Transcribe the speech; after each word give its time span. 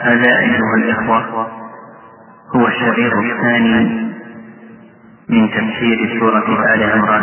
هذا 0.00 0.38
أيها 0.38 0.74
الإخوة 0.76 1.48
هو 2.56 2.66
الشريط 2.66 3.12
الثاني 3.12 4.10
من 5.28 5.50
تفسير 5.50 6.20
سورة 6.20 6.74
آل 6.74 6.90
عمران. 6.92 7.22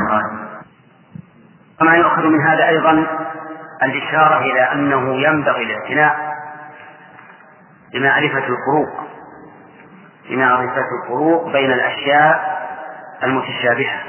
وما 1.82 1.95
يؤخذ 1.95 2.27
من 2.27 2.42
هذا 2.42 2.67
أيضا 2.67 3.08
الإشارة 3.83 4.42
إلى 4.42 4.61
أنه 4.61 5.16
ينبغي 5.16 5.63
الاعتناء 5.63 6.33
بمعرفة 7.93 8.38
الفروق 8.38 9.07
بمعرفة 10.30 10.86
الفروق 11.04 11.52
بين 11.52 11.71
الأشياء 11.71 12.57
المتشابهة. 13.23 14.00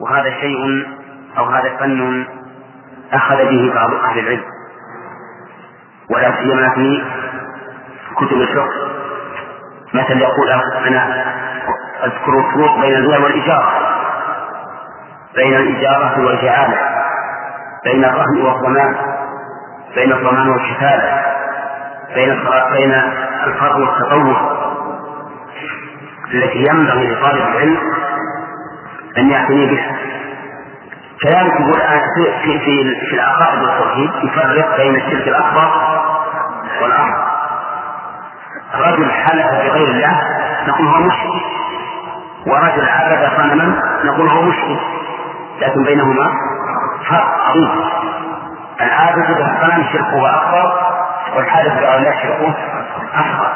وهذا 0.00 0.30
شيء 0.30 0.86
أو 1.38 1.44
هذا 1.44 1.76
فن 1.76 2.26
أخذ 3.12 3.36
به 3.36 3.72
بعض 3.74 3.94
أهل 3.94 4.18
العلم. 4.18 4.53
ولا 6.10 6.32
سيما 6.36 6.74
في 6.74 7.02
كتب 8.16 8.36
الفقه. 8.40 8.88
مثلا 9.94 10.16
يقول 10.16 10.50
أنا 10.86 11.24
أذكر 12.04 12.38
الفروق 12.38 12.80
بين 12.80 12.94
البيع 12.94 13.18
والإجارة. 13.18 13.72
بين 15.36 15.54
الإجارة 15.56 16.26
والجعالة 16.26 16.78
بين 17.84 18.04
الرهن 18.04 18.42
والضمان. 18.42 18.96
بين 19.94 20.12
الضمان 20.12 20.48
والكفالة. 20.48 21.22
بين 22.14 22.40
بين 22.72 22.92
الفرض 23.46 23.80
والتطوع. 23.80 24.64
التي 26.34 26.58
ينبغي 26.58 27.10
لطالب 27.12 27.42
العلم 27.42 27.78
أن 29.18 29.30
يعتني 29.30 29.66
بها. 29.66 29.96
كذلك 31.24 31.52
يقول 31.60 31.80
في 32.16 32.32
في 32.42 32.58
في, 32.58 32.84
في 33.08 33.14
العقائد 33.14 33.62
والتوحيد 33.62 34.10
يفرق 34.24 34.76
بين 34.76 34.94
الشرك 34.96 35.28
الأكبر 35.28 35.68
والأصغر 36.82 37.24
رجل 38.74 39.10
حلف 39.12 39.46
بغير 39.46 39.88
الله 39.88 40.20
نقول 40.68 40.86
هو 40.86 41.00
مشرك 41.00 41.42
ورجل 42.46 42.88
عبد 42.88 43.28
صنما 43.36 43.82
نقول 44.04 44.28
هو 44.30 44.42
مشرك. 44.42 44.78
لكن 45.60 45.82
بينهما 45.84 46.30
فرق 47.08 47.28
عظيم. 47.48 47.70
العابد 48.80 49.26
بالصنم 49.26 49.84
شركه 49.92 50.30
أكبر 50.36 50.72
والحادث 51.36 51.72
بغير 51.72 51.96
الله 51.96 52.12
شركه 52.22 52.54
أصغر. 53.14 53.52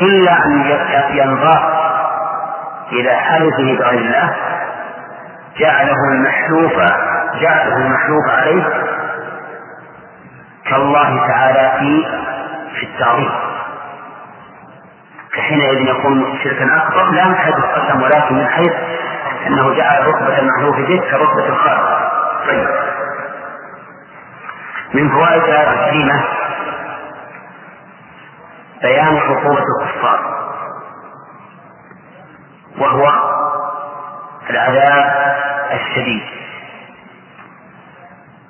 إلا 0.00 0.32
أن 0.46 0.78
ينضاف 1.10 1.62
إلى 2.92 3.10
حالته 3.16 3.78
بغير 3.78 4.00
الله 4.00 4.34
جعله 5.60 6.04
المحلوف 6.12 6.72
جعله 7.40 7.76
المحلوف 7.76 8.28
عليه 8.28 8.64
كالله 10.70 11.26
تعالى 11.28 11.78
في 11.78 12.06
في 12.74 12.86
التعظيم. 12.86 13.30
فحينئذ 15.36 15.88
يكون 15.88 16.38
شركا 16.44 16.76
أكبر 16.76 17.10
لا 17.10 17.28
من 17.28 17.34
حيث 17.34 17.54
القسم 17.54 18.02
ولكن 18.02 18.34
من 18.34 18.46
حيث 18.46 18.72
أنه 19.46 19.74
جعل 19.74 20.06
رتبه 20.06 20.38
المحلوف 20.38 20.76
به 20.76 21.00
كرتبه 21.10 21.48
الخالق 21.48 22.12
طيب. 22.46 22.68
من 24.94 25.08
فوائد 25.10 25.42
هذه 25.42 25.86
الكلمة 25.86 26.24
بيان 28.82 29.16
عقوبه 29.16 29.64
الكفار. 29.82 30.40
وهو 32.78 33.12
العذاب 34.50 35.40
الشديد. 35.72 36.22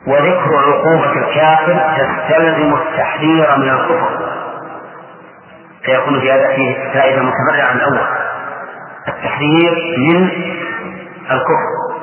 وذكر 0.07 0.57
عقوبة 0.57 1.13
الكافر 1.13 1.97
تستلزم 1.99 2.75
التحذير 2.75 3.57
من 3.57 3.69
الكفر. 3.69 4.33
فيكون 5.85 6.21
في 6.21 6.33
هذا 6.33 6.55
فيه 6.57 6.75
فائدة 6.93 7.23
متفرعة 7.23 7.69
عن 7.71 7.77
الأول. 7.77 8.07
التحذير 9.09 9.73
من 9.99 10.29
الكفر. 11.31 12.01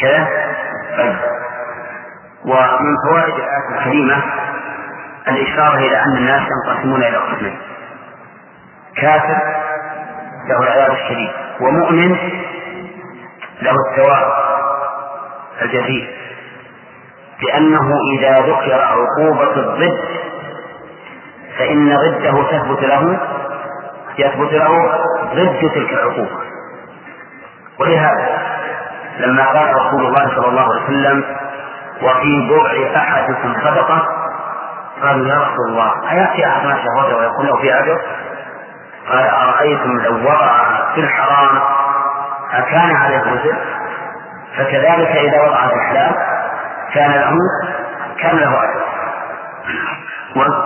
كذا؟ 0.00 0.28
طيب. 0.98 1.16
ومن 2.44 2.96
فوائد 3.08 3.34
الآية 3.34 3.78
الكريمة 3.78 4.22
الإشارة 5.28 5.76
إلى 5.76 6.02
أن 6.02 6.16
الناس 6.16 6.42
ينقسمون 6.42 7.02
إلى 7.02 7.16
قسمين. 7.16 7.58
كافر 8.96 9.38
له 10.48 10.62
العذاب 10.62 10.92
الشديد. 10.92 11.30
ومؤمن 11.60 12.16
له 13.62 13.74
الثواب 13.90 14.32
الجزيل 15.62 16.10
لأنه 17.42 17.90
إذا 18.18 18.38
ذكر 18.38 18.82
عقوبة 18.82 19.56
الضد 19.56 19.98
فإن 21.58 21.96
ضده 21.96 22.42
تثبت 22.50 22.82
له 22.82 23.20
يثبت 24.18 24.52
له 24.52 24.92
ضد 25.34 25.70
تلك 25.74 25.92
العقوبة. 25.92 26.36
ولهذا 27.80 28.38
لما 29.18 29.44
قال 29.46 29.76
رسول 29.76 30.06
الله 30.06 30.28
صلى 30.36 30.48
الله 30.48 30.62
عليه 30.72 30.82
وسلم 30.84 31.24
وفي 32.02 32.48
بضع 32.48 32.96
أحدكم 32.96 33.54
صدقة؟ 33.64 34.08
قالوا 35.02 35.26
يا 35.26 35.34
رسول 35.38 35.68
الله 35.68 35.92
أيأتي 36.10 36.46
أحدنا 36.46 36.76
شهوته 36.84 37.16
ويقول 37.16 37.46
له 37.46 37.56
في 37.56 37.78
أجر؟ 37.78 38.00
قال 39.08 39.24
أرأيتم 39.24 39.98
لو 40.00 40.14
وضعها 40.14 40.92
في 40.94 41.00
الحرام 41.00 41.60
أكان 42.52 42.96
عليه 42.96 43.18
وزر 43.20 43.56
فكذلك 44.56 45.08
إذا 45.16 45.42
وضع 45.42 45.68
في 45.68 45.74
الحلال 45.74 46.14
كان 46.94 47.10
له 47.10 47.32
كان 48.20 48.36
له 48.36 48.48
أجر. 48.64 48.82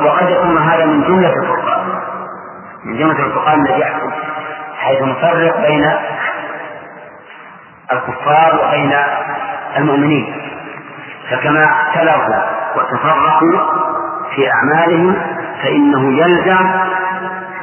وقد 0.04 0.30
يكون 0.30 0.58
هذا 0.58 0.84
من 0.86 1.02
جملة 1.02 1.32
الفرقان 1.42 1.86
من 2.84 2.97
جملة 2.98 3.26
الفرقان 3.26 3.60
الذي 3.66 3.80
يحكم 3.80 4.10
حيث 4.78 5.02
نفرق 5.02 5.60
بين 5.66 5.91
الكفار 7.92 8.60
وبين 8.66 8.92
المؤمنين. 9.76 10.42
فكما 11.30 11.64
اختلفوا 11.64 12.42
وتفرقوا 12.76 13.60
في 14.34 14.50
أعمالهم 14.53 15.16
فإنه 15.62 16.18
يلزم 16.18 16.66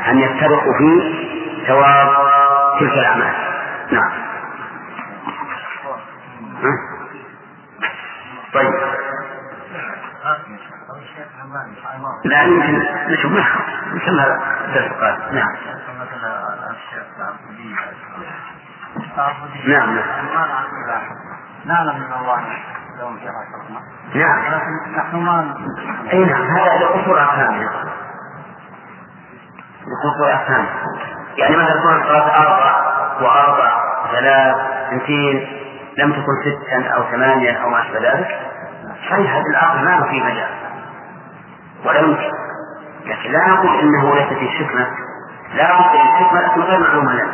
أن 0.09 0.19
يتفقوا 0.19 0.73
في 0.77 1.13
ثواب 1.67 2.09
تلك 2.79 2.93
الأعمال. 2.93 3.33
نعم. 3.91 4.11
طيب. 8.53 8.73
لا 12.23 12.41
يمكن 12.43 12.79
نشوف 13.07 13.31
نشوف 13.93 14.09
هذا 14.09 14.39
درس 14.73 14.91
قال 14.91 15.35
نعم. 15.35 15.55
نعم 19.67 19.95
نعم. 19.95 20.03
نعلم 21.65 21.95
من 21.99 22.13
الله 22.13 22.43
لهم 22.99 23.19
نعم 24.15 24.53
لكن 24.53 24.97
نحن 24.97 25.15
ما 25.15 25.55
أي 26.13 26.25
نعم 26.25 26.41
هذا 26.41 26.77
لقصور 26.77 27.23
افهامنا 27.23 27.69
لقصور 29.87 30.33
افهامنا 30.33 30.69
يعني 31.37 31.55
مثلا 31.55 31.79
تكون 31.79 32.03
صلاة 32.03 32.37
أربع 32.37 32.92
وأربع 33.23 33.71
ثلاث 34.11 34.55
اثنتين 34.87 35.47
لم 35.97 36.11
تكن 36.11 36.33
ستا 36.41 36.89
أو 36.89 37.03
ثمانية 37.03 37.51
أو 37.51 37.69
ما 37.69 37.81
أشبه 37.81 37.99
ذلك؟ 37.99 38.39
صحيح 39.09 39.35
العقل 39.35 39.85
ما 39.85 40.03
في 40.11 40.19
مجال. 40.21 40.49
ولا 41.85 41.99
يمكن. 41.99 42.31
لكن 43.05 43.31
لا 43.31 43.47
نقول 43.47 43.79
إنه 43.79 44.15
ليس 44.15 44.27
في 44.27 44.47
حكمة. 44.49 44.87
لا 45.53 45.73
نقول 45.73 46.01
الحكمه 46.01 46.41
لكن 46.41 46.61
غير 46.61 46.79
معلومة 46.79 47.13
لنا. 47.13 47.33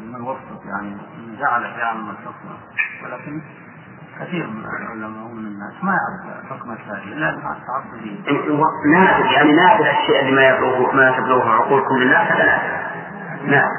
من 0.00 0.20
وسط 0.20 0.64
يعني 0.64 0.96
جعل 1.40 1.62
يعلم 1.62 2.10
الحكمه 2.10 2.54
ولكن 3.04 3.42
كثير 4.20 4.46
من 4.46 4.64
العلماء 4.64 5.24
ومن 5.24 5.46
الناس 5.46 5.72
ما 5.82 5.92
يعرف 5.92 6.50
حكمة 6.50 6.74
هذه. 6.74 7.12
الا 7.12 7.36
مع 7.36 7.56
التعصب 7.56 8.04
نادر 8.92 9.32
يعني 9.32 9.52
نادر 9.52 9.90
الشيء 9.90 10.20
اللي 10.20 10.32
ما 10.32 10.48
يبلغه 10.48 10.92
ما 10.92 11.10
تبلغه 11.10 11.50
عقول 11.50 11.88
كل 11.88 12.02
الناس 12.02 12.32
هذا 12.32 12.44
نادر. 12.44 12.84
نعم. 13.46 13.70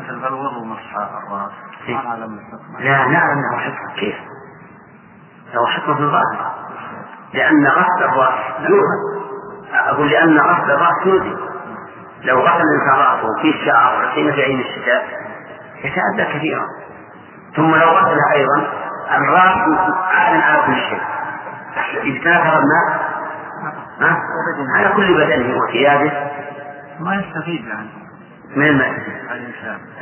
مثل 0.00 0.26
الوضوء 0.26 0.64
مسح 0.64 0.96
الرأس؟ 0.96 1.52
نعلم 1.88 2.38
الحكمة. 2.38 2.80
لا 2.80 3.06
نعلم 3.06 3.40
له 3.40 3.58
حكمة 3.58 3.94
كيف؟ 3.94 4.16
له 5.54 5.66
حكمة 5.66 5.94
في 5.94 6.02
الظاهر 6.02 6.54
لأن 7.34 7.66
غسل 7.66 8.04
الرأس 8.04 8.38
يوهم 8.60 9.20
أقول 9.72 10.10
لأن 10.10 10.38
غسل 10.38 10.70
الرأس 10.70 11.06
يؤذي 11.06 11.36
لو 12.22 12.40
غسل 12.40 12.62
الإنسان 12.62 12.98
رأسه 12.98 13.42
في 13.42 13.50
الشعر 13.50 14.08
حين 14.08 14.32
في 14.32 14.42
عين 14.42 14.60
الشتاء 14.60 15.04
يتأذى 15.84 16.38
كثيرا. 16.38 16.64
ثم 17.56 17.74
لو 17.74 17.88
غسل 17.88 18.18
أيضا 18.34 18.72
الرأس 19.16 19.58
عال 20.14 20.42
على 20.42 20.62
كل 20.66 20.74
شيء 20.74 21.00
إذا 22.02 22.58
الماء؟ 22.58 23.10
على 24.76 24.88
كل 24.96 25.14
بدنه 25.14 25.58
وثيابه. 25.58 26.12
ما 27.00 27.14
يستفيد 27.14 27.66
يعني. 27.66 27.99
من 28.56 28.66
الماء. 28.66 28.94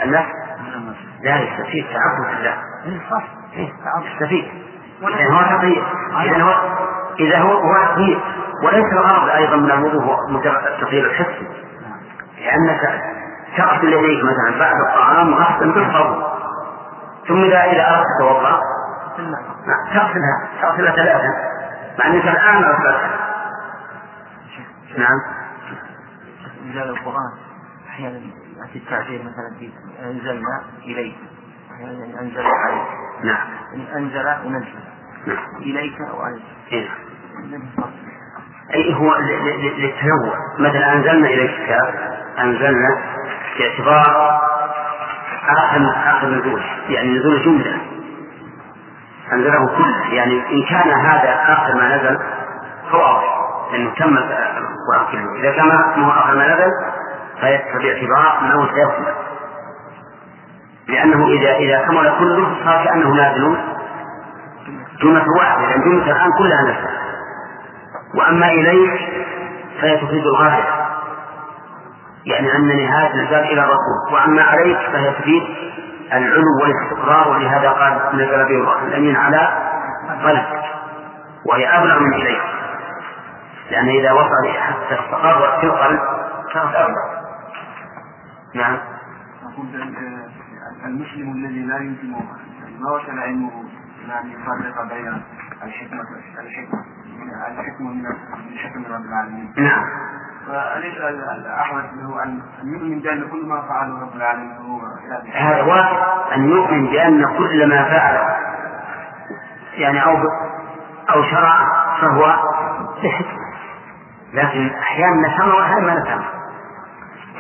المسجد 0.03 1.09
لا 1.23 1.41
يستفيد 1.41 1.87
تعبد 1.87 2.39
الله. 2.39 2.57
إيه 2.87 3.01
إيه، 3.57 3.73
يستفيد. 4.13 4.45
إذا 5.03 5.33
هو 5.33 5.59
تقي 5.59 5.83
إذا 6.25 6.43
هو 6.43 6.55
إذا 7.21 7.39
هو 7.39 7.53
هو 7.53 7.75
تطهير 7.75 8.21
وليس 8.65 8.93
الغرض 8.93 9.29
أيضا 9.29 9.57
من 9.57 9.71
الوضوء 9.71 10.03
هو 10.03 10.17
مجرد 10.29 10.67
التطهير 10.67 11.07
الحسي. 11.07 11.49
لأنك 12.39 13.03
تغسل 13.57 13.93
يديك 13.93 14.25
مثلا 14.25 14.59
بعد 14.59 14.75
الطعام 14.89 15.35
غسلا 15.35 15.73
بالصوم 15.73 16.23
ثم 17.29 17.45
إذا 17.45 17.65
إذا 17.65 17.91
أردت 17.91 18.07
تتوضأ 18.19 18.61
تغسلها 19.95 20.49
تغسلها 20.63 20.97
ثلاثة. 20.97 21.35
مع 21.99 22.07
أنك 22.07 22.25
الآن 22.25 22.65
غسلتها 22.65 23.19
نعم. 24.99 25.21
إنزال 26.67 26.91
القرآن. 26.91 27.33
أحيانا 27.89 28.19
يأتي 28.59 28.79
التعبير 28.79 29.21
مثلا 29.23 29.59
في 29.59 29.71
أنزلنا 30.05 30.63
إليك. 30.85 31.17
أحيانا 31.75 32.21
أنزل 32.21 32.43
عليك 32.47 32.89
نعم. 33.25 33.47
يعني 33.73 33.97
أنزل 33.97 34.47
ونزل. 34.47 34.79
نعم. 35.27 35.63
إليك 35.63 36.01
أو 36.01 36.21
عليك. 36.21 36.43
إيه. 36.73 36.89
أي 38.75 38.95
هو 38.95 39.17
للتنوع. 39.79 40.35
مثلا 40.59 40.93
أنزلنا 40.93 41.29
إليك 41.29 41.51
الكتاب 41.51 41.95
أنزلنا 42.39 42.99
باعتبار 43.59 44.41
آخر 45.49 45.93
آخر 46.07 46.29
نزول. 46.29 46.63
يعني 46.89 47.19
نزول 47.19 47.43
جملة. 47.43 47.81
أنزله 49.33 49.67
كله 49.77 50.13
يعني 50.13 50.33
إن 50.53 50.63
كان 50.63 50.91
هذا 50.91 51.35
آخر 51.53 51.75
ما 51.75 51.97
نزل 51.97 52.19
أفضل 52.89 53.39
لأنه 53.73 53.95
تم 53.95 54.17
القرآن 54.17 55.13
كله 55.13 55.41
إذا 55.41 55.51
كان 55.51 55.67
ما 55.67 56.07
هو 56.07 56.11
آخر 56.11 56.35
ما 56.35 56.55
نزل 56.55 56.73
فباعتبار 57.41 58.41
أنه 58.41 58.67
سيكمل 58.67 59.15
لأنه 60.89 61.27
إذا 61.27 61.57
إذا 61.57 61.87
كمل 61.87 62.13
كله 62.19 62.65
صار 62.65 62.85
كأنه 62.85 63.09
نازل. 63.09 63.57
جملة 65.03 65.25
واحدة 65.39 65.67
لأن 65.67 65.83
جملة 65.83 66.13
الآن 66.13 66.33
كلها 66.39 66.63
نزل 66.63 66.99
وأما 68.15 68.47
إليك 68.47 69.01
فهي 69.81 69.97
تفيد 69.97 70.27
الغاية. 70.27 70.65
يعني 72.27 72.57
أن 72.57 72.67
نهاية 72.67 73.15
الإنسان 73.15 73.45
إلى 73.45 73.61
الرسول. 73.61 74.13
وأما 74.13 74.43
عليك 74.43 74.79
فهي 74.93 75.11
تفيد 75.11 75.43
العلو 76.13 76.63
والاستقرار 76.63 77.29
ولهذا 77.29 77.71
قال 77.71 78.01
نزل 78.15 78.45
به 78.45 78.61
الروح 78.61 78.83
الأمين 78.83 79.17
على 79.17 79.49
قلبك 80.25 80.65
وهي 81.47 81.79
أبلغ 81.79 81.99
من 81.99 82.15
إليك. 82.15 82.43
لأن 83.71 83.89
إذا 83.89 84.13
وصل 84.13 84.49
حتى 84.59 84.95
استقر 85.01 85.59
في 85.61 85.67
القلب 85.67 86.01
كانت 86.53 86.75
أبلغ. 86.75 87.18
نعم. 88.55 88.79
أقول 89.43 89.67
المسلم 90.85 91.33
الذي 91.33 91.63
لا 91.63 91.77
يمكن 91.79 92.11
ما 92.81 92.91
وصل 92.91 93.19
علمه 93.19 93.65
يعني 94.09 94.33
يفرق 94.33 94.83
بين 94.89 95.23
الحكمة 95.63 96.01
الحكمة 96.39 96.85
الحكمة 97.49 97.91
من 97.91 98.07
الحكمة 98.53 98.97
رب 98.97 99.05
العالمين. 99.05 99.55
نعم. 99.57 99.85
فأليس 100.47 100.95
الأحوج 101.37 101.83
له 101.83 102.23
أن 102.23 102.43
يؤمن 102.65 103.01
بأن 103.01 103.29
كل 103.31 103.47
ما 103.47 103.63
فعله 103.69 104.01
رب 104.01 104.17
العالمين 104.17 104.57
هو 104.57 104.81
هذا 105.35 105.63
واجب 105.63 105.99
أن 106.35 106.49
يؤمن 106.49 106.87
بأن 106.87 107.39
كل 107.39 107.69
ما 107.69 107.85
فعل 107.85 108.19
يعني 109.75 110.05
أو 110.05 110.17
أو 111.11 111.23
شرع 111.23 111.67
فهو 112.01 112.37
بحكمة. 113.03 113.49
لكن 114.33 114.71
أحيانا 114.71 115.29
نفهم 115.29 115.49
وأحيانا 115.49 115.87
ما 115.87 116.01
نفهم 116.01 116.38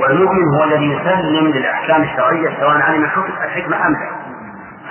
والمؤمن 0.00 0.54
هو 0.58 0.64
الذي 0.64 0.92
يسلم 0.92 1.46
للأحكام 1.46 2.02
الشرعية 2.02 2.60
سواء 2.60 2.80
علم 2.80 3.04
الحكمة 3.04 3.86
أم 3.86 3.92
لا. 3.92 4.18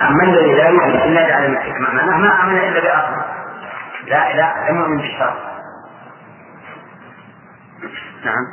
أما 0.08 0.24
الذي 0.24 0.54
لا 0.54 0.68
يؤمن 0.68 0.90
إلا 0.90 1.28
بعلم 1.28 1.52
الحكمة. 1.52 1.94
معناه 1.94 2.18
ما 2.18 2.42
آمن 2.42 2.58
إلا 2.58 2.80
بأصله 2.80 3.24
لا 4.06 4.36
لا 4.36 4.70
لم 4.70 4.76
يؤمن 4.80 4.96
بالشرع. 4.96 5.34
نعم. 8.24 8.44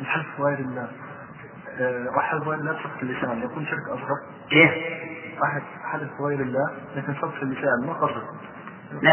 الحلف 0.00 0.26
غير 0.40 0.58
الله 0.58 0.88
وحلف 2.16 2.48
غير 2.48 2.58
الله 2.58 2.72
صدق 2.72 3.00
اللسان. 3.02 3.42
يكون 3.42 3.66
شرك 3.66 3.88
أصغر. 3.88 4.16
كيف؟ 4.50 4.70
واحد 5.40 5.62
حلف 5.92 6.10
غير 6.20 6.40
الله 6.40 6.70
لكن 6.96 7.14
صدق 7.14 7.42
اللسان 7.42 7.86
ما 7.86 7.92
قصد. 7.92 8.22
لا. 9.02 9.12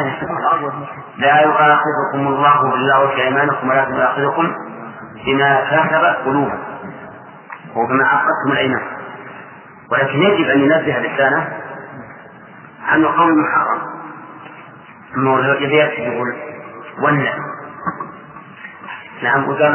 لا 1.18 1.42
يؤاخذكم 1.42 2.28
الله 2.28 2.72
بالله 2.72 3.08
في 3.08 3.22
ايمانكم 3.24 3.70
ولكن 3.70 3.94
يؤاخذكم 3.94 4.56
بما 5.26 5.62
كسبت 5.70 6.26
قلوبكم. 6.26 6.67
وبما 7.78 8.06
عقدتم 8.08 8.52
الايمان 8.52 8.82
ولكن 9.92 10.22
يجب 10.22 10.50
أن 10.50 10.60
ينزه 10.60 11.00
لسانه 11.00 11.58
عن 12.88 13.06
قول 13.06 13.44
محرم. 13.44 13.82
انه 15.18 15.46
يبي 15.48 15.76
يقول 15.76 16.36
ون 17.02 17.26
نعم 19.24 19.50
وقال 19.50 19.74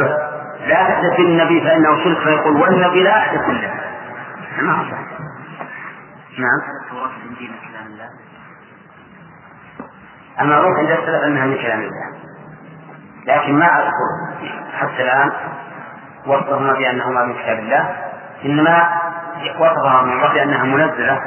لا 0.67 0.75
تحدث 0.75 1.17
بالنبي 1.17 1.61
فإنه 1.61 2.03
شرك 2.03 2.17
فيقول 2.23 2.61
والنبي 2.61 3.03
لا 3.03 3.17
أحدث 3.17 3.45
بالله 3.45 3.73
ما 4.61 4.85
صحيح 4.91 5.19
نعم 6.39 6.61
المعروف 10.41 10.77
عند 10.77 10.91
السلف 10.91 11.23
انها 11.23 11.45
من 11.45 11.55
كلام 11.55 11.79
الله. 11.79 12.13
لكن 13.25 13.59
ما 13.59 13.65
أذكر 13.65 14.09
حتى 14.73 15.03
الآن 15.03 15.31
وصفهما 16.27 16.73
بأنهما 16.73 17.25
من 17.25 17.33
كتاب 17.33 17.59
الله. 17.59 17.95
إنما 18.45 19.01
وصفهما 19.59 20.01
من 20.01 20.13
الله 20.13 20.33
بانها 20.33 20.63
منزلة 20.63 21.21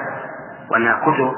وأنها 0.70 1.00
كتب. 1.02 1.32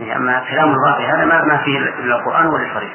يعني 0.00 0.16
أما 0.16 0.44
كلام 0.50 0.68
الله 0.68 0.96
في 0.96 1.06
هذا 1.06 1.24
ما, 1.24 1.44
ما 1.44 1.56
فيه 1.56 1.78
إلا 1.78 2.16
القرآن 2.16 2.46
ولا 2.46 2.66
الشريف 2.66 2.92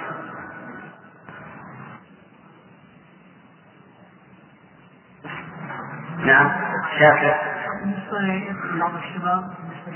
نعم. 6.25 6.51
شاكر. 6.99 7.35
بالنسبة 7.81 8.19
الشباب 8.97 9.53
بالنسبة 9.87 9.93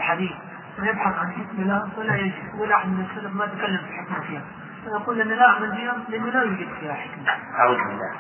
ويبحث 0.80 1.18
عن 1.18 1.32
حكم 1.32 1.62
الله 1.62 1.90
ولا 1.98 2.16
يجد 2.16 2.60
ولا 2.60 2.86
من 2.86 3.06
السلف 3.06 3.36
ما 3.36 3.46
تكلم 3.46 3.78
في 3.78 3.90
الحكمة 3.90 4.28
فيها 4.28 4.42
فيقول 4.86 5.22
أن 5.22 5.28
لا 5.28 5.48
أعمل 5.48 5.76
فيها 5.76 5.96
لأنه 6.10 6.26
لا 6.26 6.44
يوجد 6.44 6.68
فيها 6.80 6.94
حكمة. 6.94 7.32
أعوذ 7.60 7.78
بالله؟ 7.78 8.12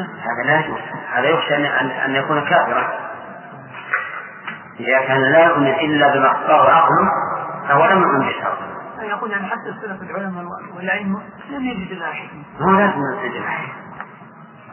هذا 0.00 0.42
لا 0.46 0.60
يجوز 0.60 0.80
هذا 1.12 1.28
يخشى 1.28 1.56
أن 1.56 1.90
أن 1.90 2.14
يكون 2.14 2.40
كافرا. 2.40 2.88
إذا 4.80 4.98
كان 5.06 5.20
لا 5.20 5.44
يؤمن 5.44 5.66
إلا 5.66 6.14
بما 6.14 6.32
اختاره 6.32 6.70
عقله 6.70 7.10
فهو 7.68 7.86
لم 7.86 8.02
يؤمن 8.02 8.26
بالشرع. 8.26 8.52
يقول 9.02 9.30
يعني 9.30 9.46
حتى 9.46 9.68
السلف 9.68 10.02
العلماء 10.02 10.44
والعلم 10.76 11.22
لم 11.50 11.64
يجد 11.64 11.92
لها 11.92 12.12
حكمة. 12.12 12.42
هو 12.60 12.70
لازم 12.70 13.00
يجد 13.24 13.42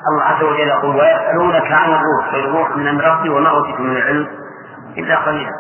الله 0.09 0.23
عز 0.23 0.43
وجل 0.43 0.67
يقول 0.67 0.95
ويسألونك 0.95 1.71
عن 1.71 1.89
الروح 1.89 2.31
فالروح 2.31 2.77
من 2.77 2.87
أمر 2.87 3.03
ربي 3.03 3.29
وما 3.29 3.49
أوتيتم 3.49 3.83
من 3.83 3.97
العلم 3.97 4.27
إلا 4.97 5.15
قليلا. 5.15 5.51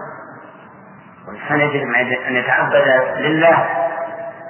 والإنسان 1.27 1.59
يجب 1.59 1.81
أن 2.27 2.35
يتعبد 2.35 2.75
لله 3.17 3.67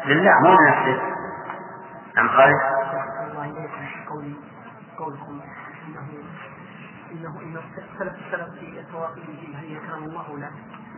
لله 0.06 0.32
مو 0.44 0.58
لنفسه. 0.60 1.13
نعم 2.16 2.28
خالد 2.30 2.60
قولكم 5.00 5.42
إنه 5.88 6.10
إنه 7.12 7.40
إن 7.42 7.62
سلف 8.00 8.14
السلف 8.14 8.50
في 8.60 8.84
تواقيته 8.92 9.56
هل 9.60 9.72
يكرم 9.72 10.04
الله 10.04 10.32
ولا 10.32 10.48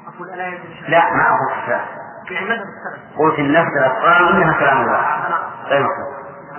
أقول 0.08 0.30
ألا 0.30 0.48
يدري 0.48 0.82
لا 0.88 1.14
ما 1.14 1.28
أقول 1.28 1.52
السلف. 1.64 1.90
يعني 2.32 2.46
مذهب 2.46 2.62
السلف 2.68 3.18
قلت 3.18 3.40
النفس 3.40 3.72
الأفكار 3.80 4.30
إنها 4.30 4.54
كلام 4.60 4.82
الله. 4.82 5.02
غير 5.66 5.84
مخلوق 5.84 6.16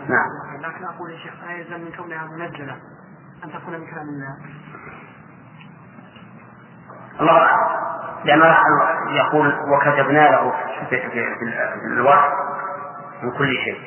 نعم. 0.09 0.29
لكن 0.61 0.85
أقول 0.85 1.11
يا 1.11 1.17
شيخ 1.19 1.33
لا 1.47 1.53
يلزم 1.53 1.81
من 1.81 1.93
كونها 1.97 2.25
منزلة 2.27 2.77
أن 3.45 3.53
تكون 3.53 3.75
من 3.81 3.87
كلام 3.91 4.09
الله 4.09 4.37
الله 7.21 7.49
لأن 8.25 8.55
يقول 9.09 9.55
وكتبنا 9.73 10.31
له 10.31 10.53
في 10.91 11.87
الوحي 11.87 12.29
من 13.23 13.31
كل 13.39 13.55
شيء. 13.65 13.81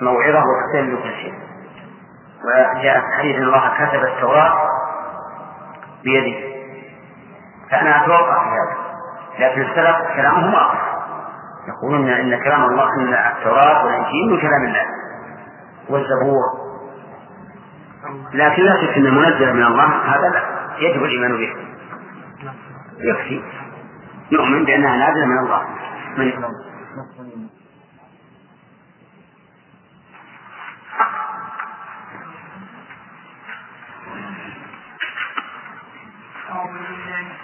موعظة 0.00 0.38
وختم 0.38 0.90
لكل 0.94 1.12
شيء. 1.22 1.34
وجاء 2.44 3.00
في 3.00 3.06
حديث 3.18 3.36
الله 3.36 3.72
كتب 3.78 4.04
التوراة 4.04 4.54
بيده. 6.04 6.48
فأنا 7.70 8.04
أتوقع 8.04 8.44
في 8.44 8.50
هذا. 8.50 8.76
لكن 9.38 9.62
السلف 9.62 9.96
كلامهم 10.16 10.54
واضح 10.54 10.94
يقولون 11.68 12.08
إن 12.08 12.42
كلام 12.44 12.64
الله 12.64 12.88
إن 13.00 13.14
التوراة 13.14 13.84
والإنجيل 13.86 14.30
من 14.30 14.40
كلام 14.40 14.64
الله. 14.64 14.86
والزبور. 15.88 16.68
لكن 18.34 18.62
لا 18.62 18.76
شك 18.76 18.96
أن 18.96 19.14
منزل 19.14 19.54
من 19.54 19.62
الله 19.62 19.84
هذا 19.84 20.28
لا. 20.28 20.42
يجب 20.78 21.04
الإيمان 21.04 21.36
به. 21.36 21.56
يكفي. 22.98 23.42
نؤمن 24.32 24.64
بأنها 24.64 24.96
نازلة 24.96 25.26
من 25.26 25.38
الله. 25.38 25.62
من 26.16 26.32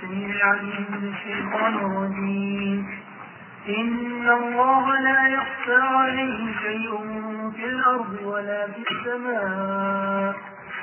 السميع 0.05 0.37
العليم 0.37 0.87
من 0.91 1.15
الشيطان 1.15 1.75
إن 3.69 4.29
الله 4.29 5.01
لا 5.01 5.29
يخفى 5.29 5.83
عليه 5.83 6.53
شيء 6.63 6.99
في 7.57 7.65
الأرض 7.65 8.19
ولا 8.25 8.67
في 8.67 8.85
السماء. 8.91 10.35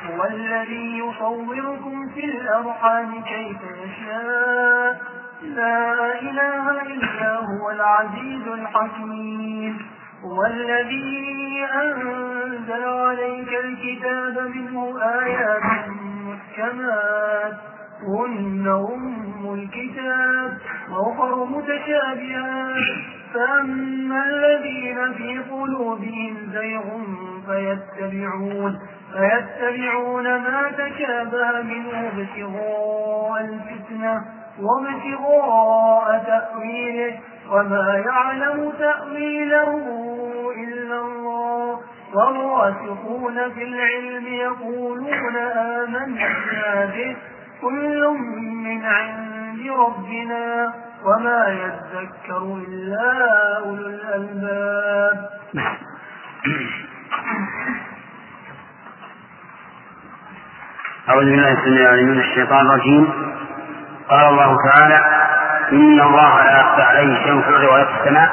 هو 0.05 0.23
الذي 0.23 0.97
يصوركم 0.97 2.09
في 2.15 2.25
الأرحام 2.25 3.23
كيف 3.23 3.57
يشاء. 3.83 5.01
لا 5.43 6.19
إله 6.21 6.81
إلا 6.81 7.35
هو 7.35 7.71
العزيز 7.71 8.47
الحكيم. 8.47 9.77
هو 10.23 10.45
الذي 10.45 11.65
أنزل 11.73 12.83
عليك 12.83 13.53
الكتاب 13.65 14.51
منه 14.55 14.99
آيات 15.01 15.63
محكمات. 16.25 17.80
هن 18.07 18.67
أم 18.67 19.53
الكتاب 19.53 20.57
وأخر 20.91 21.45
متشابهات 21.45 22.83
فأما 23.33 24.23
الذين 24.25 25.13
في 25.13 25.39
قلوبهم 25.51 26.37
زيغ 26.53 26.83
فيتبعون 27.45 28.79
فيتبعون 29.13 30.23
ما 30.23 30.71
تشابه 30.77 31.61
منه 31.61 32.11
ابتغاء 32.13 33.41
الفتنة 33.41 34.21
وابتغاء 34.61 36.23
تأويله 36.27 37.19
وما 37.51 38.03
يعلم 38.05 38.71
تأويله 38.79 39.73
إلا 40.63 40.99
الله 41.01 41.79
والراسخون 42.15 43.49
في 43.53 43.63
العلم 43.63 44.25
يقولون 44.27 45.35
آمنا 45.37 46.85
به 46.85 47.15
كل 47.61 48.07
من 48.65 48.85
عند 48.85 49.59
ربنا 49.69 50.73
وما 51.05 51.47
يذكر 51.47 52.43
إلا 52.67 53.57
أولو 53.57 53.85
الألباب. 53.87 55.29
أعوذ 61.09 61.25
بالله 61.25 61.51
السميع 61.51 61.81
العليم 61.81 62.07
من 62.09 62.19
الشيطان 62.19 62.65
الرجيم. 62.65 63.33
قال 64.09 64.25
الله 64.29 64.55
تعالى 64.71 64.99
إن 65.71 66.01
الله 66.01 66.43
لا 66.43 66.59
يخفى 66.59 66.81
عليه 66.81 67.23
شيء 67.23 67.41
في 67.41 67.49
الأرض 67.49 67.63
ولا 67.73 67.85
في 67.85 68.01
السماء 68.01 68.29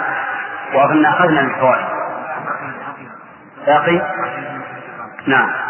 وأظن 0.74 1.06
أخذنا 1.06 1.40
الفوائد 1.40 1.86
باقي؟ 3.66 4.02
نعم. 5.26 5.67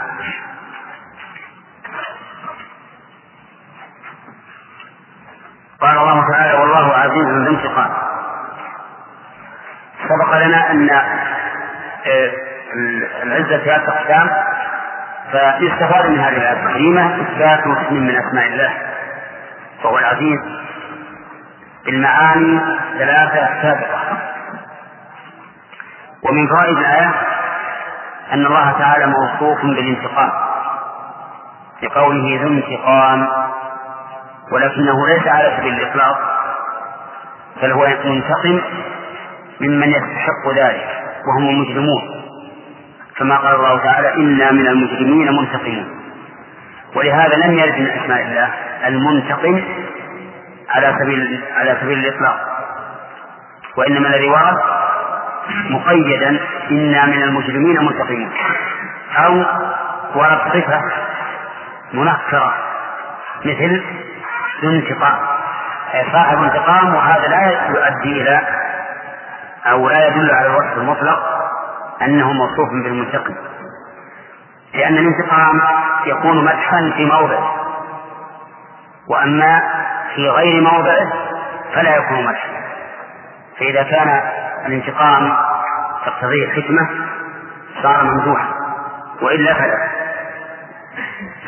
تعالى 7.09 7.27
والله 7.27 7.45
عزيز 7.45 7.49
ذو 7.49 7.57
انتقام 7.57 7.91
سبق 10.09 10.37
لنا 10.47 10.71
أن 10.71 10.91
آه، 10.91 12.31
العزة 13.23 13.59
ثلاث 13.59 13.89
أقسام 13.89 14.31
فيستفاد 15.33 16.11
من 16.11 16.19
هذه 16.19 16.37
الآية 16.37 16.67
الكريمة 16.67 17.23
إثبات 17.23 17.61
اسم 17.61 17.95
من 17.95 18.17
أسماء 18.17 18.47
الله 18.47 18.73
فهو 19.83 19.99
العزيز 19.99 20.39
بالمعاني 21.87 22.61
ثلاثة 22.99 23.63
سابقة. 23.63 24.01
ومن 26.23 26.47
فوائد 26.47 26.79
الآية 26.79 27.13
أن 28.33 28.47
الله 28.47 28.73
تعالى 28.79 29.07
موصوف 29.07 29.61
بالانتقام 29.63 30.31
لقوله 31.83 32.41
ذو 32.43 32.49
انتقام 32.49 33.29
ولكنه 34.53 35.07
ليس 35.07 35.29
على 35.29 35.57
سبيل 35.59 35.75
الإطلاق 35.75 36.28
بل 37.63 37.73
هو 37.73 37.87
منتقم 38.05 38.61
ممن 39.61 39.89
يستحق 39.89 40.49
ذلك 40.57 40.89
وهم 41.27 41.49
المجرمون. 41.49 42.03
كما 43.19 43.37
قال 43.37 43.55
الله 43.55 43.79
تعالى 43.79 44.15
إنا 44.15 44.53
من 44.53 44.67
المجرمين 44.67 45.33
منتقمون. 45.33 46.01
ولهذا 46.95 47.37
لم 47.47 47.59
يرد 47.59 47.79
من 47.79 47.87
أسماء 47.87 48.23
الله 48.23 48.55
المنتقم 48.87 49.63
على 50.69 50.97
سبيل 51.01 51.41
على 51.57 51.77
سبيل 51.81 51.99
الإطلاق. 51.99 52.39
وإنما 53.77 54.09
الذي 54.09 54.29
ورد 54.29 54.59
مقيدا 55.71 56.41
إنا 56.71 57.07
من 57.07 57.23
المجرمين 57.23 57.85
منتقمون. 57.85 58.31
أو 59.17 59.45
ورد 60.15 60.39
صفة 60.55 60.83
منكرة 61.93 62.55
مثل 63.45 63.83
ذو 64.63 64.71
انتقام 64.71 65.38
صاحب 66.13 66.43
انتقام 66.43 66.95
وهذا 66.95 67.29
لا 67.29 67.69
يؤدي 67.69 68.23
إلى 68.23 68.41
أو 69.67 69.89
لا 69.89 70.07
يدل 70.07 70.31
على 70.31 70.47
الوصف 70.47 70.79
المطلق 70.79 71.19
أنه 72.03 72.33
موصوف 72.33 72.69
بالمنتقم. 72.85 73.35
لأن 74.75 74.95
الانتقام 74.95 75.61
يكون 76.07 76.45
مدحا 76.45 76.93
في 76.97 77.05
موضع 77.05 77.39
وأما 79.09 79.63
في 80.15 80.29
غير 80.29 80.63
موضعه 80.63 81.13
فلا 81.75 81.97
يكون 81.97 82.25
مدحا. 82.25 82.49
فإذا 83.59 83.83
كان 83.83 84.21
الانتقام 84.67 85.37
تقتضيه 86.07 86.45
الحكمة 86.45 86.89
صار 87.83 88.05
ممدوحا 88.05 88.49
وإلا 89.23 89.55
فلا. 89.55 89.89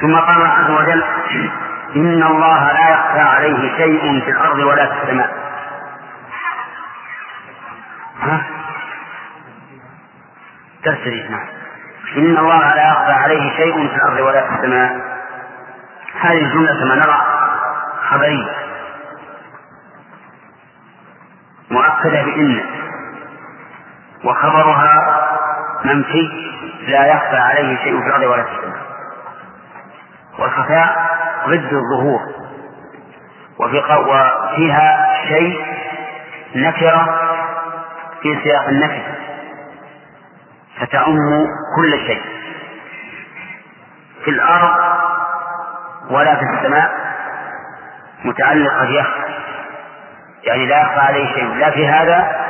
ثم 0.00 0.16
قال 0.16 0.36
الله 0.36 0.48
عز 0.48 0.70
وجل 0.70 1.04
إن 1.96 2.22
الله 2.22 2.72
لا 2.72 2.90
يخفى 2.90 3.20
عليه 3.20 3.76
شيء 3.76 4.20
في 4.24 4.30
الأرض 4.30 4.58
ولا 4.58 4.86
في 4.86 5.02
السماء. 5.02 5.30
ها؟ 8.20 8.46
نعم. 11.30 11.46
إن 12.16 12.38
الله 12.38 12.68
لا 12.68 12.88
يخفى 12.88 13.12
عليه 13.12 13.56
شيء 13.56 13.88
في 13.88 13.96
الأرض 13.96 14.20
ولا 14.20 14.40
في 14.40 14.54
السماء. 14.54 15.20
هذه 16.20 16.42
الجملة 16.42 16.80
كما 16.80 16.94
نرى 16.94 17.20
خبرية. 18.10 18.52
مؤكدة 21.70 22.22
بإن. 22.22 22.60
وخبرها 24.24 25.16
منفي. 25.84 26.50
لا 26.88 27.06
يخفى 27.06 27.36
عليه 27.36 27.76
شيء 27.76 28.00
في 28.00 28.06
الأرض 28.06 28.22
ولا 28.22 28.42
في 28.42 28.50
السماء. 28.50 28.80
والخفاء 30.38 31.19
ضد 31.46 31.72
الظهور. 31.72 32.20
وفي 33.60 33.76
وفيها 33.78 35.14
شيء 35.28 35.66
نكرة 36.56 37.20
في 38.22 38.38
سياق 38.44 38.68
النفي 38.68 39.02
فتعم 40.80 41.16
كل 41.76 41.98
شيء. 42.06 42.22
في 44.24 44.30
الأرض 44.30 44.74
ولا 46.10 46.34
في 46.36 46.42
السماء 46.42 46.92
متعلقة 48.24 48.84
بيخفى 48.86 49.30
يعني 50.44 50.66
لا 50.66 50.80
يخفى 50.80 51.00
عليه 51.00 51.34
شيء. 51.34 51.54
لا 51.54 51.70
في 51.70 51.88
هذا 51.88 52.46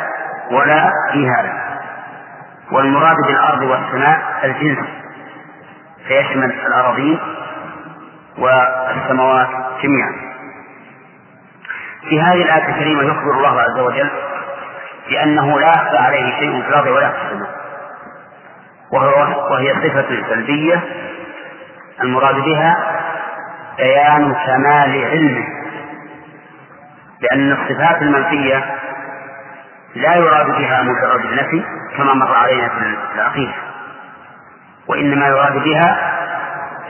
ولا 0.50 0.90
في 1.12 1.28
هذا. 1.28 1.80
والمراد 2.73 3.16
بالأرض 3.26 3.62
والسماء 3.62 4.40
الجنس. 4.44 4.87
فيشمل 6.09 6.52
الأراضين 6.66 7.18
والسماوات 8.38 9.49
جميعا. 9.82 10.12
في 12.08 12.20
هذه 12.20 12.42
الآية 12.42 12.68
الكريمة 12.68 13.02
يخبر 13.02 13.30
الله 13.37 13.60
عز 13.60 13.78
وجل 13.78 14.10
بأنه 15.08 15.60
لا 15.60 15.68
يخفى 15.68 15.96
عليه 15.96 16.38
شيء 16.38 16.62
في 16.62 16.68
الأرض 16.68 16.87
ولا 16.87 17.10
في 17.10 17.16
السماء. 17.26 17.60
وهي 19.50 19.75
صفة 19.75 20.08
سلبية 20.28 20.82
المراد 22.02 22.34
بها 22.34 22.76
بيان 23.78 24.34
كمال 24.46 25.04
علمه. 25.04 25.44
لأن 27.20 27.52
الصفات 27.52 28.02
المنفية 28.02 28.75
لا 29.94 30.14
يراد 30.14 30.46
بها 30.46 30.82
مجرد 30.82 31.25
النفي 31.25 31.64
كما 31.96 32.14
مر 32.14 32.34
علينا 32.34 32.68
في 32.68 32.96
العقيدة 33.14 33.52
وإنما 34.88 35.26
يراد 35.26 35.52
بها 35.64 36.12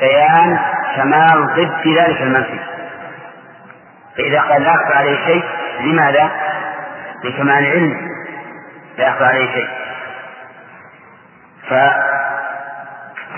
بيان 0.00 0.58
كمال 0.96 1.46
ضد 1.56 1.88
ذلك 1.98 2.22
المنفي 2.22 2.58
فإذا 4.16 4.40
قال 4.40 4.62
لا 4.62 4.70
يخفى 4.72 4.94
عليه 4.98 5.24
شيء 5.26 5.44
لماذا؟ 5.80 6.30
لكمال 7.24 7.66
علمه 7.66 8.00
لا 8.98 9.08
يخفى 9.08 9.24
عليه 9.24 9.52
شيء. 9.52 9.68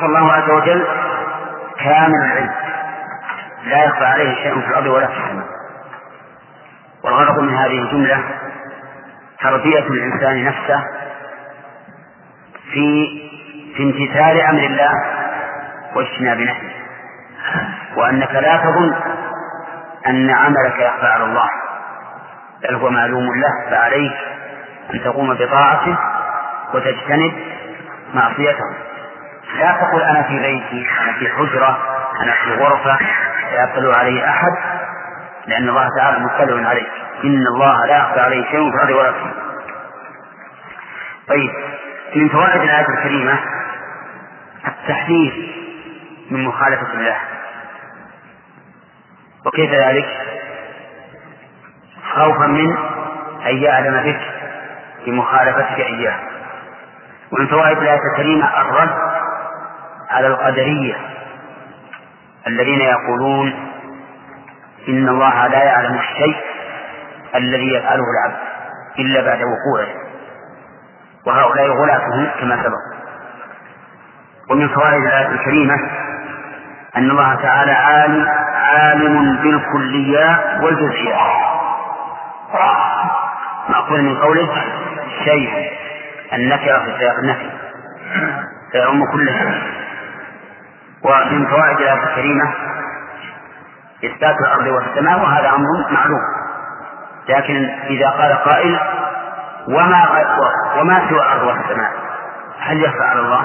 فالله 0.00 0.32
عز 0.32 0.50
وجل 0.50 0.86
كامل 1.78 2.14
العلم. 2.14 2.50
لا 3.64 3.84
يخفى 3.84 4.04
عليه 4.04 4.34
شيء 4.34 4.60
في 4.60 4.66
الأرض 4.68 4.86
ولا 4.86 5.06
في 5.06 5.12
السماء. 5.12 5.46
والغرض 7.04 7.38
من 7.38 7.54
هذه 7.54 7.78
الجملة 7.78 8.24
تربية 9.40 9.78
الإنسان 9.78 10.44
نفسه 10.44 10.84
في 12.72 13.06
في 13.76 13.82
امتثال 13.82 14.40
أمر 14.40 14.60
الله 14.60 14.92
واجتناب 15.94 16.38
نهيه. 16.38 16.71
وأنك 17.96 18.30
لا 18.34 18.56
تظن 18.56 18.94
أن 20.06 20.30
عملك 20.30 20.78
يخفى 20.78 21.06
على 21.06 21.24
الله 21.24 21.48
بل 22.62 22.74
هو 22.74 22.90
معلوم 22.90 23.34
له 23.40 23.70
فعليك 23.70 24.12
أن 24.94 25.02
تقوم 25.04 25.34
بطاعته 25.34 25.98
وتجتنب 26.74 27.32
معصيته. 28.14 28.64
لا 29.58 29.72
تقول 29.80 30.02
أنا 30.02 30.22
في 30.22 30.36
بيتي 30.38 30.86
أنا 31.02 31.12
في 31.12 31.28
حجرة 31.28 31.78
أنا 32.22 32.32
في 32.32 32.54
غرفة 32.62 32.98
لا 33.52 33.62
يطلع 33.64 33.98
علي 33.98 34.24
أحد 34.28 34.52
لأن 35.46 35.68
الله 35.68 35.88
تعالى 35.98 36.18
مطلع 36.18 36.68
عليه 36.68 36.86
إن 37.24 37.46
الله 37.54 37.86
لا 37.86 37.96
يخفى 37.98 38.20
عليه 38.20 38.44
شيء 38.50 38.70
في 38.70 38.76
الأرض 38.76 38.90
ولا 38.90 39.12
في 39.12 39.18
طيب 41.28 41.50
من 42.16 42.28
فوائد 42.28 42.62
الآية 42.62 42.86
الكريمة 42.88 43.38
التحذير 44.68 45.52
من 46.32 46.44
مخالفة 46.44 46.92
الله. 46.92 47.16
وكيف 49.46 49.70
ذلك؟ 49.70 50.06
خوفا 52.14 52.46
من 52.46 52.76
أن 53.46 53.56
يعلم 53.56 54.02
بك 54.02 54.20
بمخالفتك 55.06 55.80
إياه. 55.80 56.18
ومن 57.32 57.46
فوائد 57.46 57.78
الآية 57.78 58.00
الكريمة 58.12 58.60
الرد 58.60 58.96
على 60.10 60.26
القدرية 60.26 60.94
الذين 62.46 62.80
يقولون 62.80 63.72
إن 64.88 65.08
الله 65.08 65.46
لا 65.46 65.64
يعلم 65.64 65.98
الشيء 65.98 66.36
الذي 67.34 67.74
يفعله 67.74 68.04
العبد 68.14 68.42
إلا 68.98 69.22
بعد 69.22 69.38
وقوعه. 69.38 69.94
وهؤلاء 71.26 71.68
غلاتهم 71.68 72.30
كما 72.40 72.62
سبق. 72.62 73.02
ومن 74.50 74.68
فوائد 74.68 75.02
الآية 75.02 75.28
الكريمة 75.28 76.01
أن 76.96 77.10
الله 77.10 77.34
تعالى 77.34 77.72
عالم 77.72 78.26
عالم 78.54 79.36
بالكليات 79.36 80.62
والجزئيات 80.62 81.42
مأخوذ 83.68 84.00
من 84.00 84.16
قوله؟ 84.18 84.64
شيء. 85.24 85.72
النكرة 86.32 86.78
في 86.78 86.98
سياق 86.98 87.14
النفي 87.18 87.50
فيعم 88.72 89.04
كل 89.12 89.26
شيء. 89.28 89.62
ومن 91.04 91.46
فوائد 91.46 91.76
الآية 91.80 92.02
الكريمة 92.02 92.52
إثبات 94.04 94.36
الأرض 94.46 94.66
والسماء 94.66 95.18
وهذا 95.22 95.48
أمر 95.48 95.66
معلوم 95.90 96.20
لكن 97.28 97.70
إذا 97.90 98.08
قال 98.10 98.32
قائل 98.32 98.78
وما 99.68 100.08
وما 100.80 101.08
سوى 101.08 101.18
الأرض 101.22 101.42
والسماء 101.42 101.92
هل 102.60 102.84
يخفى 102.84 103.04
على 103.04 103.20
الله؟ 103.20 103.44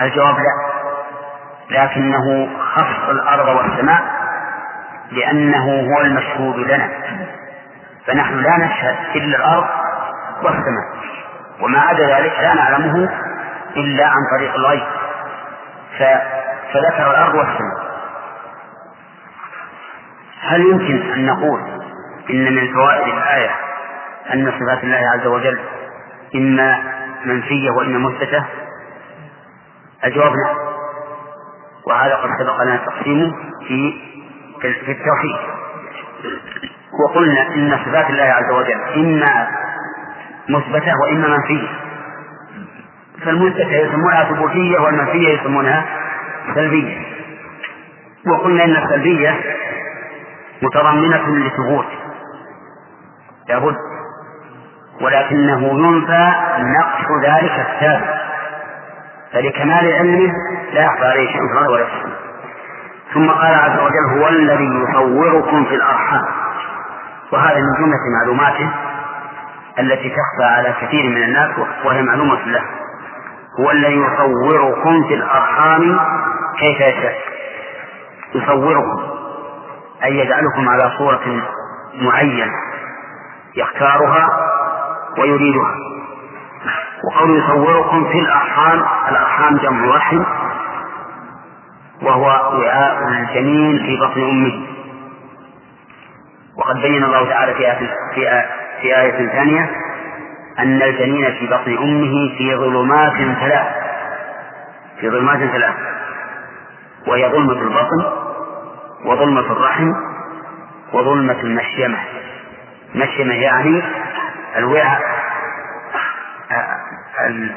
الجواب 0.00 0.34
لا؟ 0.34 0.63
لكنه 1.70 2.48
خص 2.74 3.08
الأرض 3.08 3.48
والسماء 3.48 4.02
لأنه 5.12 5.64
هو 5.64 6.00
المشهود 6.00 6.56
لنا. 6.56 6.88
فنحن 8.06 8.38
لا 8.38 8.56
نشهد 8.58 8.96
إلا 9.16 9.36
الأرض 9.38 9.66
والسماء 10.42 10.84
وما 11.60 11.80
عدا 11.80 12.18
ذلك 12.18 12.32
لا 12.40 12.54
نعلمه 12.54 13.08
إلا 13.76 14.06
عن 14.06 14.18
طريق 14.38 14.54
الغيب. 14.54 14.82
فذكر 16.72 17.10
الأرض 17.10 17.34
والسماء. 17.34 17.84
هل 20.42 20.60
يمكن 20.60 21.12
أن 21.12 21.26
نقول 21.26 21.60
إن 22.30 22.54
من 22.54 22.72
فوائد 22.74 23.14
الآية 23.14 23.50
أن 24.34 24.52
صفات 24.52 24.84
الله 24.84 25.02
عز 25.14 25.26
وجل 25.26 25.58
إما 26.34 26.82
منفية 27.24 27.70
وإما 27.70 27.98
مثبتة؟ 27.98 28.44
الجواب 30.04 30.32
نعم. 30.32 30.63
وهذا 31.86 32.14
قد 32.14 32.28
سبق 32.38 32.62
لنا 32.62 32.76
تقسيمه 32.76 33.32
في 33.68 34.00
في 34.60 34.92
التوحيد. 34.92 35.36
وقلنا 37.04 37.54
إن 37.54 37.78
صفات 37.84 38.10
الله 38.10 38.24
عز 38.24 38.50
وجل 38.50 38.80
إما 38.96 39.48
مثبتة 40.48 40.92
وإما 41.02 41.28
منفية. 41.28 41.68
فالمثبتة 43.24 43.72
يسمونها 43.72 44.24
ثبوتية 44.24 44.78
والمنفية 44.78 45.28
يسمونها 45.28 45.84
سلبية. 46.54 46.98
وقلنا 48.26 48.64
إن 48.64 48.76
السلبية 48.76 49.40
متضمنة 50.62 51.46
لثبوت. 51.46 51.86
لابد. 53.48 53.76
ولكنه 55.00 55.64
ينفى 55.68 56.32
نقص 56.58 57.06
ذلك 57.24 57.66
الثابت 57.68 58.13
فلكمال 59.34 59.92
علمه 59.98 60.32
لا 60.72 60.84
يخفى 60.84 61.04
عليه 61.04 61.26
شيء 61.26 61.40
في 61.48 61.72
ولا 61.72 61.84
في 61.84 62.14
ثم 63.14 63.30
قال 63.30 63.54
عز 63.54 63.78
وجل 63.78 64.18
هو 64.18 64.28
الذي 64.28 64.64
يصوركم 64.64 65.64
في 65.64 65.74
الأرحام. 65.74 66.24
وهذا 67.32 67.54
من 67.54 67.74
جملة 67.78 67.98
معلوماته 68.18 68.70
التي 69.78 70.08
تخفى 70.10 70.44
على 70.44 70.74
كثير 70.80 71.04
من 71.10 71.22
الناس 71.22 71.50
وهي 71.84 72.02
معلومة 72.02 72.46
له. 72.46 72.62
هو 73.60 73.70
الذي 73.70 73.96
يصوركم 73.96 75.08
في 75.08 75.14
الأرحام 75.14 76.00
كيف 76.58 76.80
يشاء. 76.80 77.18
يصوركم 78.34 79.02
أي 80.04 80.18
يجعلكم 80.18 80.68
على 80.68 80.90
صورة 80.98 81.42
معينة 81.94 82.52
يختارها 83.56 84.28
ويريدها. 85.18 85.83
وقول 87.06 87.38
يصوركم 87.38 88.04
في 88.12 88.18
الأرحام 88.18 88.82
الأرحام 89.08 89.56
جمع 89.56 89.96
رحم 89.96 90.24
وهو 92.02 92.26
وعاء 92.26 92.98
الجنين 93.08 93.78
في 93.78 93.96
بطن 94.00 94.20
أمه. 94.20 94.66
وقد 96.58 96.76
بين 96.82 97.04
الله 97.04 97.28
تعالى 97.28 97.54
في 97.54 97.66
آية, 97.66 97.78
في, 98.14 98.20
آية 98.30 98.46
في 98.80 99.00
آية 99.00 99.28
ثانية 99.28 99.70
أن 100.58 100.82
الجنين 100.82 101.32
في 101.32 101.46
بطن 101.46 101.76
أمه 101.78 102.36
في 102.38 102.56
ظلمات 102.56 103.12
ثلاث 103.40 103.66
في 105.00 105.10
ظلمات 105.10 105.38
ثلاث. 105.38 105.74
وهي 107.06 107.28
ظلمة 107.28 107.52
البطن 107.52 108.12
وظلمة 109.04 109.52
الرحم 109.52 109.92
وظلمة 110.92 111.40
المشيمة. 111.40 111.98
المشيمة 112.94 113.34
يعني 113.34 113.82
الوعاء 114.56 115.00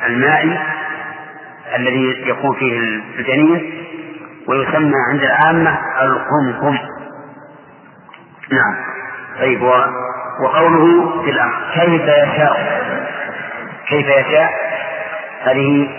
المائي 0.06 0.60
الذي 1.76 2.30
يكون 2.30 2.56
فيه 2.56 2.80
الجنين 3.20 3.84
ويسمى 4.48 4.96
عند 5.12 5.24
العامة 5.24 5.78
القمقم 6.02 6.78
نعم. 8.52 8.76
طيب 9.40 9.62
وقوله 10.42 11.22
في 11.24 11.32
الأمر 11.32 11.54
كيف 11.74 12.02
يشاء؟ 12.02 12.82
كيف 13.88 14.08
يشاء؟ 14.08 14.50
هذه 15.44 15.90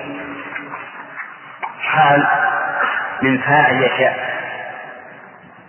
حال 1.81 2.27
من 3.23 3.39
فاعل 3.39 3.83
يشاء. 3.83 4.39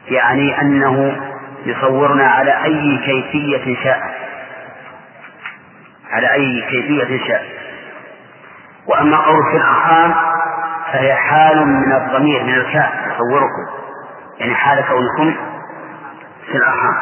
يعني 0.07 0.61
أنه 0.61 1.21
يصورنا 1.65 2.27
على 2.27 2.63
أي 2.63 2.97
كيفية 3.05 3.83
شاء. 3.83 4.15
على 6.11 6.33
أي 6.33 6.61
كيفية 6.69 7.27
شاء. 7.27 7.58
وأما 8.89 9.17
في 9.51 9.57
الأرحام 9.57 10.15
فهي 10.93 11.13
حال 11.15 11.67
من 11.67 11.93
الضمير 11.93 12.43
من 12.43 12.53
الكاف 12.53 12.93
يصوركم 13.07 13.65
يعني 14.39 14.55
حال 14.55 14.85
كونكم 14.87 15.35
في 16.51 16.57
الأرحام. 16.57 16.95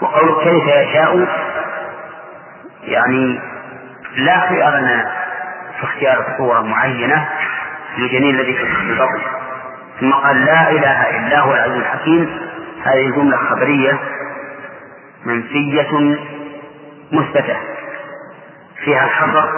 وقول 0.00 0.44
كيف 0.44 0.66
يشاء 0.66 1.28
يعني 2.82 3.40
لا 4.16 4.40
خيار 4.48 4.76
لنا 4.78 5.12
في 5.78 5.84
اختيار 5.84 6.34
صورة 6.38 6.60
معينة 6.60 7.28
للجنين 7.98 8.34
الذي 8.34 8.54
في 8.54 8.62
البطن 8.62 9.20
ثم 10.00 10.12
قال 10.12 10.44
لا 10.44 10.70
إله 10.70 11.10
إلا 11.18 11.40
هو 11.40 11.52
العزيز 11.54 11.76
الحكيم. 11.76 12.38
هذه 12.84 13.10
جملة 13.16 13.36
خبرية 13.36 13.98
منفية 15.24 16.18
مثبتة 17.12 17.56
فيها 18.84 19.04
الحصر 19.04 19.48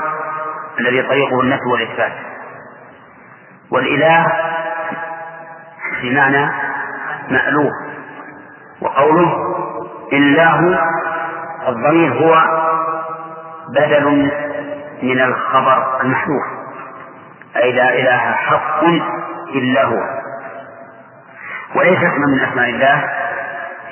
الذي 0.80 1.02
طريقه 1.02 1.40
النفي 1.40 1.68
والإثبات. 1.72 2.12
والإله 3.72 4.26
بمعنى 6.02 6.50
مألوه 7.30 7.72
وقوله 8.80 9.32
إله 10.12 10.78
الضمير 11.68 12.12
هو 12.12 12.42
بدل 13.74 14.30
من 15.02 15.20
الخبر 15.20 16.00
المحذوف 16.00 16.42
أي 17.56 17.72
لا 17.72 17.94
إله 17.94 18.32
حق 18.32 18.84
إلا 19.54 19.84
هو. 19.84 20.20
وليس 21.74 21.98
اسما 21.98 22.26
من 22.26 22.40
أسماء 22.40 22.68
الله 22.68 23.10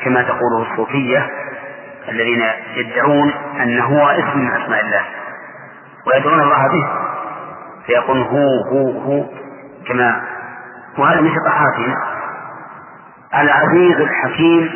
كما 0.05 0.23
تقوله 0.23 0.71
الصوفية 0.71 1.31
الذين 2.09 2.43
يدعون 2.75 3.33
أنه 3.63 3.85
هو 3.85 4.09
اسم 4.09 4.39
من 4.39 4.63
أسماء 4.63 4.81
الله. 4.81 5.03
ويدعون 6.07 6.41
الله 6.41 6.69
به. 6.69 6.89
فيقول 7.87 8.19
هو 8.19 8.65
هو 8.73 9.01
هو 9.01 9.25
كما 9.89 10.23
وهذا 10.99 11.21
من 11.21 11.31
شطحاتهم 11.35 11.95
العزيز 13.35 14.01
الحكيم. 14.01 14.71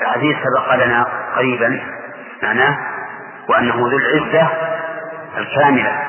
العزيز 0.00 0.36
سبق 0.36 0.74
لنا 0.74 1.06
قريبا 1.36 1.80
معناه 2.42 2.78
وأنه 3.48 3.74
ذو 3.74 3.98
العزة 3.98 4.48
الكاملة 5.38 6.02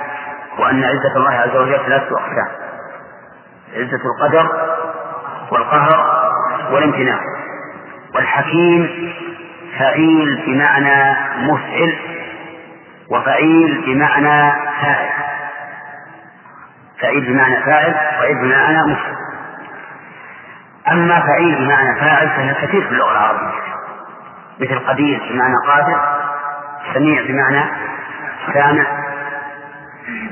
وأن 0.60 0.84
عزة 0.84 1.16
الله 1.16 1.32
عز 1.32 1.56
وجل 1.56 1.86
ثلاثة 1.86 2.16
أقسام. 2.16 2.48
عزة 3.76 4.02
القدر 4.06 4.50
والقهر 5.52 6.24
والامتناع. 6.72 7.20
والحكيم 8.16 9.14
فعيل 9.80 10.44
بمعنى 10.48 11.16
مفعل 11.38 11.98
وفعيل 13.14 13.84
بمعنى 13.86 14.52
فاعل. 14.82 15.10
فعيل 17.02 17.22
بمعنى 17.34 17.56
فاعل 17.64 17.96
وفعيل 18.16 18.36
بمعنى 18.38 18.78
مفعل 18.92 19.14
أما 20.92 21.20
فعيل 21.20 21.56
بمعنى 21.56 22.00
فاعل 22.00 22.30
فهي 22.30 22.54
كثير 22.54 22.82
في 22.82 22.90
اللغة 22.92 23.12
العربية. 23.12 23.54
مثل 24.60 24.80
قدير 24.80 25.22
بمعنى 25.32 25.56
قادر 25.68 26.00
سميع 26.94 27.22
بمعنى 27.28 27.64
سامع. 28.54 28.86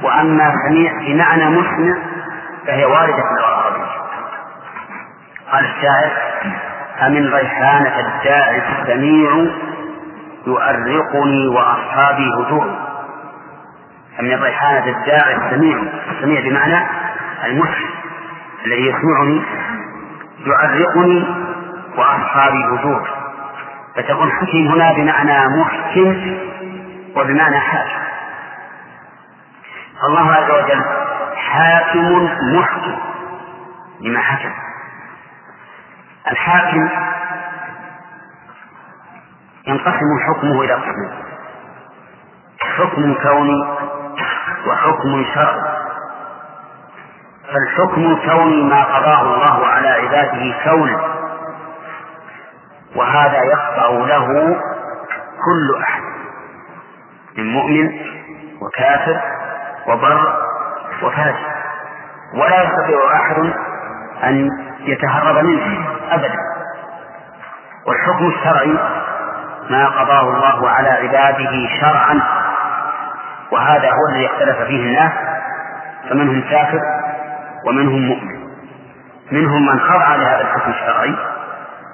وأما 0.03 0.53
سميع 0.67 0.93
بمعنى 0.93 1.45
مسمع 1.45 1.95
فهي 2.67 2.85
واردة 2.85 3.13
في 3.13 3.29
اللغة 3.37 3.59
العربية. 3.59 3.91
قال 5.51 5.65
الشاعر 5.65 6.11
أمن 7.07 7.33
ريحانة 7.33 7.99
الداعي 7.99 8.61
السميع 8.81 9.31
يؤرقني 10.47 11.47
وأصحابي 11.47 12.29
هجوم. 12.33 12.75
أمن 14.19 14.43
ريحانة 14.43 14.85
الداعي 14.85 15.35
السميع. 15.35 15.77
السميع 16.11 16.41
بمعنى 16.41 16.87
المسمع 17.43 17.89
الذي 18.65 18.87
يسمعني 18.87 19.41
يؤرقني 20.45 21.25
وأصحابي 21.97 22.65
هجوم. 22.65 23.03
فتكون 23.95 24.31
حكم 24.31 24.67
هنا 24.67 24.93
بمعنى 24.93 25.59
محكم 25.59 26.37
وبمعنى 27.15 27.59
حاكم. 27.59 28.01
الله 30.03 30.31
عز 30.33 30.51
وجل 30.51 30.83
حاكم 31.35 32.29
محكم. 32.53 32.97
لما 34.01 34.19
حكم. 34.19 34.51
الحاكم 36.31 36.89
ينقسم 39.71 40.19
حكمه 40.27 40.61
إلى 40.61 40.73
قسمين. 40.73 41.11
حكم 42.77 43.13
كوني 43.23 43.63
وحكم 44.67 45.25
شرعي 45.35 45.61
فالحكم 47.53 48.01
الكوني 48.05 48.63
ما 48.63 48.83
قضاه 48.83 49.21
الله 49.21 49.65
على 49.67 49.87
عباده 49.87 50.55
كونا 50.63 50.99
وهذا 52.95 53.39
يخضع 53.43 53.87
له 53.89 54.27
كل 55.45 55.81
أحد. 55.83 56.01
من 57.37 57.51
مؤمن 57.53 57.89
وكافر 58.61 59.21
وبر 59.87 60.37
وفاجر 61.03 61.51
ولا 62.33 62.63
يستطيع 62.63 62.97
أحد 63.13 63.53
أن 64.23 64.49
يتهرب 64.79 65.45
منه 65.45 65.87
أبدا. 66.11 66.35
والحكم 67.87 68.27
الشرعي 68.27 68.77
ما 69.71 69.87
قضاه 69.87 70.21
الله 70.21 70.69
على 70.69 70.89
عباده 70.89 71.67
شرعا. 71.81 72.21
وهذا 73.51 73.89
هو 73.89 74.07
الذي 74.13 74.25
اختلف 74.25 74.57
فيه 74.67 74.85
الناس 74.85 75.11
فمنهم 76.09 76.41
كافر 76.41 76.79
ومنهم 77.67 78.01
مؤمن. 78.07 78.41
منهم 79.31 79.65
من 79.65 79.79
خضع 79.79 80.15
لهذا 80.15 80.41
الحكم 80.41 80.71
الشرعي 80.71 81.15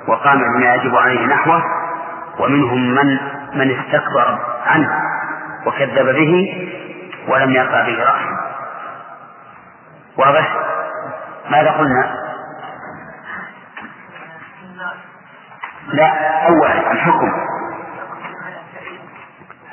وقام 0.08 0.40
بما 0.40 0.76
يجب 0.76 0.96
عليه 0.96 1.26
نحوه 1.26 1.64
ومنهم 2.40 2.94
من 2.96 3.18
من 3.54 3.80
استكبر 3.80 4.40
عنه 4.68 4.90
وكذب 5.66 6.16
به 6.16 6.64
ولم 7.28 7.52
يقع 7.52 7.82
به 7.82 8.04
رأسه 8.04 8.38
واضح؟ 10.18 10.58
ماذا 11.52 11.72
قلنا؟ 11.72 12.14
لا 15.94 16.08
أول 16.48 16.72
الحكم 16.72 17.32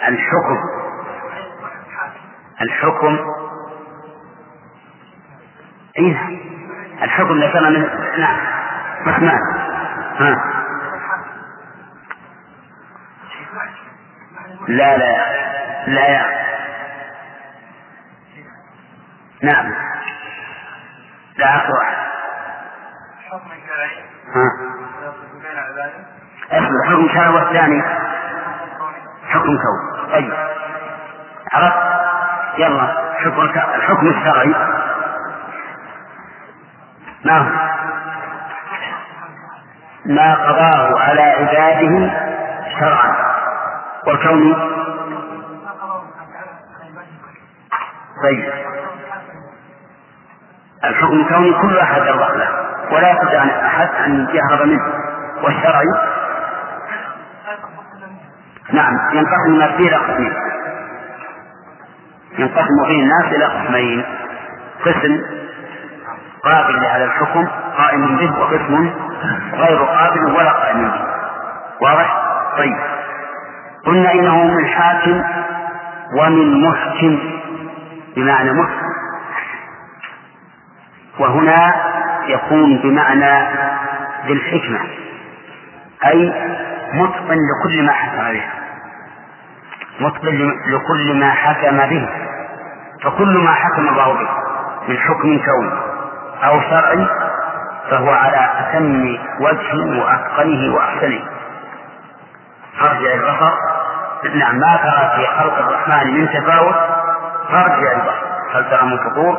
الحكم. 0.08 0.58
الحكم. 2.60 3.18
إيه؟ 5.98 6.16
الحكم 7.02 7.40
ذكرنا 7.40 7.70
من 7.70 7.88
نعم. 8.18 8.40
رحمن 9.06 9.28
ها. 10.18 10.50
لا 14.68 14.96
لا. 14.98 15.16
لا. 15.86 16.08
يا 16.08 16.24
نعم. 19.42 19.72
لا 21.36 21.46
واحد 21.46 21.96
حكم 23.30 23.48
شرعي 23.68 24.04
ها 24.34 24.50
اصبر 26.50 26.84
حكم 26.90 27.08
شرعي 27.08 27.34
والثاني. 27.34 27.82
حكم 29.28 29.44
كون 29.44 29.93
طيب. 30.12 30.32
عرفت؟ 31.52 31.76
يلا 32.58 32.88
حكم 33.16 33.40
الحكم 33.40 34.08
الشرعي. 34.08 34.54
نعم. 37.24 37.56
ما 40.06 40.34
قضاه 40.34 41.00
على 41.00 41.22
عباده 41.22 42.12
شرعا. 42.80 43.14
والكون؟ 44.06 44.54
طيب. 48.22 48.52
الحكم 50.84 51.20
الكوني 51.20 51.52
كل 51.52 51.78
أحد 51.78 52.02
يرضى 52.02 52.38
له 52.38 52.48
ولا 52.92 53.10
يستطيع 53.10 53.66
أحد 53.66 53.88
أن 54.06 54.28
يهرب 54.32 54.66
منه. 54.66 54.92
والشرعي؟ 55.42 56.13
نعم 58.74 58.94
ينقسم 59.12 59.46
الناس 59.46 59.70
إلى 59.70 59.96
قسمين. 59.96 60.32
ينقسم 62.38 62.84
فيه 62.88 63.02
الناس 63.02 63.24
إلى 63.24 63.44
قسمين. 63.44 64.04
قسم 64.84 65.22
قابل 66.42 66.80
لهذا 66.80 67.04
الحكم 67.04 67.48
قائم 67.78 68.16
به 68.16 68.38
وقسم 68.40 68.90
غير 69.54 69.78
قابل 69.78 70.24
ولا 70.24 70.52
قائم 70.52 70.82
به. 70.82 71.06
واضح؟ 71.80 72.16
طيب. 72.58 72.76
قلنا 73.86 74.12
إنه 74.12 74.44
من 74.44 74.66
حاكم 74.66 75.22
ومن 76.18 76.62
محكم. 76.62 77.18
بمعنى 78.16 78.52
محكم. 78.52 78.86
وهنا 81.18 81.74
يكون 82.26 82.78
بمعنى 82.78 83.48
ذي 84.26 84.32
الحكمة. 84.32 84.80
أي 86.06 86.32
متقن 86.94 87.38
لكل 87.38 87.86
ما 87.86 87.92
حكم 87.92 88.32
به 88.32 88.63
متقن 90.00 90.52
لكل 90.66 91.20
ما 91.20 91.30
حكم 91.30 91.76
به. 91.76 92.08
فكل 93.02 93.38
ما 93.38 93.52
حكم 93.52 93.88
الله 93.88 94.12
به 94.12 94.28
من 94.88 94.98
حكم 94.98 95.38
كوني 95.38 95.70
أو 96.44 96.60
شرعي 96.60 97.06
فهو 97.90 98.10
على 98.10 98.50
أتم 98.58 99.18
وجه 99.40 100.00
وأتقنه 100.00 100.74
وأحسنه. 100.74 101.20
فارجع 102.80 103.14
البصر. 103.14 103.52
نعم 104.34 104.56
ما 104.56 104.76
ترى 104.76 105.12
في 105.16 105.26
خلق 105.38 105.58
الرحمن 105.58 106.14
من 106.14 106.28
تفاوت 106.28 106.74
فارجع 107.50 107.92
البصر. 107.92 108.26
هل 108.54 108.70
ترى 108.70 108.86
من 108.86 108.98
فطور؟ 108.98 109.38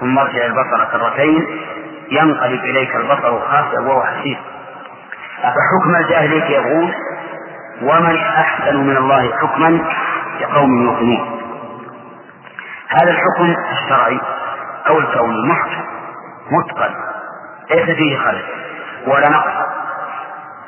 ثم 0.00 0.18
ارجع 0.18 0.46
البصر 0.46 0.84
كرتين. 0.92 1.46
ينقلب 2.10 2.64
إليك 2.64 2.96
البصر 2.96 3.40
خاسئا 3.40 3.80
وهو 3.80 4.02
حسير. 4.02 4.38
أفحكم 5.42 5.94
الجاهلية 5.96 6.44
يقول 6.44 6.94
ومن 7.82 8.16
أحسن 8.16 8.76
من 8.76 8.96
الله 8.96 9.32
حكما 9.42 9.78
لقوم 10.40 10.82
يوقنون 10.82 11.40
هذا 12.88 13.10
الحكم 13.10 13.54
الشرعي 13.72 14.20
أو 14.88 14.98
الكوني 14.98 15.48
محكم 15.48 15.84
متقن 16.50 16.94
ليس 17.70 17.96
فيه 17.96 18.16
خلل 18.18 18.42
ولا 19.06 19.28
نقص. 19.28 19.52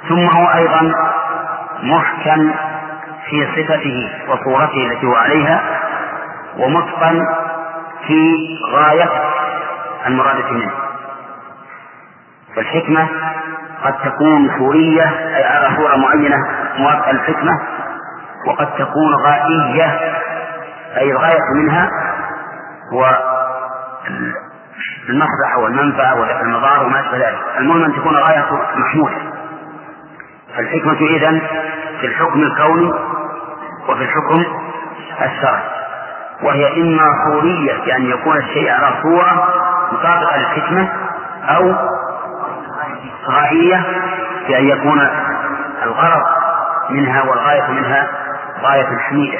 ثم 0.09 0.27
هو 0.37 0.47
أيضا 0.55 0.95
محكم 1.83 2.53
في 3.31 3.47
صفته 3.57 4.11
وصورته 4.29 4.87
التي 4.87 5.07
هو 5.07 5.15
عليها 5.15 5.61
ومتقن 6.59 7.27
في 8.07 8.37
غاية 8.73 9.11
المرادة 10.07 10.51
منه. 10.51 10.71
فالحكمة 12.57 13.09
قد 13.85 13.95
تكون 14.05 14.51
صورية 14.59 15.37
أي 15.37 15.45
على 15.45 15.77
صورة 15.77 15.97
معينة 15.97 16.37
موافقة 16.79 17.11
الحكمة 17.11 17.61
وقد 18.47 18.67
تكون 18.75 19.15
غائية 19.27 20.01
أي 20.97 21.11
الغاية 21.13 21.39
منها 21.55 21.89
هو 22.93 23.17
المصلحة 25.09 25.59
والمنفعة 25.59 26.21
ودفع 26.21 26.41
المضار 26.41 26.85
وما 26.87 27.01
أشبه 27.01 27.17
ذلك. 27.17 27.39
المهم 27.59 27.85
أن 27.85 27.93
تكون 27.95 28.17
غاية 28.17 28.45
محمودة. 28.77 29.17
فالحكمة 30.57 30.93
إذن 31.01 31.41
في 32.01 32.07
الحكم 32.07 32.41
الكوني 32.43 32.93
وفي 33.89 34.03
الحكم 34.05 34.45
الشرعي. 35.23 35.63
وهي 36.43 36.81
إما 36.83 37.05
صورية 37.31 37.85
بأن 37.85 38.03
يكون 38.07 38.37
الشيء 38.37 38.71
على 38.71 39.03
صورة 39.03 39.49
مطابقة 39.93 40.37
للحكمة 40.37 40.89
أو 41.49 41.75
غائية 43.31 43.85
بأن 44.49 44.65
يكون 44.69 45.09
الغرض 45.83 46.23
منها 46.91 47.23
والغاية 47.23 47.71
منها 47.71 48.09
غاية 48.63 48.99
حميدة. 48.99 49.39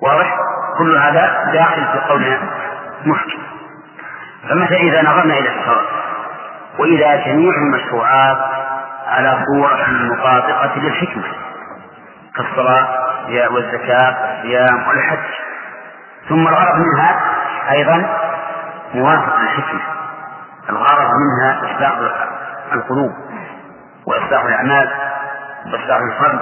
واضح؟ 0.00 0.36
كل 0.78 0.96
هذا 0.96 1.50
داخل 1.52 1.84
في 1.92 1.98
قولنا 2.08 2.38
محكم. 3.06 3.38
فمثلا 4.48 4.76
إذا 4.76 5.02
نظرنا 5.02 5.34
إلى 5.34 5.48
الشرع 5.48 5.82
وإذا 6.78 7.16
جميع 7.26 7.50
المشروعات 7.54 8.38
على 9.06 9.44
صورة 9.46 9.86
مطابقة 9.88 10.78
للحكمة 10.78 11.24
كالصلاة 12.36 12.88
والزكاة 13.50 14.16
والصيام 14.22 14.88
والحج. 14.88 15.18
ثم 16.28 16.48
الغرض 16.48 16.76
منها 16.76 17.20
أيضا 17.70 18.06
موافق 18.94 19.36
للحكمة. 19.40 19.80
الغرض 20.68 21.10
منها 21.10 21.60
إصلاح 21.64 21.92
القلوب 22.72 23.12
وإصلاح 24.06 24.44
الأعمال. 24.44 24.90
وإصلاح 25.72 26.00
الفرد 26.00 26.40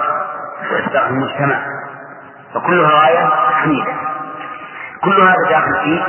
وإصلاح 0.71 1.07
المجتمع. 1.07 1.59
فكلها 2.53 2.89
غاية 2.89 3.29
حميدة. 3.51 3.93
كل 5.03 5.21
هذا 5.21 5.49
داخل 5.49 5.73
في 5.83 6.03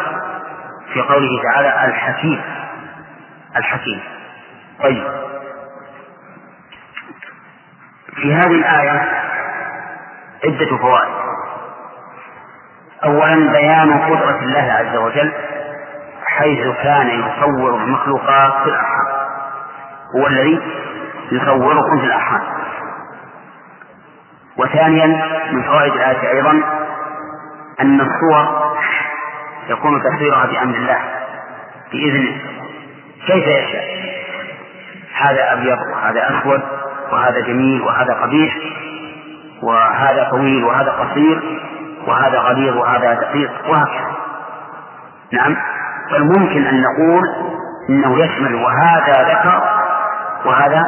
في 0.93 1.01
قوله 1.01 1.43
تعالى 1.43 1.85
الحكيم. 1.89 2.43
الحكيم. 3.57 4.01
طيب. 4.83 5.05
في 8.15 8.35
هذه 8.35 8.55
الآية 8.55 9.09
عدة 10.45 10.77
فوائد. 10.77 11.15
أولا 13.05 13.53
بيان 13.53 13.99
قدرة 13.99 14.39
الله 14.43 14.73
عز 14.73 14.97
وجل 14.97 15.33
حيث 16.27 16.77
كان 16.83 17.07
يصور 17.09 17.75
المخلوقات 17.75 18.53
في 18.63 18.69
الأرحام. 18.69 19.07
هو 20.17 20.27
الذي 20.27 20.63
يصوركم 21.33 21.99
في 22.01 22.07
الأرحام. 22.07 22.56
وثانيا 24.59 25.07
من 25.53 25.63
فوائد 25.63 25.93
الآية 25.93 26.31
أيضا 26.31 26.51
أن 27.81 28.01
الصور 28.01 28.67
يكون 29.69 30.03
تصويرها 30.03 30.47
بأمر 30.47 30.75
الله 30.77 30.99
بإذنه. 31.93 32.37
كيف 33.27 33.47
يشاء؟ 33.47 33.85
هذا 35.17 35.53
أبيض 35.53 35.79
وهذا 35.93 36.39
أسود 36.39 36.63
وهذا 37.13 37.41
جميل 37.41 37.83
وهذا 37.83 38.13
قبيح 38.13 38.57
وهذا 39.63 40.29
طويل 40.31 40.65
وهذا 40.65 40.91
قصير 40.91 41.61
وهذا 42.07 42.39
غليظ 42.39 42.77
وهذا 42.77 43.15
دقيق 43.15 43.51
وهكذا. 43.69 44.17
نعم. 45.33 45.57
بل 46.13 46.25
ممكن 46.25 46.67
أن 46.67 46.83
نقول 46.83 47.23
إنه 47.89 48.19
يشمل 48.25 48.55
وهذا 48.55 49.23
ذكر 49.23 49.63
وهذا 50.45 50.83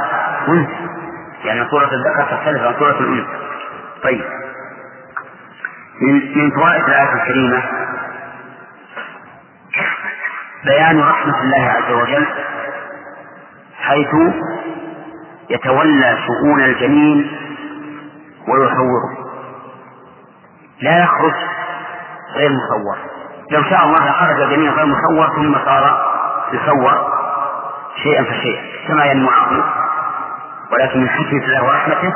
أنثى. 0.48 0.88
يعني 1.44 1.68
صورة 1.70 1.90
الذكر 1.92 2.37
تختلف 2.37 2.62
عن 2.62 2.74
صورة 2.78 3.00
الأنثى. 3.00 3.47
طيب. 4.02 4.24
من 6.37 6.50
فوائد 6.50 6.84
الآية 6.84 7.12
الكريمة 7.22 7.62
بيان 10.64 11.00
رحمة 11.00 11.40
الله 11.40 11.70
عز 11.70 11.92
وجل 11.92 12.26
حيث 13.78 14.08
يتولى 15.50 16.18
شؤون 16.26 16.61
الجنين 16.61 17.30
ويصوره 18.48 19.28
لا 20.80 21.02
يخرج 21.02 21.34
غير 22.34 22.50
مصور. 22.50 22.96
لو 23.50 23.62
شاء 23.62 23.84
الله 23.84 24.11
لخرج 24.11 24.40
الجنين 24.40 24.70
غير 24.70 24.87
مصور 24.87 25.37
ثم 25.37 25.54
صار 25.64 26.12
يصور 26.52 27.12
شيئا 28.02 28.24
فشيئا 28.24 28.88
كما 28.88 29.04
ينمو 29.04 29.30
ولكن 30.72 31.00
من 31.00 31.08
حكمة 31.08 31.44
الله 31.44 31.64
ورحمته 31.64 32.12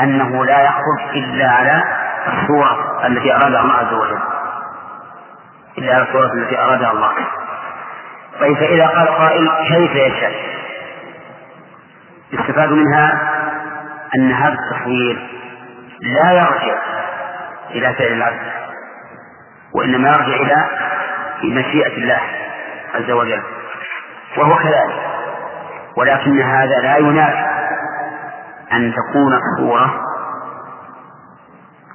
أنه 0.00 0.44
لا 0.44 0.62
يخرج 0.62 1.00
إلا 1.14 1.50
على 1.50 1.82
الصورة 2.32 3.06
التي 3.06 3.34
أرادها 3.34 3.60
الله 3.60 3.72
عز 3.72 3.92
وجل. 3.94 4.18
إلا 5.78 5.94
على 5.94 6.02
الصورة 6.02 6.32
التي 6.32 6.58
أرادها 6.58 6.90
الله. 6.92 7.12
طيب 8.40 8.56
فإذا 8.56 8.86
قال 8.86 9.08
قائل 9.08 9.50
كيف 9.68 9.94
يشاء 9.94 10.32
يستفاد 12.32 12.70
منها 12.72 13.20
أن 14.16 14.32
هذا 14.32 14.54
التصوير 14.54 15.28
لا 16.00 16.32
يرجع 16.32 16.78
إلى 17.70 17.94
فعل 17.94 18.12
العبد 18.12 18.52
وإنما 19.74 20.08
يرجع 20.08 20.36
إلى 20.36 20.64
مشيئة 21.44 21.96
الله 21.96 22.20
عز 22.94 23.10
وجل 23.10 23.42
وهو 24.36 24.56
كذلك. 24.56 25.00
ولكن 25.96 26.40
هذا 26.40 26.80
لا 26.82 26.96
ينافي 26.96 27.55
أن 28.72 28.94
تكون 28.94 29.32
الصورة 29.34 30.02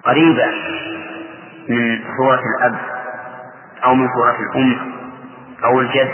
قريبة 0.04 0.46
من 1.70 2.00
صورة 2.18 2.42
الأب 2.58 2.76
أو 3.86 3.96
من 3.96 4.08
صورة 4.16 4.36
الأم 4.40 4.92
أو 5.64 5.80
الجد 5.80 6.12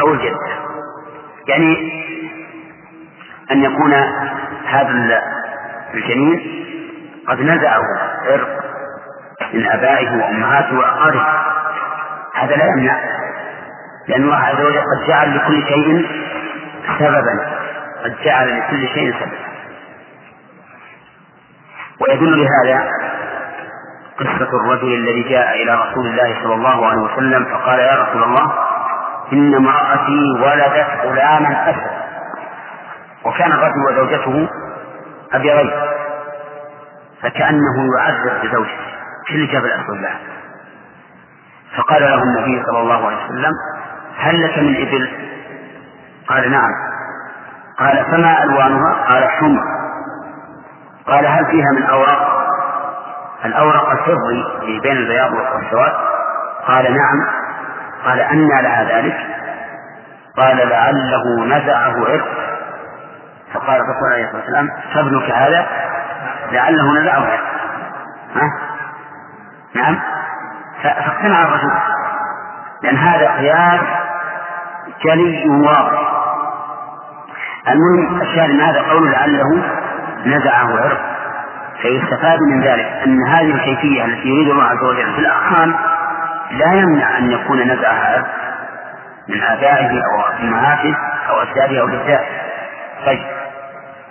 أو 0.00 0.14
الجدة. 0.14 0.38
يعني 1.48 2.00
أن 3.50 3.62
يكون 3.64 3.92
هذا 4.66 5.22
الجنين 5.94 6.64
قد 7.28 7.40
نزعه 7.40 7.82
عرق 8.24 8.60
من 9.54 9.66
آبائه 9.66 10.16
وأمهاته 10.16 10.78
وأقاربه. 10.78 11.26
هذا 12.34 12.56
لا 12.56 12.64
يمنع 12.66 12.98
لأن 14.08 14.22
الله 14.22 14.36
عز 14.36 14.60
وجل 14.60 14.80
قد 14.80 15.08
جعل 15.08 15.36
لكل 15.36 15.66
شيء 15.68 16.06
سببا 16.98 17.46
قد 18.04 18.16
جعل 18.24 18.58
لكل 18.58 18.88
شيء 18.88 19.12
سببا. 19.12 19.49
ويدل 22.00 22.36
لهذا 22.46 22.90
قصة 24.18 24.50
الرجل 24.60 24.94
الذي 24.94 25.22
جاء 25.22 25.62
إلى 25.62 25.74
رسول 25.74 26.06
الله 26.06 26.42
صلى 26.42 26.54
الله 26.54 26.86
عليه 26.86 27.00
وسلم 27.02 27.44
فقال 27.44 27.78
يا 27.78 28.02
رسول 28.02 28.22
الله 28.22 28.52
إن 29.32 29.54
امرأتي 29.54 30.20
ولدت 30.42 30.86
غلاما 31.04 31.70
أسد 31.70 31.90
وكان 33.24 33.52
الرجل 33.52 33.78
وزوجته 33.88 34.48
أبيضين 35.32 35.70
فكأنه 37.22 37.76
يعذب 37.98 38.42
بزوجته 38.42 38.90
في 39.26 39.34
الإجابة 39.36 39.66
الأسود 39.66 39.96
له 40.00 40.18
فقال 41.76 42.02
له 42.02 42.22
النبي 42.22 42.62
صلى 42.66 42.78
الله 42.80 43.06
عليه 43.06 43.24
وسلم 43.24 43.52
هل 44.18 44.42
لك 44.44 44.58
من 44.58 44.76
إبل؟ 44.76 45.08
قال 46.28 46.50
نعم 46.50 46.70
قال 47.78 48.04
فما 48.04 48.42
ألوانها؟ 48.42 48.94
قال 49.08 49.24
حمر 49.28 49.79
قال 51.10 51.26
هل 51.26 51.46
فيها 51.46 51.66
من 51.76 51.82
أوراق؟ 51.82 52.40
الأوراق 53.44 53.90
الفضي 53.90 54.44
اللي 54.62 54.80
بين 54.80 54.96
البياض 54.96 55.32
والسواد 55.32 55.92
قال 56.66 56.84
نعم. 56.84 57.26
قال 58.04 58.20
أنى 58.20 58.62
لها 58.62 58.84
ذلك؟ 58.84 59.16
قال 60.36 60.68
لعله 60.68 61.44
نزعه 61.44 61.94
عرق. 62.08 62.28
فقال 63.54 63.80
الرسول 63.80 64.12
عليه 64.12 64.24
الصلاة 64.24 64.40
والسلام 64.40 64.68
فابنك 64.94 65.30
هذا؟ 65.30 65.66
لعله 66.52 67.00
نزعه 67.00 67.20
عرق. 67.20 67.44
ها؟ 68.34 68.52
نعم. 69.74 69.98
فاقتنع 70.82 71.42
الرجل. 71.42 71.70
لأن 72.82 72.96
هذا 72.96 73.30
قياس 73.30 73.80
جلي 75.04 75.48
واضح. 75.48 76.12
المهم 77.68 78.20
الشاهد 78.20 78.50
من 78.50 78.60
هذا 78.60 78.82
قول 78.82 79.10
لعله 79.10 79.79
نزعه 80.26 80.80
عرق 80.80 81.00
فيستفاد 81.82 82.38
من 82.40 82.62
ذلك 82.62 82.86
أن 83.06 83.18
هذه 83.28 83.54
الكيفية 83.54 84.04
التي 84.04 84.28
يريد 84.28 84.48
الله 84.48 84.64
عز 84.64 84.82
وجل 84.82 85.12
في 85.14 85.18
الأرحام 85.18 85.74
لا 86.50 86.72
يمنع 86.72 87.18
أن 87.18 87.30
يكون 87.30 87.60
نزعها 87.62 88.16
عرق 88.16 88.26
من 89.28 89.42
آبائه 89.42 89.90
أو 89.90 90.22
أمهاته 90.42 90.96
أو 91.28 91.42
أجداده 91.42 91.80
أو 91.80 91.88
جداته 91.88 92.26
طيب. 93.06 93.20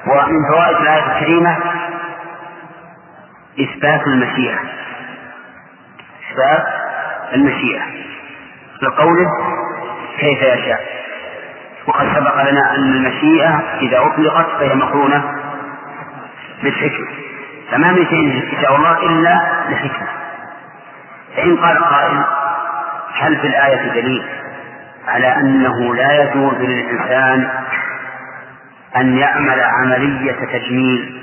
ومن 0.08 0.54
فوائد 0.54 0.76
الآية 0.78 1.18
الكريمة 1.18 1.58
إثبات 3.60 4.08
المشيئة. 4.08 4.60
إثبات 6.32 6.68
المشيئة. 7.34 7.82
لقوله 8.82 9.30
كيف 10.20 10.42
يشاء. 10.42 10.80
وقد 11.88 12.08
سبق 12.16 12.50
لنا 12.50 12.76
أن 12.76 12.94
المشيئة 12.94 13.64
إذا 13.82 13.98
أطلقت 13.98 14.46
فهي 14.60 14.76
مقرونة. 14.76 15.39
بالحكمة. 16.64 17.08
فما 17.72 17.92
من 17.92 18.06
شيء 18.06 18.54
يشاء 18.58 18.76
الله 18.76 18.98
إلا 18.98 19.40
لحكمة 19.70 20.08
فإن 21.36 21.58
قال 21.58 21.84
قائل 21.84 22.24
هل 23.14 23.38
في 23.38 23.48
الآية 23.48 24.02
دليل 24.02 24.24
على 25.08 25.36
أنه 25.36 25.96
لا 25.96 26.24
يجوز 26.24 26.54
للإنسان 26.54 27.50
أن 28.96 29.18
يعمل 29.18 29.62
عملية 29.62 30.46
تجميل 30.46 31.20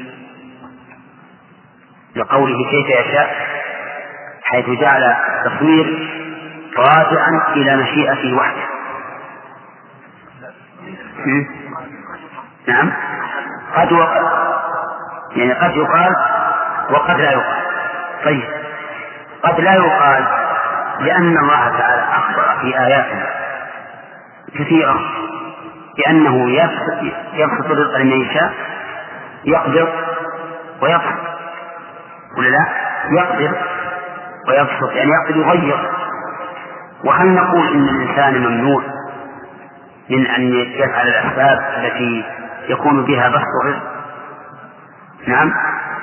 لقوله 2.16 2.70
كيف 2.70 2.86
يشاء 2.86 3.36
حيث 4.44 4.70
جعل 4.80 5.02
التصوير 5.02 6.08
راجعا 6.76 7.52
إلى 7.56 7.76
مشيئته 7.76 8.36
وحده؟ 8.36 8.66
نعم. 12.66 12.92
قد 13.76 13.92
وقد 13.92 14.55
يعني 15.36 15.52
قد 15.52 15.76
يقال 15.76 16.12
وقد 16.90 17.20
لا 17.20 17.32
يقال. 17.32 17.62
طيب. 18.24 18.44
قد 19.42 19.60
لا 19.60 19.74
يقال 19.74 20.24
لأن 21.00 21.38
الله 21.38 21.78
تعالى 21.78 22.02
أخبر 22.02 22.60
في 22.60 22.78
آيات 22.80 23.06
كثيرة 24.58 25.00
بأنه 25.96 26.50
يبسط 27.34 27.70
الرزق 27.70 27.96
لمن 27.96 28.20
يشاء 28.20 28.52
يقدر 29.44 29.88
ويبسط 30.82 31.26
ولا 32.38 32.48
لا؟ 32.48 32.66
يقدر 33.10 33.56
ويبسط 34.48 34.92
يعني 34.92 35.10
يقدر 35.10 35.36
يغير. 35.40 35.90
وهل 37.04 37.26
نقول 37.34 37.68
إن 37.68 37.88
الإنسان 37.88 38.38
ممنوع 38.38 38.82
من 40.10 40.26
أن 40.26 40.54
يفعل 40.54 41.08
الأسباب 41.08 41.64
التي 41.78 42.24
يكون 42.68 43.04
بها 43.04 43.28
بسط 43.28 43.44
الرزق؟ 43.64 43.95
نعم. 45.26 45.52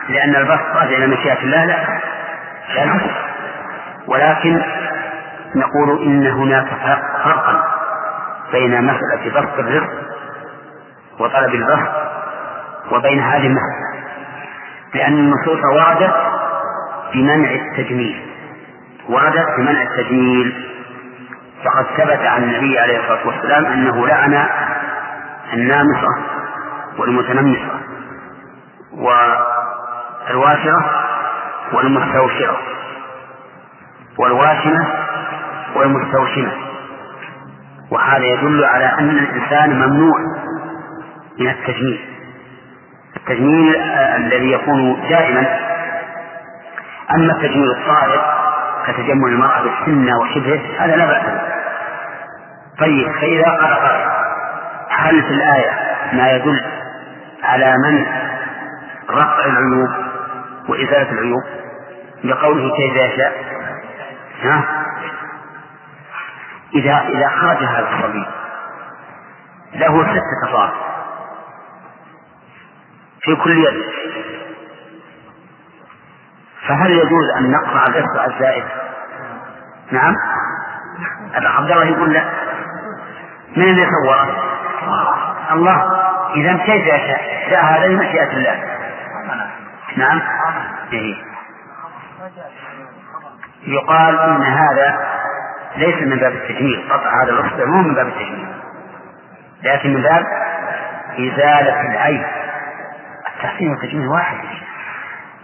لأن 0.10 0.36
البسط 0.36 0.76
راجع 0.76 0.98
إلى 0.98 1.08
مشيئة 1.08 1.44
الله 1.44 1.66
لا. 1.66 2.00
لا 2.76 3.00
ولكن 4.08 4.62
نقول 5.56 6.04
إن 6.06 6.28
هناك 6.28 6.68
فرقا 7.24 7.64
بين 8.52 8.84
مسألة 8.84 9.42
بسط 9.42 9.60
الرزق 9.60 9.90
وطلب 11.20 11.54
البسط 11.54 11.92
وبين 12.92 13.20
هذه 13.20 13.48
المسألة. 13.48 14.04
لأن 14.94 15.14
النصوص 15.14 15.60
وردت 15.66 16.16
بمنع 17.14 17.52
التجميل. 17.52 18.26
وردت 19.10 19.48
بمنع 19.58 19.82
التجميل. 19.82 20.70
فقد 21.64 21.86
ثبت 21.98 22.26
عن 22.26 22.44
النبي 22.44 22.80
عليه 22.80 23.00
الصلاة 23.00 23.28
والسلام 23.28 23.66
أنه 23.66 24.08
لعن 24.08 24.48
النامصة 25.54 26.08
والمتنمصة. 26.98 27.83
والواشرة 28.98 30.86
والمستوشرة 31.74 32.58
والواشمة 34.20 34.88
والمستوشمة 35.76 36.52
وهذا 37.92 38.26
يدل 38.26 38.64
على 38.66 38.86
أن 38.86 39.10
الإنسان 39.10 39.70
ممنوع 39.70 40.18
من 41.40 41.50
التجميل. 41.50 42.00
التجميل 43.18 43.76
الذي 44.16 44.52
يكون 44.52 45.08
دائما. 45.10 45.60
أما 47.16 47.34
التجميل 47.34 47.72
الصائب 47.72 48.22
كتجمل 48.88 49.28
المرأة 49.30 49.62
بالسنة 49.62 50.20
وشبهه 50.20 50.62
هذا 50.80 50.96
لا 50.96 51.06
بأس 51.06 51.24
طيب 52.80 53.12
فإذا 53.22 53.50
قال 53.52 53.78
هل 54.90 55.24
في 55.24 55.30
الآية 55.30 55.72
ما 56.14 56.32
يدل 56.32 56.62
على 57.44 57.76
من 57.78 58.06
رفع 59.10 59.46
العيوب 59.46 59.90
وإزالة 60.70 61.12
العيوب 61.12 61.44
بقوله 62.24 62.72
كيف 62.76 62.96
يشاء 62.96 63.44
ها؟ 64.42 64.84
إذا 66.76 67.02
إذا 67.08 67.30
خرج 67.30 67.58
هذا 67.64 67.90
الصبي 67.90 68.26
له 69.76 70.04
ستة 70.04 70.50
أطراف 70.50 70.74
في 73.22 73.36
كل 73.36 73.58
يد. 73.58 73.84
فهل 76.68 76.92
يجوز 76.92 77.30
أن 77.38 77.52
نقطع 77.52 77.86
الإصبع 77.86 78.26
الزائد؟ 78.26 78.64
نعم. 79.92 80.16
عبد 81.36 81.72
الله 81.72 81.86
يقول 81.86 82.14
لا. 82.14 82.30
من 83.58 83.64
اللي 83.64 83.86
صوره؟ 83.86 84.44
الله. 85.52 86.04
إذا 86.36 86.58
كيف 86.58 86.88
يشاء؟ 86.88 87.50
جاء 87.52 87.66
هذا 87.66 87.88
لمشيئة 87.88 88.38
الله. 88.38 88.73
نعم. 89.98 90.22
إيه. 90.94 91.16
يقال 93.68 94.20
إن 94.20 94.44
هذا 94.44 95.08
ليس 95.76 95.96
من 95.96 96.18
باب 96.18 96.32
التجميل. 96.32 96.90
قطع 96.90 97.24
هذا 97.24 97.32
الإصبع 97.32 97.66
مو 97.66 97.82
من 97.82 97.96
باب 97.96 98.08
التجميل. 98.08 98.48
لكن 99.64 99.94
من 99.94 100.02
باب 100.02 100.26
إزالة 101.20 101.82
العيب. 101.82 102.26
التحسين 103.36 103.70
والتجميل 103.70 104.08
واحد. 104.08 104.38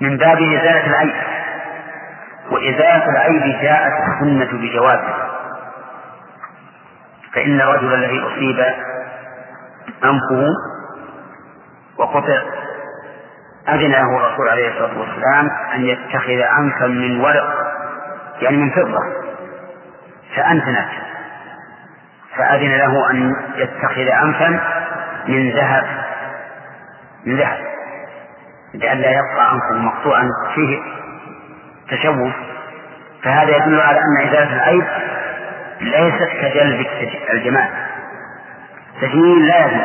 من 0.02 0.18
باب 0.18 0.38
إزالة 0.38 0.88
العيب. 0.88 1.16
وإزالة 2.52 3.10
العيب 3.10 3.62
جاءت 3.62 3.94
السنة 4.08 4.60
بجوازه. 4.62 5.30
فإن 7.34 7.62
الرجل 7.62 7.94
الذي 7.94 8.20
أصيب 8.20 8.60
أنفه 10.04 10.48
وقطع 11.98 12.42
أذن 13.76 13.92
له 13.92 14.18
الرسول 14.18 14.50
عليه 14.50 14.70
الصلاة 14.70 15.00
والسلام 15.00 15.50
أن 15.76 15.86
يتخذ 15.86 16.40
أنفا 16.60 16.88
من 16.88 17.20
ورق 17.22 17.54
يعني 18.42 18.58
من 18.58 18.70
فضة 18.70 19.00
فأنتنت 20.36 20.90
فأذن 22.38 22.72
له 22.78 23.12
أن 23.12 23.36
يتخذ 23.56 24.08
أنفا 24.08 24.60
من 25.28 25.52
ذهب 25.52 25.84
من 27.26 27.38
ذهب 27.38 27.58
لئلا 28.74 29.12
يبقى 29.12 29.52
أنفه 29.54 29.74
مقطوعا 29.74 30.30
فيه 30.56 30.80
تشوه. 31.92 32.32
فهذا 33.24 33.56
يدل 33.58 33.82
على 33.82 34.00
أن 34.00 34.28
إزالة 34.28 34.54
العيب 34.56 34.84
ليست 35.82 36.30
كجلب 36.42 36.88
الجمال. 37.34 37.70
تجميل 39.02 39.48
لا 39.48 39.66
يجوز 39.66 39.82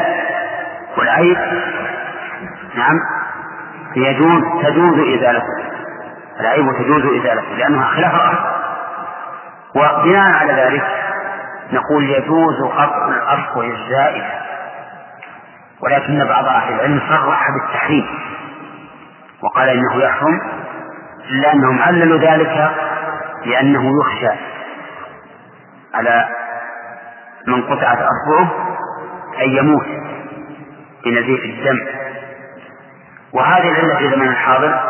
والعيب 0.99 1.39
نعم 2.75 2.99
يجوز 3.97 4.43
تجوز 4.63 4.99
إزالته. 5.19 5.75
العيب 6.41 6.67
تجوز 6.79 7.03
إزالته 7.21 7.55
لأنها 7.59 7.87
خلاف 7.87 8.15
الأصل 8.15 8.55
وبناء 9.77 10.33
على 10.33 10.53
ذلك 10.53 10.85
نقول 11.73 12.11
يجوز 12.11 12.63
قطع 12.63 13.09
الأصل 13.09 13.65
الزائدة 13.65 14.45
ولكن 15.81 16.25
بعض 16.25 16.45
أهل 16.45 16.75
العلم 16.75 17.01
صرح 17.09 17.47
بالتحريم. 17.51 18.07
وقال 19.43 19.69
إنه 19.69 20.03
يحرم 20.05 20.41
إلا 21.31 21.53
أنهم 21.53 21.79
عللوا 21.79 22.19
ذلك 22.19 22.71
لأنه 23.47 23.93
يخشى 24.01 24.39
على 25.95 26.29
من 27.47 27.63
قطعت 27.63 27.99
أصبعه 27.99 28.53
أن 29.43 29.51
يموت 29.51 29.87
بنزيف 31.05 31.45
الدم. 31.45 31.79
وهذه 33.35 33.71
العلة 33.71 33.99
في 33.99 34.11
زمن 34.11 34.29
الحاضر 34.29 34.81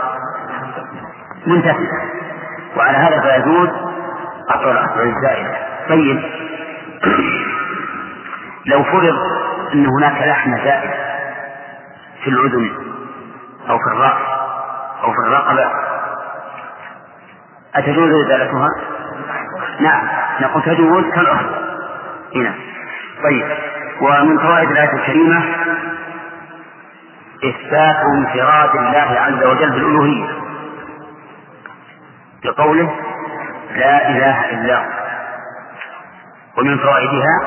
منتفية. 1.46 1.90
وعلى 2.76 2.96
هذا 2.96 3.20
فيجوز 3.20 3.68
قطع 4.50 4.70
الأصبع 4.70 5.02
الزائدة. 5.02 5.56
طيب. 5.88 6.22
لو 8.66 8.82
فرض 8.82 9.14
أن 9.72 9.86
هناك 9.86 10.28
لحمة 10.28 10.64
زائدة 10.64 10.94
في 12.24 12.30
الأذن 12.30 12.70
أو 13.70 13.78
في 13.78 13.92
الرأس 13.92 14.22
أو 15.04 15.12
في 15.12 15.18
الرقبة 15.18 15.70
أتجوز 17.74 18.24
إزالتها؟ 18.24 18.68
نعم. 19.80 20.08
نقول 20.40 20.62
تجوز 20.62 21.04
كالأصل 21.14 21.54
هنا. 22.34 22.54
طيب. 23.24 23.46
ومن 24.00 24.38
فوائد 24.38 24.70
الآية 24.70 24.92
الكريمة 24.92 25.44
إثبات 27.44 27.96
انفراد 27.96 28.76
الله 28.76 29.20
عز 29.20 29.44
وجل 29.44 29.70
بالألوهية. 29.70 30.28
بقوله 32.44 32.94
لا 33.74 34.08
إله 34.08 34.50
إلا 34.50 34.76
هو. 34.76 34.84
ومن 36.58 36.78
فوائدها 36.78 37.40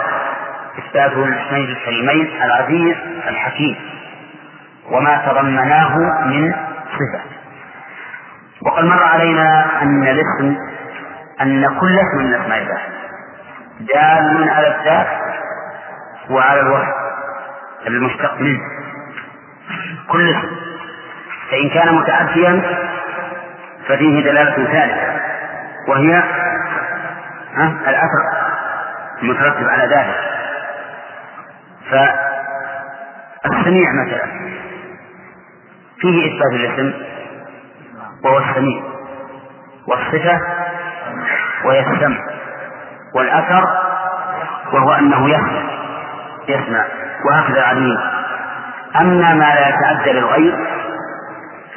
إثبات 0.79 1.11
الاسمين 1.11 1.69
الكريمين 1.69 2.41
العزيز 2.43 2.95
الحكيم. 3.27 3.75
وما 4.91 5.25
تضمناه 5.27 5.97
من 6.25 6.53
صفة. 6.85 7.21
وقد 8.61 8.83
مر 8.83 9.03
علينا 9.03 9.81
أن 9.81 10.03
الاسم 10.03 10.57
أن 11.41 11.79
كل 11.79 11.99
اسم 11.99 12.17
من 12.17 12.33
أسماء 12.33 12.61
الله 12.61 12.81
دال 13.79 14.49
على 14.49 14.67
الذات 14.67 15.07
وعلى 16.29 16.61
الوصف 16.61 16.93
المشتق 17.87 18.39
منه 18.39 18.59
كل 20.11 20.29
اسم 20.29 20.49
فإن 21.51 21.69
كان 21.69 21.95
متعديا 21.95 22.61
ففيه 23.87 24.23
دلالة 24.23 24.55
ثالثة 24.55 25.21
وهي 25.87 26.23
الأثر 27.87 28.23
المترتب 29.23 29.69
على 29.69 29.83
ذلك. 29.95 30.15
فالسميع 33.43 33.91
مثلا 34.05 34.25
فيه 35.99 36.25
إثبات 36.27 36.51
الاسم 36.53 36.93
وهو 38.23 38.37
السميع 38.37 38.83
والصفة 39.87 40.41
وهي 41.65 41.79
السمع 41.79 42.17
والأثر 43.15 43.63
وهو 44.73 44.91
أنه 44.93 45.29
يسمع 45.29 45.61
يسمع 46.47 46.85
وهكذا 47.25 47.61
عليم 47.61 47.97
أما 48.95 49.33
ما 49.33 49.55
لا 49.55 49.69
يتعدى 49.69 50.11
للغير 50.11 50.67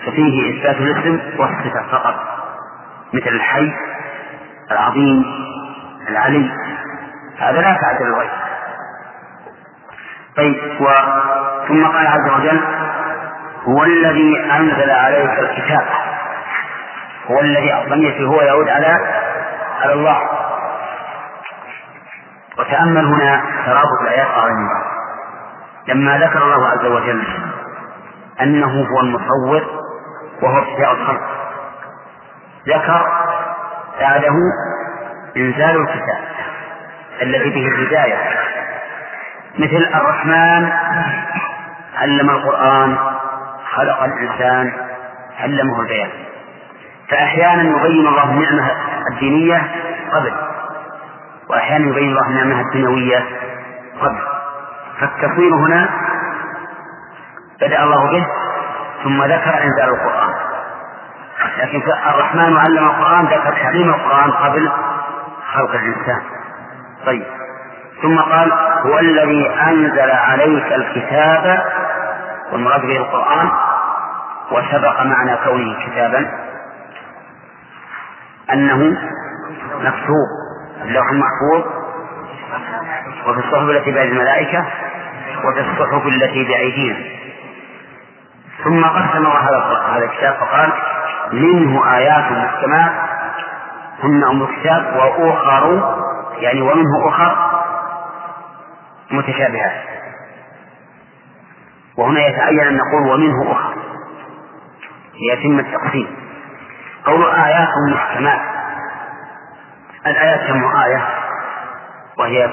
ففيه 0.06 0.50
إثبات 0.60 0.76
الاسم 0.76 1.20
والصفة 1.38 1.82
فقط 1.92 2.14
مثل 3.14 3.28
الحي 3.28 3.72
العظيم 4.70 5.24
العلي 6.08 6.50
هذا 7.38 7.60
لا 7.60 7.70
يتعدى 7.70 8.04
للغير. 8.04 8.30
طيب 10.36 10.56
و... 10.80 10.86
ثم 11.68 11.86
قال 11.86 12.06
عز 12.06 12.30
وجل 12.38 12.60
هو 13.64 13.84
الذي 13.84 14.50
أنزل 14.52 14.90
عليك 14.90 15.38
الكتاب 15.38 15.86
هو 17.30 17.40
الذي 17.40 17.74
الضمير 17.74 18.26
هو 18.26 18.40
يعود 18.40 18.68
على 18.68 18.96
على 19.82 19.92
الله. 19.92 20.20
وتأمل 22.58 23.04
هنا 23.04 23.42
ترابط 23.66 24.00
الآيات 24.02 24.28
بعض. 24.28 24.89
لما 25.88 26.18
ذكر 26.18 26.42
الله 26.42 26.68
عز 26.68 26.84
وجل 26.86 27.24
أنه 28.40 28.66
هو 28.90 29.00
المصور 29.00 29.62
وهو 30.42 30.58
ابتداء 30.58 30.92
الخلق 30.92 31.20
ذكر 32.68 33.06
بعده 34.00 34.34
إنزال 35.36 35.80
الكتاب 35.80 36.20
الذي 37.22 37.50
به 37.50 37.68
الهداية 37.68 38.18
مثل 39.58 39.90
الرحمن 39.94 40.72
علم 41.98 42.30
القرآن 42.30 42.96
خلق 43.74 44.02
الإنسان 44.02 44.72
علمه 45.40 45.80
البيان. 45.80 46.08
فأحيانا 47.08 47.62
يبين 47.62 48.06
الله 48.06 48.24
النعمة 48.24 48.70
الدينية 49.12 49.70
قبل 50.12 50.32
وأحيانا 51.48 51.90
يبين 51.90 52.08
الله 52.08 52.26
النعمة 52.26 52.60
الدنيوية 52.60 53.24
قبل. 54.00 54.18
فالتصوير 55.00 55.54
هنا 55.54 55.88
بدأ 57.60 57.82
الله 57.82 58.10
به 58.10 58.26
ثم 59.04 59.22
ذكر 59.22 59.62
إنزال 59.64 59.88
القرآن. 59.88 60.34
لكن 61.58 61.82
الرحمن 62.14 62.56
علم 62.56 62.84
القرآن 62.84 63.24
ذكر 63.24 63.52
تعليم 63.62 63.88
القرآن 63.88 64.30
قبل 64.30 64.72
خلق 65.54 65.70
الإنسان. 65.70 66.22
طيب. 67.06 67.26
ثم 68.02 68.18
قال 68.18 68.52
هو 68.86 68.98
الذي 68.98 69.50
أنزل 69.50 70.10
عليك 70.10 70.72
الكتاب 70.72 71.64
والمراد 72.52 72.80
به 72.80 72.96
القرآن 72.96 73.50
وسبق 74.50 75.02
معنى 75.02 75.36
كونه 75.44 75.86
كتابا 75.86 76.30
أنه 78.52 78.96
مكتوب 79.80 80.28
اللوح 80.82 81.06
المحفوظ 81.10 81.80
وفي 83.26 83.38
الصحف 83.38 83.62
التي 83.62 83.90
بأيدي 83.90 84.12
الملائكة 84.12 84.64
وفي 85.44 85.60
الصحف 85.60 86.06
التي 86.06 86.44
بأيدينا. 86.44 86.98
ثم 88.64 88.84
قسم 88.84 89.26
هذا 89.26 89.58
هذا 89.92 90.04
الكتاب 90.04 90.34
فقال 90.34 90.72
منه 91.32 91.96
آيات 91.96 92.32
محكمات 92.32 92.92
هن 94.02 94.24
أم 94.24 94.42
الكتاب 94.42 94.96
وأخر 94.96 95.96
يعني 96.38 96.60
ومنه 96.60 97.08
أخر 97.08 97.36
متشابهات. 99.10 99.82
وهنا 101.96 102.26
يتعين 102.26 102.60
أن 102.60 102.76
نقول 102.76 103.02
ومنه 103.12 103.52
أخر 103.52 103.74
ليتم 105.20 105.58
التقسيم. 105.58 106.16
قول 107.06 107.30
آيات 107.30 107.68
محكمات. 107.92 108.40
الآيات 110.06 110.50
جمع 110.50 110.86
آية؟ 110.86 111.08
وهي 112.18 112.50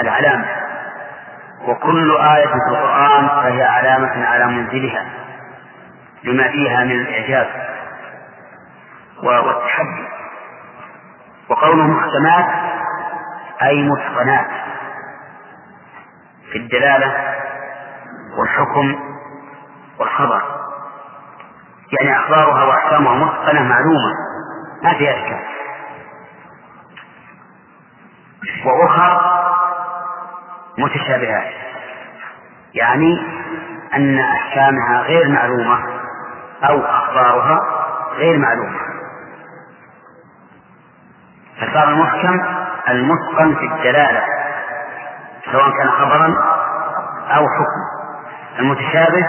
العلامة 0.00 0.59
وكل 1.68 2.16
آية 2.16 2.46
في 2.46 2.54
القرآن 2.54 3.28
فهي 3.28 3.62
علامة 3.62 4.26
على 4.26 4.46
منزلها 4.46 5.04
لما 6.24 6.48
فيها 6.48 6.84
من 6.84 6.90
الإعجاز 6.90 7.46
والتحدي. 9.22 10.08
وقوله 11.48 11.86
محكمات 11.86 12.46
أي 13.62 13.82
متقنات 13.82 14.46
في 16.52 16.58
الدلالة 16.58 17.34
والحكم 18.38 18.98
والخبر. 19.98 20.42
يعني 21.92 22.18
أخبارها 22.18 22.64
وأحكامها 22.64 23.14
متقنة 23.14 23.62
معلومة 23.62 24.12
ما 24.82 24.94
فيها 24.98 25.10
إشكال. 25.14 25.40
وأخر 28.66 29.39
متشابهات. 30.80 31.52
يعني 32.74 33.22
أن 33.94 34.18
أحكامها 34.18 35.02
غير 35.02 35.28
معلومة 35.28 35.78
أو 36.68 36.84
أخبارها 36.84 37.60
غير 38.16 38.38
معلومة. 38.38 38.78
فصار 41.60 41.88
المحكم 41.88 42.40
المتقن 42.88 43.54
في 43.54 43.64
الدلالة 43.66 44.22
سواء 45.52 45.70
كان 45.70 45.90
خبرا 45.90 46.26
أو 47.36 47.44
حكم 47.46 48.10
المتشابه 48.58 49.26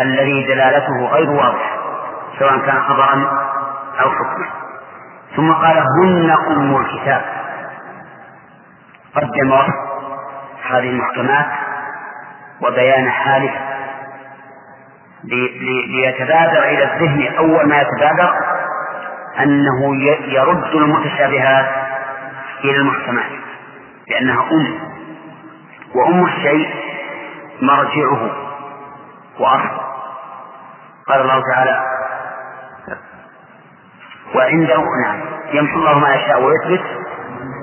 الذي 0.00 0.46
دلالته 0.46 1.06
غير 1.06 1.30
واضحة 1.30 1.76
سواء 2.38 2.58
كان 2.58 2.80
خبرا 2.80 3.46
أو 4.02 4.10
حكما. 4.10 4.46
ثم 5.36 5.52
قال 5.52 5.78
هن 5.78 6.30
أم 6.30 6.76
الكتاب. 6.76 7.22
قدم 9.16 9.50
وصف 9.52 9.85
هذه 10.70 10.90
المحكمات 10.90 11.46
وبيان 12.62 13.10
حالها. 13.10 13.76
ليتبادر 15.88 16.64
إلى 16.64 16.84
الذهن 16.84 17.34
أول 17.38 17.68
ما 17.68 17.80
يتبادر 17.80 18.34
أنه 19.38 20.02
يرد 20.28 20.74
المتشابهات 20.74 21.66
إلى 22.64 22.76
المحكمات 22.76 23.30
لأنها 24.10 24.42
أم 24.52 24.78
وأم 25.94 26.24
الشيء 26.26 26.68
مرجعه 27.62 28.30
وأصله 29.40 29.80
قال 31.08 31.20
الله 31.20 31.42
تعالى 31.54 31.80
وعنده 34.34 34.84
نعم 35.04 35.20
يمحو 35.52 35.78
الله 35.78 35.98
ما 35.98 36.14
يشاء 36.14 36.42
ويثبت 36.42 36.84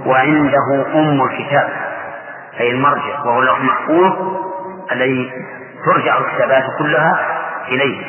وعنده 0.05 0.85
أم 0.95 1.21
الكتاب. 1.21 1.82
أي 2.59 2.71
المرجع 2.71 3.19
وهو 3.25 3.39
اللوح 3.39 3.57
المحفوظ 3.57 4.37
الذي 4.91 5.31
ترجع 5.85 6.17
الكتابات 6.17 6.63
كلها 6.79 7.39
إليه. 7.67 8.05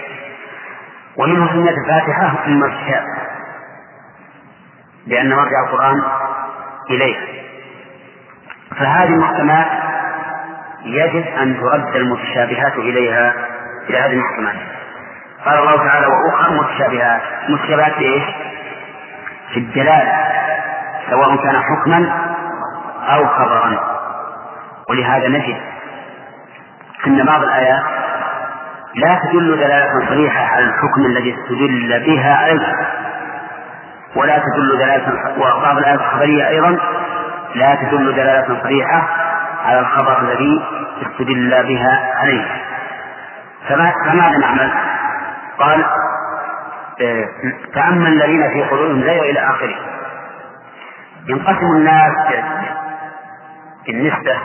ومنه 1.17 1.49
سنة 1.53 1.71
الفاتحة 1.71 2.47
أم 2.47 2.65
الكتاب 2.65 3.05
لأن 5.07 5.37
مرجع 5.37 5.65
القرآن 5.67 6.03
إليه. 6.91 7.17
فهذه 8.77 9.09
المحكمات 9.09 9.67
يجب 10.85 11.25
أن 11.43 11.61
ترد 11.61 11.97
المتشابهات 11.97 12.73
إليها 12.77 13.35
إلى 13.89 13.99
هذه 13.99 14.13
المحكمات. 14.13 14.57
قال 15.45 15.59
الله 15.59 15.77
تعالى 15.77 16.07
وأخرى 16.07 16.59
متشابهات 16.61 17.23
متشابهات 17.49 17.93
إيش؟ 17.93 18.25
في 19.53 19.61
الدلالة 19.61 20.13
سواء 21.11 21.37
كان 21.37 21.63
حكما 21.63 22.13
أو 23.09 23.27
خبرا. 23.27 23.94
ولهذا 24.91 25.29
نجد 25.29 25.57
أن 27.07 27.25
بعض 27.27 27.43
الآيات 27.43 27.83
لا 28.95 29.19
تدل 29.25 29.57
دلالة 29.57 30.09
صريحة 30.09 30.45
على 30.47 30.65
الحكم 30.65 31.07
الذي 31.07 31.35
استدل 31.39 32.05
بها 32.07 32.37
عليه 32.37 32.89
ولا 34.17 34.39
تدل 34.39 34.79
دلالة 34.79 35.35
وبعض 35.39 35.79
الآيات 35.79 36.01
الخبرية 36.01 36.49
أيضا 36.49 36.79
لا 37.55 37.75
تدل 37.75 38.15
دلالة 38.15 38.63
صريحة 38.63 39.09
على 39.65 39.81
الخبر 39.81 40.19
الذي 40.21 40.63
استدل 41.03 41.51
بها 41.69 42.13
عليه 42.17 42.45
فماذا 43.69 44.13
نعمل؟ 44.41 44.71
قال 45.59 45.85
تأمل 47.75 48.07
الذين 48.07 48.51
في 48.51 48.63
قلوبهم 48.63 49.03
زيغ 49.03 49.23
إلى 49.23 49.41
آخره 49.41 49.75
ينقسم 51.29 51.67
الناس 51.77 52.13
بالنسبة 53.87 54.37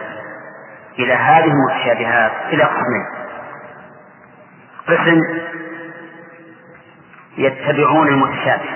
إلى 0.99 1.13
هذه 1.13 1.45
المتشابهات 1.45 2.31
إلى 2.53 2.63
قسمين. 2.63 3.05
قسم 4.87 5.21
يتبعون 7.37 8.07
المتشابه 8.07 8.69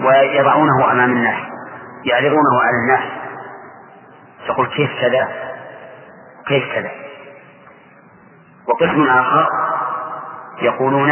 ويضعونه 0.00 0.92
أمام 0.92 1.10
الناس 1.10 1.38
يعرضونه 2.04 2.62
على 2.62 2.76
الناس. 2.82 3.10
تقول 4.48 4.66
كيف 4.66 4.90
كذا؟ 5.00 5.28
كيف 6.46 6.74
كذا؟ 6.74 6.90
وقسم 8.68 9.08
آخر 9.08 9.46
يقولون 10.62 11.10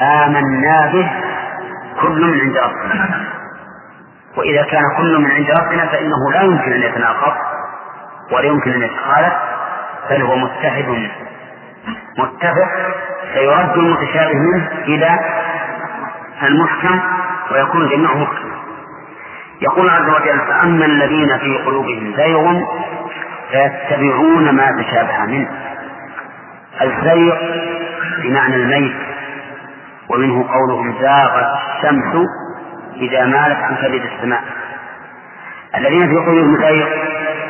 آمنا 0.00 0.90
به 0.92 1.10
كل 2.00 2.24
من 2.24 2.40
عند 2.40 2.56
ربنا. 2.56 3.24
وإذا 4.36 4.62
كان 4.62 4.82
كل 4.96 5.18
من 5.18 5.30
عند 5.30 5.50
ربنا 5.50 5.86
فإنه 5.86 6.32
لا 6.32 6.42
يمكن 6.42 6.72
أن 6.72 6.82
يتناقض. 6.82 7.51
ولا 8.32 8.46
يمكن 8.46 8.72
أن 8.72 8.82
يتخالف 8.82 9.32
بل 10.10 10.22
هو 10.22 10.36
متحد 10.36 11.08
متفق 12.18 12.68
فيرد 13.34 13.76
المتشابه 13.76 14.34
منه 14.34 14.68
إلى 14.84 15.18
المحكم 16.42 17.00
ويكون 17.52 17.88
جميعه 17.88 18.18
محكم. 18.18 18.52
يقول 19.60 19.90
عز 19.90 20.08
وجل 20.08 20.38
فأما 20.38 20.86
الذين 20.86 21.38
في 21.38 21.58
قلوبهم 21.58 22.14
زيغ 22.16 22.60
فيتبعون 23.50 24.50
ما 24.50 24.82
تشابه 24.82 25.24
منه. 25.26 25.50
الزيغ 26.80 27.36
بمعنى 28.22 28.56
الميت 28.56 28.96
ومنه 30.08 30.48
قولهم 30.52 30.94
زاغت 31.00 31.46
الشمس 31.76 32.26
إذا 32.96 33.24
مالت 33.24 33.58
عن 33.58 33.76
كبد 33.76 34.02
السماء. 34.14 34.42
الذين 35.74 36.08
في 36.08 36.16
قلوبهم 36.16 36.56
زيغ 36.56 36.86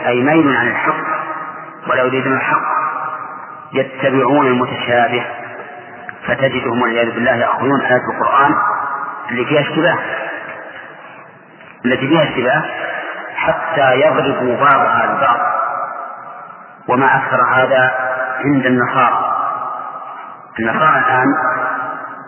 أي 0.07 0.23
ميل 0.23 0.57
عن 0.57 0.67
الحق 0.69 1.05
ولا 1.91 2.03
يريدون 2.03 2.33
الحق 2.33 2.63
يتبعون 3.73 4.47
المتشابه 4.47 5.25
فتجدهم 6.27 6.83
والعياذ 6.83 7.11
بالله 7.11 7.33
يأخذون 7.33 7.81
آيات 7.81 8.01
القرآن 8.15 8.55
اللي 9.31 9.45
فيها 9.45 9.61
اشتباه. 9.61 9.99
التي 11.85 12.09
فيها 12.09 12.23
اشتباه 12.23 12.63
حتى 13.37 14.01
يضربوا 14.01 14.57
بعضها 14.57 15.05
البعض 15.05 15.39
وما 16.89 17.17
أكثر 17.17 17.43
هذا 17.55 17.93
عند 18.45 18.67
النصارى. 18.67 19.37
النصارى 20.61 20.99
الآن 20.99 21.27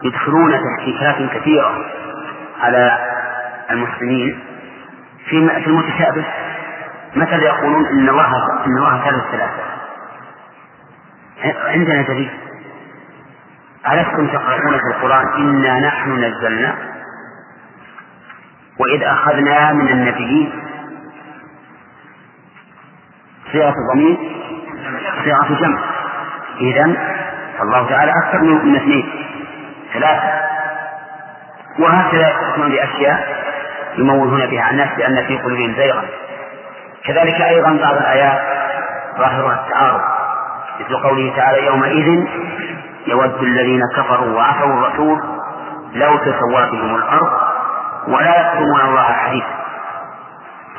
يدخلون 0.02 0.52
تحقيقات 0.52 1.30
كثيرة 1.30 1.84
على 2.62 2.98
المسلمين 3.70 4.44
في 5.28 5.48
في 5.48 5.66
المتشابه. 5.66 6.24
مثلا 7.16 7.42
يقولون 7.42 7.86
إن 7.86 8.08
الله 8.08 8.26
إن 8.66 8.78
الله 8.78 9.04
ثالث 9.04 9.24
ثلاثة 9.30 9.74
عندنا 11.68 12.02
دليل. 12.02 12.30
ألستم 13.92 14.26
تقرؤون 14.26 14.78
في 14.78 14.96
القرآن 14.96 15.26
إنا 15.26 15.80
نحن 15.80 16.12
نزلنا؟ 16.12 16.74
وإذ 18.80 19.02
أخذنا 19.02 19.72
من 19.72 19.88
النبيين. 19.88 20.52
صيغة 23.52 23.74
ضمير 23.92 24.16
صيغة 25.24 25.60
جمع 25.60 25.78
إذا 26.60 26.84
الله 27.62 27.88
تعالى 27.88 28.12
أكثر 28.24 28.42
من 28.42 28.76
اثنين. 28.76 29.26
ثلاثة. 29.94 30.44
وهكذا 31.78 32.28
يقسمون 32.28 32.70
بأشياء 32.70 33.44
يموهون 33.98 34.46
بها 34.46 34.70
الناس 34.70 34.98
لأن 34.98 35.26
في 35.26 35.38
قلوبهم 35.38 35.74
زيغا 35.74 36.04
كذلك 37.07 37.40
أيضا 37.40 37.70
بعض 37.70 37.96
الآيات 37.96 38.40
ظاهرها 39.18 39.64
التعارض 39.66 40.00
مثل 40.80 40.96
قوله 40.96 41.36
تعالى 41.36 41.66
يومئذ 41.66 42.26
يود 43.07 43.42
الذين 43.42 43.80
كفروا 43.96 44.36
وعصوا 44.36 44.66
الرسول 44.74 45.22
لو 45.94 46.16
تسوى 46.16 46.70
بهم 46.70 46.94
الأرض 46.94 47.30
ولا 48.09 48.40
يكتمون 48.40 48.80
الله 48.80 49.02
حديثا. 49.02 49.55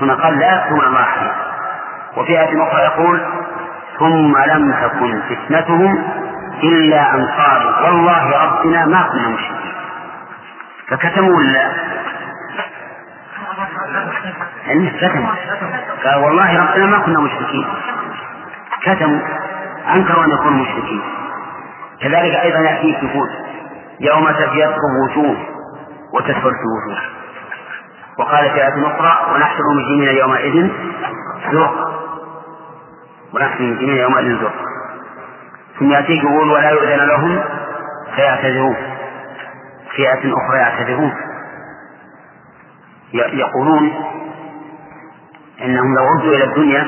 هنا 0.02 0.14
قال 0.14 0.40
لا 0.40 0.56
يكتمون 0.56 0.86
الله 0.86 1.04
حديثا. 1.04 1.36
وفي 2.18 2.40
آية 2.42 2.64
أخرى 2.68 2.82
يقول 2.82 3.22
ثم 4.00 4.38
لم 4.38 4.74
تكن 4.82 5.22
فتنتهم 5.30 6.04
إلا 6.64 7.14
أن 7.16 7.26
قالوا 7.26 7.80
والله 7.86 8.44
ربنا 8.46 8.86
ما 8.86 9.10
كنا 9.12 9.28
مشركين. 9.28 9.74
فكتموا 10.90 11.38
ولا 11.38 11.72
يعني 14.68 14.90
كتموا 14.90 15.36
قال 16.04 16.24
والله 16.24 16.60
ربنا 16.60 16.86
ما 16.86 17.00
كنا 17.00 17.20
مشركين. 17.20 17.66
كتموا. 18.82 19.20
أنكروا 19.96 20.26
أن 20.26 20.30
يكونوا 20.30 20.66
مشركين. 20.66 21.02
كذلك 22.02 22.36
أيضا 22.36 22.60
يأتي 22.60 22.96
السكوت 22.96 23.30
يوم 24.00 24.32
تبيض 24.32 24.74
وجوه 25.04 25.38
وتسود 26.14 26.54
وجوه 26.54 27.02
وقال 28.20 28.50
في 28.50 28.64
آية 28.64 28.88
أخرى 28.88 29.34
ونحشر 29.34 29.64
المجرمين 29.72 30.18
يومئذ 30.18 30.70
زرقا. 31.52 31.92
ونحشر 33.34 33.60
المجرمين 33.60 33.98
يومئذ 33.98 34.40
زرقا. 34.40 34.66
ثم 35.80 35.92
يأتيك 35.92 36.24
يقول 36.24 36.52
ولا 36.52 36.70
يؤذن 36.70 37.08
لهم 37.08 37.44
فيعتذرون. 38.16 38.76
في 39.96 40.02
آية 40.02 40.34
أخرى 40.34 40.58
يعتذرون. 40.58 41.14
يقولون 43.14 43.94
إنهم 45.66 45.96
لو 45.96 46.06
ردوا 46.08 46.36
إلى 46.36 46.44
الدنيا 46.44 46.88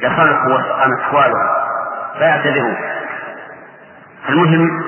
لصلحوا 0.00 0.52
واستقامت 0.54 1.00
أحوالهم 1.00 1.46
فيعتذرون 2.18 2.76
المهم 4.28 4.82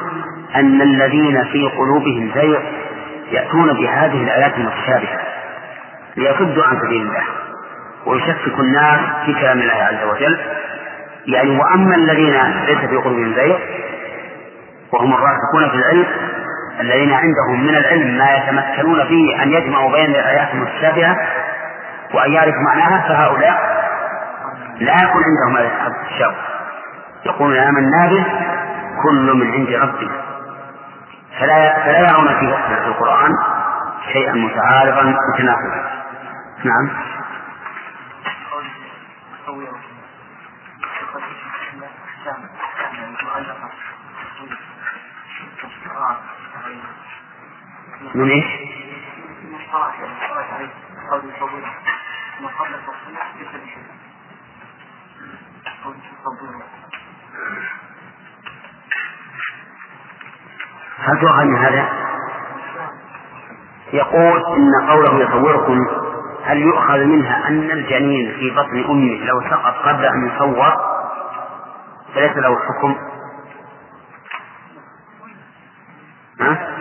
أن 0.56 0.82
الذين 0.82 1.44
في 1.44 1.68
قلوبهم 1.68 2.30
زيغ 2.34 2.60
يأتون 3.32 3.72
بهذه 3.72 4.24
الآيات 4.24 4.54
المتشابهة 4.54 5.18
ليصدوا 6.16 6.64
عن 6.64 6.78
سبيل 6.80 7.02
الله 7.02 7.22
ويشكك 8.06 8.58
الناس 8.58 9.00
في 9.26 9.34
كلام 9.34 9.58
الله 9.60 9.72
عز 9.72 10.08
وجل. 10.10 10.38
يعني 11.26 11.58
وأما 11.58 11.96
الذين 11.96 12.34
ليس 12.66 12.78
في 12.78 12.96
قلوبهم 12.96 13.34
زيغ 13.34 13.56
وهم 14.92 15.14
الراسخون 15.14 15.68
في 15.70 15.74
العلم 15.76 16.06
الذين 16.80 17.12
عندهم 17.12 17.66
من 17.66 17.74
العلم 17.76 18.18
ما 18.18 18.36
يتمكنون 18.36 19.04
فيه 19.04 19.42
أن 19.42 19.52
يجمعوا 19.52 19.92
بين 19.92 20.10
الآيات 20.10 20.48
المتشابهة 20.54 21.16
وأن 22.14 22.32
يعرفوا 22.32 22.62
معناها 22.62 23.08
فهؤلاء 23.08 23.76
لا 24.80 25.02
يكون 25.02 25.22
عندهم 25.24 25.56
هذا 25.56 25.96
الشوق 26.10 26.34
يقولون 27.26 27.56
آمنا 27.56 28.08
به 28.08 28.26
كل 29.02 29.32
من 29.34 29.52
عند 29.52 29.68
ربنا. 29.68 30.22
فلا 31.40 31.84
فلا 31.84 32.08
يرون 32.08 32.28
في 32.38 32.86
القرآن 32.86 33.30
شيئا 34.12 34.32
متعارضا 34.32 35.02
متناقضا. 35.02 35.90
نعم. 36.64 36.90
من 48.14 48.30
إيش؟ 48.30 48.44
هل 60.98 61.20
تؤخذ 61.20 61.44
من 61.44 61.56
هذا؟ 61.56 61.88
يقول 63.92 64.44
إن 64.56 64.90
قوله 64.90 65.20
يصوركم 65.20 65.80
هل 66.44 66.58
يؤخذ 66.58 67.04
منها 67.04 67.48
أن 67.48 67.70
الجنين 67.70 68.32
في 68.32 68.50
بطن 68.50 68.84
أمه 68.90 69.24
لو 69.24 69.40
سقط 69.50 69.74
قبل 69.74 70.04
أن 70.04 70.28
يصور 70.28 70.72
فليس 72.14 72.36
له 72.36 72.58
حكم؟ 72.58 72.96
ها؟ 76.40 76.76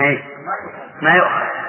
أي 0.00 0.24
ما 1.02 1.14
يؤخذ 1.14 1.61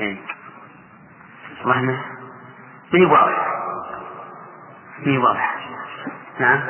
إيه. 0.00 0.16
والله 1.64 1.80
ما 2.92 2.98
هي 2.98 3.04
واضح 3.04 3.46
هي 5.06 5.18
واضح 5.18 5.56
نعم. 6.40 6.60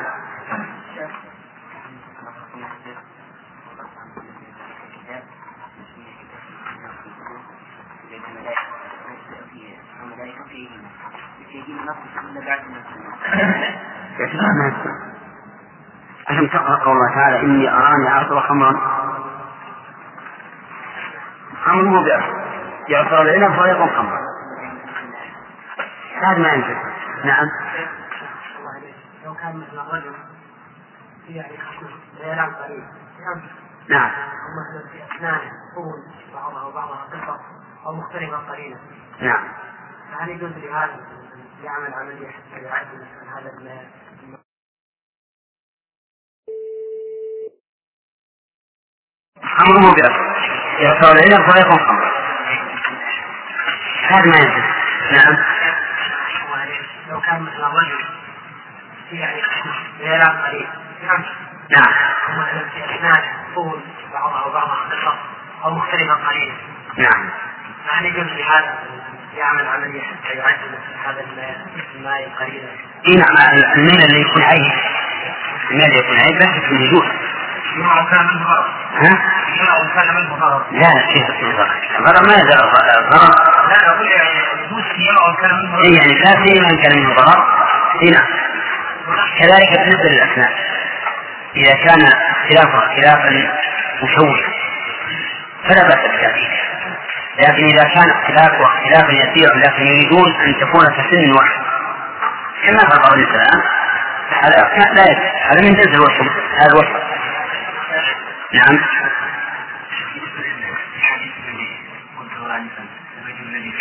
ألم 16.31 16.47
تقرأ 16.47 16.75
قول 16.75 16.93
الله 16.93 17.15
تعالى 17.15 17.39
إني 17.39 17.69
أراني 17.69 18.09
أعصر 18.09 18.41
خمرا 18.41 18.73
خمر 21.65 21.83
مو 21.83 22.05
يعصر 22.89 23.21
العنب 23.21 23.51
فيكون 23.51 23.89
خمرا 23.89 24.21
هذا 26.21 26.37
ما 26.37 26.53
ينفع. 26.53 26.83
نعم. 27.25 27.49
لو 29.25 29.33
كان 29.33 29.57
مثل 29.57 29.81
الرجل 29.81 30.15
يعني 31.29 31.57
ليلان 32.19 32.53
قليل 32.53 32.83
نعم. 33.89 34.09
أو 34.09 34.49
مثلا 34.59 34.91
في 34.91 35.15
اسنانه 35.15 35.51
طول 35.75 36.03
بعضها 36.33 36.63
وبعضها 36.63 37.07
قصر 37.11 37.39
أو 37.85 37.95
مختلفة 37.95 38.37
قليلا 38.37 38.77
نعم. 39.21 39.43
فهل 40.11 40.29
يجوز 40.29 40.51
لهذا 40.51 40.95
يعمل 41.63 41.93
عملية 41.93 42.27
حتى 42.27 42.61
يعدل 42.61 43.05
هذا 43.35 43.51
المال؟ 43.57 43.87
أمره 49.43 49.93
بأصل 49.93 50.31
إذا 50.79 51.01
صار 51.01 51.15
العنب 51.15 51.51
فلا 51.51 51.61
يكون 51.61 51.79
خمر 51.79 52.11
هذا 54.09 54.25
ما 54.25 54.37
ينزل 54.37 54.63
نعم. 55.11 55.37
لو 57.09 57.21
كان 57.21 57.41
مثلا 57.41 57.67
رجل 57.67 58.05
يعني 59.11 59.41
غيران 59.99 60.37
قليل. 60.37 60.67
نعم. 61.07 61.23
نعم. 61.69 61.93
مثلا 62.29 62.69
في 62.69 62.95
اسنانه 62.95 63.33
طول 63.55 63.79
بعضها 64.13 64.45
وبعضها 64.45 64.75
قصر 64.91 65.13
أو 65.63 65.75
مختلفا 65.75 66.13
قليلا 66.13 66.53
نعم. 66.97 67.29
هل 67.89 68.05
يجوز 68.05 68.25
لهذا 68.25 68.79
يعمل 69.37 69.67
عمليه 69.67 70.01
حتى 70.01 70.33
يعدل 70.33 70.79
هذا 71.05 71.25
الماء 71.95 72.31
قليلا؟ 72.39 72.69
اي 73.07 73.15
نعم. 73.15 73.37
الميل 73.75 74.01
اللي 74.01 74.21
يكون 74.21 74.41
عيب. 74.41 74.71
الميل 75.71 75.85
اللي 75.85 75.99
يكون 75.99 76.19
عيب 76.19 76.35
لا 76.35 76.55
يكون 76.55 76.81
وجوه 76.81 77.20
كان 78.11 78.27
منه 78.27 78.45
ها؟ 78.95 79.19
كان 79.95 80.15
منه 80.15 80.61
لا 80.71 81.13
كيف 81.13 81.27
ضرر؟ 81.41 81.71
الضرر 81.99 82.27
ما 82.27 82.35
ضرر. 83.09 83.31
لا 83.69 83.89
أقول 83.89 84.07
يعني 84.07 84.63
يجوز 84.63 84.83
يرى 84.83 85.37
كان 85.41 85.55
منه 85.55 85.83
اي 85.83 85.93
يعني 85.93 86.13
لا 86.13 86.45
سيما 86.45 86.69
ان 86.69 86.77
كان 86.77 86.97
منه 86.97 87.15
ضرر. 87.15 87.43
اي 88.01 88.09
نعم. 88.09 88.25
كذلك 89.39 89.79
بالنسبة 89.79 90.09
للاسنان 90.09 90.53
إذا 91.55 91.73
كان 91.73 92.01
اختلافه 92.05 92.77
اختلافا 92.77 93.29
مشوشا 94.03 94.51
فلا 95.63 95.83
بأس 95.83 95.97
بتاكيده 95.97 96.61
لكن 97.39 97.63
إذا 97.65 97.83
كان 97.83 98.09
اختلافه 98.09 98.65
اختلافا 98.65 99.11
يسيرا 99.11 99.55
لكن 99.55 99.83
يريدون 99.83 100.35
أن 100.35 100.55
تكون 100.61 100.85
كسن 100.85 101.31
واحد. 101.31 101.61
كما 102.63 102.97
بعض 102.97 103.13
النساء 103.13 103.47
هذا 104.41 104.93
لا 104.93 105.03
يجوز. 105.11 105.25
هذا 105.49 105.61
من 105.61 105.73
جنس 105.73 105.95
الوصف. 105.95 106.31
هذا 106.59 106.71
الوصف. 106.71 107.10
نعم. 108.53 108.79
الحديث 110.95 111.31
الذي 111.47 111.79
قلته 112.19 112.45
الرجل 113.21 113.45
الذي 113.47 113.73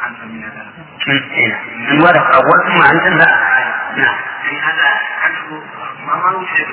عنفا 0.00 0.24
من 0.24 0.44
هذا 0.44 0.72
من 1.90 2.02
ورق 2.02 2.34
اول 2.34 2.66
ثم 2.66 2.82
عند 2.82 3.06
لا. 3.06 3.26
نعم. 3.96 4.16
يعني 4.44 4.60
هذا 4.60 5.00
عنه 5.22 5.62
ما 6.06 6.12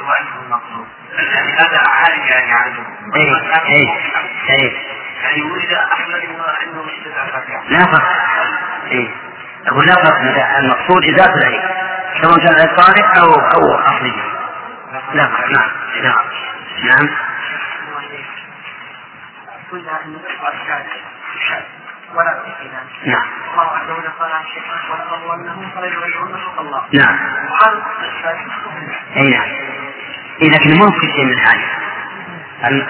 عنه 0.10 0.42
المقصود 0.46 0.88
يعني 1.14 1.54
هذا 1.54 1.82
عالي 1.88 2.28
يعني 2.30 2.52
عنه 2.52 2.86
اي 3.16 3.84
اي 4.50 4.74
يعني 5.24 5.42
ولد 5.42 5.72
احمد 5.74 6.16
مشتبه 6.86 7.32
فاكهه 7.32 7.64
لا 7.70 7.86
فرق. 7.86 8.10
اي 8.92 9.12
أقول 9.68 9.86
لا 9.88 9.94
فرق. 9.94 10.58
المقصود 10.58 11.04
إزالة 11.06 11.36
العيب 11.36 11.87
سواء 12.22 12.38
كان 12.38 12.54
العيب 12.56 12.78
طارئ 12.78 13.04
أو 13.20 13.34
أو 13.34 13.80
اصلي 13.80 14.14
لا 15.14 15.24
نعم 15.24 15.70
نعم 16.04 16.26
نعم. 16.84 17.10
نعم. 23.06 23.26
الله 23.54 23.64
عز 23.64 23.90
وجل 23.90 24.10
قال 24.20 24.32
عن 24.32 24.44
فلا 25.76 25.88
يغيرون 25.88 26.34
خلق 26.34 26.60
الله 26.60 26.84
نعم. 26.94 27.20
وقال 27.52 27.82
أي 29.16 29.30
نعم. 29.30 29.50
لكن 30.42 30.80
مو 30.80 30.92
كل 30.92 31.08
شيء 31.16 31.26
من 31.26 31.40
هذا 31.40 31.68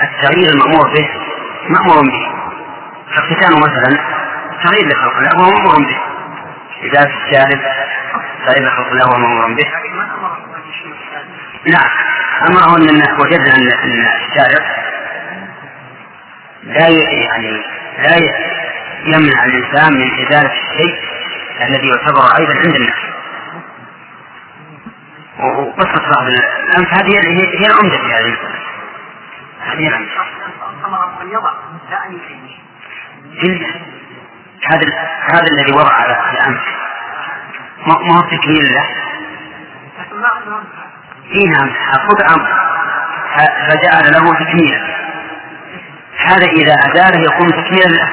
التغيير 0.04 0.50
المأمور 0.54 0.94
به 0.94 1.10
مأمور 1.70 2.02
به. 2.02 2.32
فالختان 3.16 3.52
مثلا 3.52 3.98
تغيير 4.64 4.88
لخلق 4.88 5.18
الله 5.18 5.52
مأمور 5.52 5.78
به. 5.88 5.98
في 6.82 6.88
الشارب 6.88 7.62
تغيير 8.48 8.68
لخلق 8.68 8.88
الله 8.91 9.10
وهو 9.10 9.18
مأمور 9.18 9.54
به. 9.54 9.66
نعم 11.66 11.89
أمره 12.48 12.78
أن 12.78 13.20
وجدنا 13.20 13.56
أن 13.56 14.08
الشارع 14.16 14.66
لا 16.64 16.88
يعني 16.88 17.64
لا 17.98 18.16
يمنع 19.06 19.45
الإنسان 19.45 19.93
من 19.93 20.26
إزالة 20.26 20.52
الشيء 20.52 21.00
الذي 21.62 21.88
يعتبر 21.88 22.22
عيبا 22.39 22.54
عند 22.54 22.76
الناس. 22.76 23.08
وقصة 25.39 26.12
بعض 26.16 26.28
الأنف 26.28 26.93
هذه 26.93 27.10
هي 27.10 27.60
هي 27.60 27.66
العمدة 27.66 27.98
في 27.98 28.14
هذه 28.14 28.26
المسألة 28.26 28.60
هذه 29.60 29.80
هي 29.80 29.88
العمدة 29.88 30.12
هذا 34.64 34.88
هذا 35.22 35.48
الذي 35.52 35.72
وضع 35.72 35.93
على 35.93 36.32
الأنف 36.34 36.62
ما 37.88 37.96
ما 38.00 38.18
هو 38.18 38.22
تكميل 38.22 38.74
له؟ 38.74 38.88
اي 41.36 41.46
نعم 41.46 41.70
خذ 42.08 42.22
أمر. 42.34 42.68
فجعل 43.68 44.12
له 44.12 44.34
تكميلا 44.34 44.98
هذا 46.18 46.46
إذا 46.46 46.74
أزاله 46.74 47.20
يكون 47.20 47.48
تكميلا 47.52 47.88
له. 47.88 48.10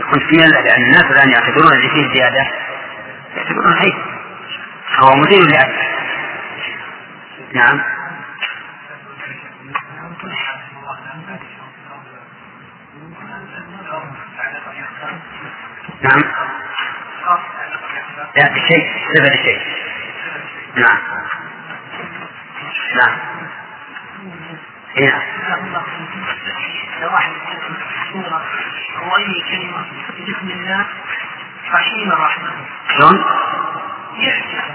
يكون 0.00 0.20
تكميلا 0.20 0.46
له 0.46 0.60
لأن 0.60 0.82
الناس 0.82 1.04
الآن 1.04 1.30
يعتبرون 1.30 1.72
اللي 1.72 1.88
فيه 1.88 2.14
زيادة. 2.14 2.46
يعتبرون 3.36 3.74
حي 3.76 3.92
فهو 4.96 5.16
مزيل 5.16 5.50
لاجله 5.50 5.94
نعم. 7.54 7.80
نعم. 16.02 16.22
لا 18.36 18.48
بشيء 18.48 18.86
صفة 19.14 19.28
لشيء 19.34 19.60
نعم. 20.76 20.98
نعم. 22.96 23.18
نعم 25.00 25.22
لو 27.02 27.08
واحد 27.12 27.32
سورة 28.12 28.42
أو 28.98 29.16
أي 29.16 29.44
كلمة 29.50 29.84
بسم 30.28 30.48
الله 30.50 30.86
رحيم 31.74 32.12
الرحمن 32.12 32.50
شلون؟ 32.96 33.24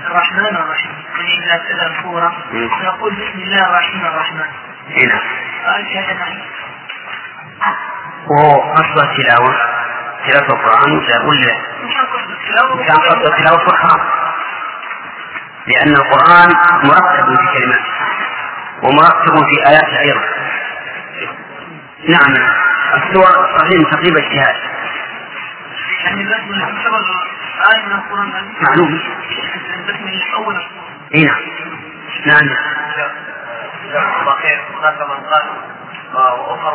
الرحمن 0.07 0.55
الرحيم. 0.55 0.91
يعني 1.17 1.33
إذا 1.45 1.57
كذا 1.57 2.01
سورة 2.03 2.37
مم. 2.51 2.69
يقول 2.83 3.13
بسم 3.15 3.39
الله 3.39 3.65
الرحيم 3.69 4.05
الرحمن 4.05 4.45
كذا 5.93 6.13
نعم 6.13 6.37
وأصل 8.27 9.09
التلاوة 9.09 9.55
تلاوة 10.27 10.49
القرآن 10.49 10.91
إن 10.91 11.89
كان 12.87 12.97
قصد 12.97 13.25
التلاوة 13.25 13.77
حرام 13.77 13.99
لأن 15.67 15.93
القرآن 15.93 16.49
مرتب 16.83 17.35
في 17.39 17.59
كلمات 17.59 17.81
ومرتب 18.83 19.45
في 19.49 19.67
آيات 19.67 19.89
أيضا. 19.99 20.23
نعم. 22.07 22.33
السور 22.93 23.57
صحيح 23.57 23.91
تقريب 23.91 24.17
اجتهاد. 24.17 24.55
يعني 26.05 26.21
البسملة 26.21 26.65
تعتبر 26.65 27.01
آية 27.73 27.85
من 27.85 27.91
القرآن 27.91 28.53
معلوم. 28.61 28.99
إي 31.15 31.23
نعم. 31.23 31.35
نعم. 32.25 32.49
جزاكم 33.83 34.21
الله 34.21 34.35
خير 34.35 34.61
هناك 34.79 35.01
من 35.01 35.25
قال 35.25 35.45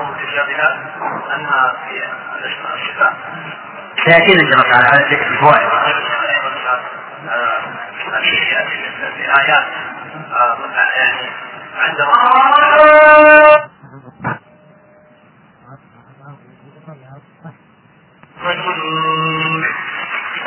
متشابهات 0.05 0.77
انها 1.37 1.75
في 1.89 2.03
الشفاء 2.75 3.17
شاء 3.97 4.53
الله 4.53 4.63
تعالى 4.63 4.89
على 4.89 5.17
ذكر 5.17 5.27
الفوائد 5.27 5.69
آه، 7.29 7.63
يعني 8.47 8.75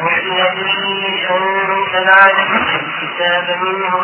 والذي 0.04 1.28
أنزل 1.30 2.10
عليك 2.10 2.82
الكتاب 2.84 3.58
منه 3.62 4.04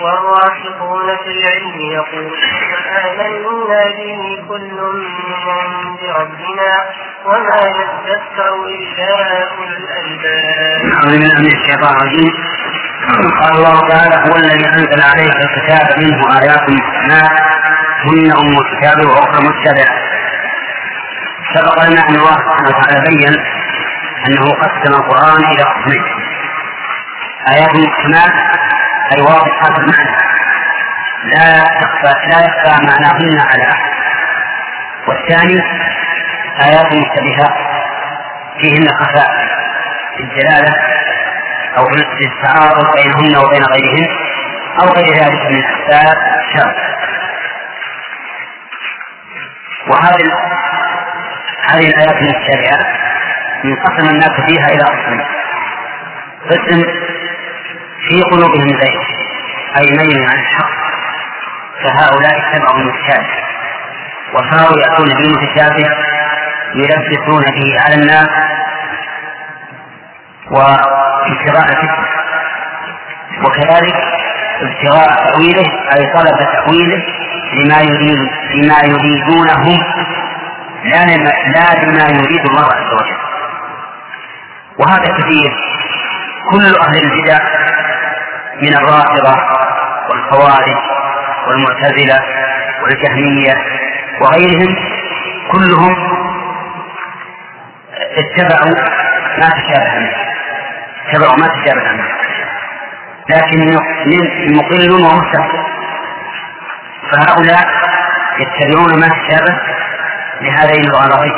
والراسخون 0.00 1.16
في 1.16 1.30
العلم 1.36 1.80
يقولون 1.80 2.32
آمنا 3.04 3.82
به 3.98 4.44
كل 4.48 4.74
من 5.44 5.96
بربنا 5.96 6.72
وما 7.24 7.60
يذكر 7.78 8.54
إلا 8.66 9.12
أولو 9.50 9.76
الألباب. 9.76 10.80
أعوذ 10.94 11.18
بالله 11.18 11.40
من 11.40 11.46
الشيطان 11.46 11.96
الرجيم. 11.96 12.32
قال 13.40 13.52
الله 13.56 13.88
تعالى 13.88 14.16
هو 14.30 14.36
الذي 14.36 14.66
أنزل 14.68 15.02
عليك 15.02 15.36
الكتاب 15.36 15.98
منه 15.98 16.40
آيات 16.40 16.70
محكمات 16.70 17.30
هن 18.04 18.32
أم 18.40 18.58
الكتاب 18.58 19.06
وأخرى 19.06 19.40
متبعة. 19.48 19.94
سبق 21.54 21.84
لنا 21.84 22.08
أن 22.08 22.14
الله 22.14 22.36
سبحانه 22.36 22.68
وتعالى 22.68 23.00
بين 23.08 23.28
أنه 24.26 24.44
قسم 24.62 24.94
القرآن 24.94 25.44
إلى 25.44 25.62
قسمين. 25.62 26.04
آيات 27.52 27.74
محكمات 27.74 28.32
أي 29.12 29.22
واضحات 29.22 29.78
المعنى. 29.78 30.16
لا 31.24 31.64
تخفى 31.80 32.28
لا 32.28 32.38
يخفى 32.46 32.86
معناهن 32.86 33.38
على 33.40 33.62
أحد. 33.62 33.92
والثاني 35.08 35.62
آيات 36.62 36.86
مشتبهات 36.86 37.54
فيهن 38.60 38.88
خفاء 39.00 39.30
في 40.16 40.22
الجلالة 40.22 40.72
أو 41.78 41.84
في 41.84 42.26
التعارض 42.26 42.96
بينهن 42.96 43.36
وبين 43.36 43.64
غيرهن 43.64 44.06
أو 44.82 44.88
غير 44.88 45.14
ذلك 45.14 45.50
من 45.50 45.64
أسباب 45.64 46.16
الشر. 46.40 46.74
وهذه 49.86 50.24
هذه 51.68 51.88
الآيات 51.88 52.16
المشتبهات 52.22 52.86
ينقسم 53.64 54.08
الناس 54.08 54.40
فيها 54.46 54.66
إلى 54.66 54.84
قسمين. 54.84 55.24
قسم 56.50 56.82
في 58.08 58.22
قلوبهم 58.22 58.68
زيغ 58.68 59.02
أي 59.76 59.90
ميل 59.90 60.18
عن 60.28 60.38
الحق. 60.38 60.82
فهؤلاء 61.84 62.38
اتبعوا 62.38 62.80
المتشابه 62.80 63.28
وصاروا 64.34 64.78
يأتون 64.78 65.08
بالمتشابه 65.08 65.88
يلبسون 66.74 67.42
به 67.42 67.80
على 67.84 67.94
الناس 67.94 68.28
وابتغاء 70.50 71.68
الفتنة 71.68 72.06
وكذلك 73.44 73.94
ابتغاء 74.62 75.24
تأويله 75.24 75.66
أي 75.96 76.12
طلب 76.14 76.38
تأويله 76.52 77.02
لما 77.52 77.80
يريد 77.80 78.18
لما 78.54 78.78
يريدونه 78.84 79.78
لا 80.84 81.04
لا 81.54 81.84
لما 81.84 82.04
يريد 82.08 82.46
الله 82.46 82.64
عز 82.64 82.92
وجل. 82.94 83.16
وهذا 84.78 85.18
كثير. 85.18 85.52
كل 86.50 86.76
أهل 86.80 86.98
البدع 87.04 87.38
من 88.62 88.76
الرافضة 88.76 89.36
والخوارج 90.10 90.76
والمعتزلة 91.48 92.20
والجهمية 92.82 93.54
وغيرهم 94.20 94.76
كلهم 95.52 95.96
اتبعوا 98.16 98.74
ما 99.38 99.50
تشابه 99.50 99.98
منه. 99.98 100.12
اتبعوا 101.08 101.36
ما 101.36 101.48
تشابه 101.48 101.92
منه. 101.92 102.08
لكن 103.30 103.76
مقل 104.56 104.90
ومستحق 104.92 105.52
فهؤلاء 107.12 107.68
يتبعون 108.38 109.00
ما 109.00 109.08
تشابه 109.08 109.56
لهذين 110.40 110.84
الغرضين 110.84 111.32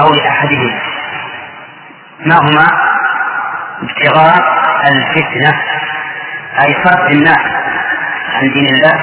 أو 0.00 0.14
لأحدهما. 0.14 0.80
ما 2.20 2.36
هما؟ 2.38 2.66
ابتغاء 3.82 4.65
الفتنة 4.94 5.50
أي 6.60 6.76
صرف 6.84 7.10
الناس 7.12 7.44
عن 8.34 8.50
دين 8.52 8.66
الله 8.74 8.94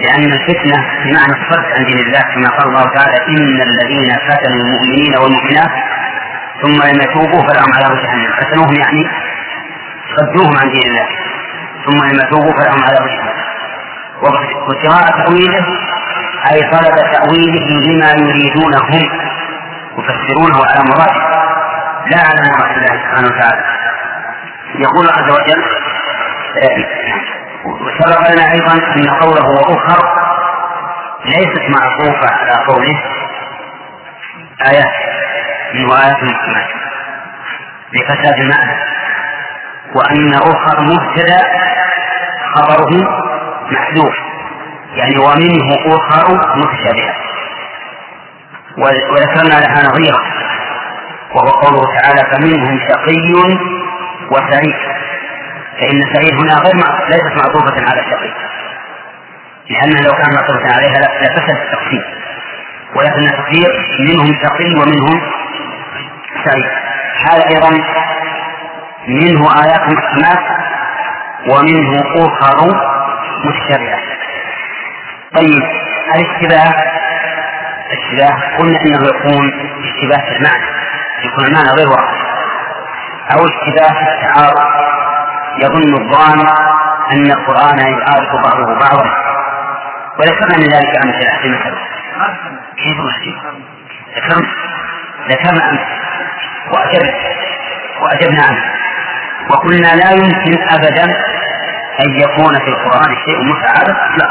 لأن 0.00 0.32
الفتنة 0.32 0.78
بمعنى 1.04 1.32
الصرف 1.32 1.66
عن 1.78 1.84
دين 1.84 1.98
الله 1.98 2.20
كما 2.20 2.48
قال 2.48 2.68
الله 2.68 2.84
تعالى 2.94 3.16
إن 3.28 3.60
الذين 3.68 4.10
فتنوا 4.28 4.60
المؤمنين 4.64 5.16
والمؤمنات 5.22 5.70
ثم 6.62 6.82
لم 6.88 7.00
يتوبوا 7.00 7.42
فلهم 7.48 7.74
عذاب 7.74 7.96
جهنم. 8.02 8.32
فتنوهم 8.40 8.74
يعني 8.76 9.10
صدوهم 10.16 10.56
عن 10.62 10.70
دين 10.70 10.82
الله. 10.90 11.08
ثم 11.84 11.98
لم 12.08 12.20
يتوبوا 12.20 12.52
فلهم 12.52 12.84
عذاب 12.84 13.06
جهنم. 13.08 13.40
وابتغاء 14.22 15.24
تأويله 15.24 15.66
أي 16.52 16.60
طلب 16.70 16.94
تأويله 17.12 17.66
لما 17.86 18.10
يريدونه 18.10 18.78
هم 18.78 19.04
يفسرونه 19.98 20.58
على 20.66 20.80
مراده. 20.90 21.22
لا 22.10 22.20
على 22.28 22.40
مراد 22.50 22.76
الله 22.76 22.94
سبحانه 23.02 23.26
وتعالى. 23.26 23.64
يقول 24.78 25.08
عز 25.10 25.30
وجل 25.30 25.64
وسبق 27.64 28.30
لنا 28.32 28.52
أيضا 28.52 28.72
أن 28.72 29.10
قوله 29.10 29.46
وأخر 29.48 30.04
ليست 31.24 31.62
معطوفة 31.68 32.34
على 32.34 32.64
قوله 32.66 33.02
ايات 34.66 34.94
من 35.74 35.90
ايات 35.92 36.22
محكمات 36.22 36.68
لفساد 37.92 38.34
المعنى. 38.40 38.80
وأن 39.94 40.34
أخر 40.34 40.80
مبتدا 40.82 41.38
خبره 42.54 42.90
محذوف 43.70 44.14
يعني 44.94 45.18
ومنه 45.18 45.96
أخر 45.96 46.34
متشابهه 46.56 47.14
وذكرنا 48.78 49.60
لها 49.60 49.88
نظيرا 49.88 50.20
وهو 51.34 51.48
قوله 51.50 51.82
تعالى 52.00 52.30
فمنهم 52.32 52.80
شقي 52.88 53.32
وسعيد 54.30 54.76
فإن 55.80 56.14
سعيد 56.14 56.34
هنا 56.34 56.54
غير 56.54 56.74
ليست 57.08 57.36
معطوفة 57.44 57.90
على 57.90 58.02
شقي 58.10 58.32
لأنها 59.70 60.02
لو 60.02 60.12
كان 60.12 60.34
معطوفة 60.34 60.74
عليها 60.76 60.98
لفسد 61.22 61.50
التقسيم 61.50 62.02
ولكن 62.94 63.22
التقدير 63.22 63.68
منهم 64.00 64.34
شقي 64.42 64.74
ومنهم 64.74 65.20
سعيد 66.44 66.70
هذا 67.30 67.46
أيضا 67.54 67.70
منه 69.08 69.64
آيات 69.64 69.80
محكمات 69.80 70.38
ومنه 71.50 72.00
أخر 72.16 72.74
متشابهات 73.44 74.02
طيب 75.34 75.62
الاشتباه 76.16 76.74
الاشتباه 77.92 78.56
قلنا 78.58 78.80
إنه 78.80 79.08
يكون 79.08 79.52
اشتباه 79.84 80.24
في 80.30 80.36
المعنى. 80.36 80.64
يكون 81.24 81.46
المعنى 81.46 81.68
غير 81.70 81.88
واضح. 81.88 82.29
أو 83.34 83.46
اشتباه 83.46 83.96
التعارض 84.14 84.70
يظن 85.62 86.02
الظان 86.02 86.40
أن 87.12 87.30
القرآن 87.30 87.78
يعارض 87.78 88.42
بعضه 88.44 88.78
بعضا. 88.78 89.10
وذكرنا 90.18 90.56
من 90.56 90.68
ذلك 90.72 90.96
أمثلة 91.04 91.38
في 91.42 91.48
مثل 91.48 91.74
كيف 92.76 92.96
ذكرنا 94.16 94.46
ذكرنا 95.28 95.70
أمس. 95.70 95.80
وأجبنا. 96.72 97.14
وأجبنا 98.02 98.42
عنه 98.42 98.64
وقلنا 99.50 99.88
لا 99.96 100.10
يمكن 100.10 100.68
أبدا 100.70 101.04
أن 102.00 102.20
يكون 102.20 102.58
في 102.58 102.68
القرآن 102.68 103.16
شيء 103.26 103.44
متعارض. 103.44 103.96
لا. 104.18 104.28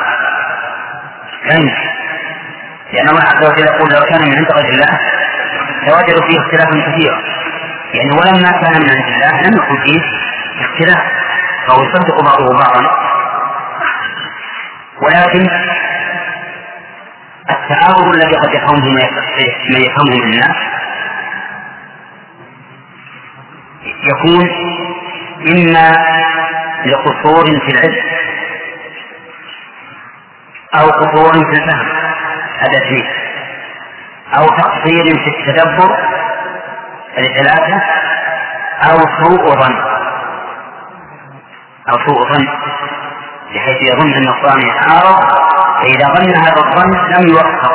لا 1.45 1.56
يمكن. 1.56 1.89
لأن 2.93 3.10
الله 3.10 3.22
عز 3.22 3.45
وجل 3.50 3.66
يقول 3.66 3.89
لو 3.93 4.02
كان 4.10 4.22
من 4.22 4.36
عند 4.38 4.52
غير 4.52 4.74
الله 4.74 5.00
لوجدوا 5.88 6.28
فيه 6.28 6.39
اختلافا 6.39 6.91
كثيرا. 6.91 7.20
يعني 7.94 8.10
ولما 8.12 8.52
كان 8.52 8.74
من 8.82 8.90
عند 8.90 9.14
الله 9.14 9.42
لم 9.42 9.54
يكن 9.58 9.84
فيه 9.84 10.02
اختلاف. 10.62 11.04
فهو 11.68 11.84
يصدق 11.84 12.22
بعضه 12.22 12.54
بعضا. 12.58 13.10
ولكن 15.02 15.50
التعارض 17.50 18.16
الذي 18.16 18.36
قد 18.36 18.54
يفهمه 18.54 18.90
من 19.70 19.82
يفهمه 19.82 20.24
الناس 20.24 20.56
يكون 24.04 24.50
إما 25.48 25.92
لقصور 26.86 27.46
في 27.46 27.72
العلم 27.72 28.04
أو 30.76 30.90
قصور 30.90 31.34
في 31.34 31.60
الفهم 31.62 31.88
اثنين 32.62 33.08
أو 34.38 34.48
تقصير 34.48 35.04
في 35.04 35.30
التدبر 35.30 36.09
الثلاثة 37.20 37.82
أو 38.92 38.98
سوء 38.98 39.56
ظن. 39.62 39.76
أو 41.90 41.98
سوء 42.08 42.30
ظن. 42.34 42.48
بحيث 43.56 43.78
يظن 43.82 44.14
أن 44.14 44.28
القرآن 44.28 44.62
يتعارض. 44.62 45.24
فإذا 45.82 46.08
ظن 46.08 46.36
هذا 46.36 46.58
الظن 46.58 46.92
لم 46.92 47.28
يوفق 47.28 47.74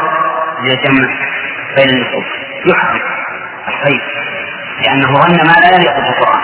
للجمع 0.61 1.09
بين 1.77 1.89
النصوص. 1.89 2.29
يحرم 2.67 3.01
الخير 3.69 4.03
لأنه 4.81 5.15
ظن 5.15 5.37
ما 5.47 5.53
لا 5.61 5.75
يليق 5.75 5.95
بالقرآن. 5.95 6.43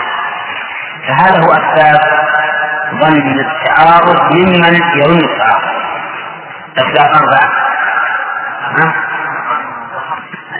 فهذا 1.07 1.39
هو 1.39 1.51
أسباب 1.51 1.99
ظن 3.01 3.39
التعارض 3.39 4.33
ممن 4.33 4.75
يظن 4.95 5.19
التعارض. 5.29 5.71
أسباب 6.77 7.09
أربعة. 7.15 7.51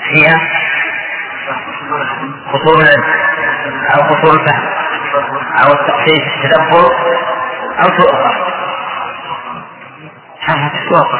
هي 0.03 0.37
قصور 2.53 2.81
العلم 2.81 3.03
أو 3.95 4.01
قصور 4.01 4.33
الفهم 4.39 4.63
أو 5.63 5.71
التقصير 5.73 6.29
في 6.29 6.45
التدبر 6.45 6.85
أو 7.79 7.97
سوء 7.97 8.13
القصد 8.13 8.51
سوء 10.89 11.19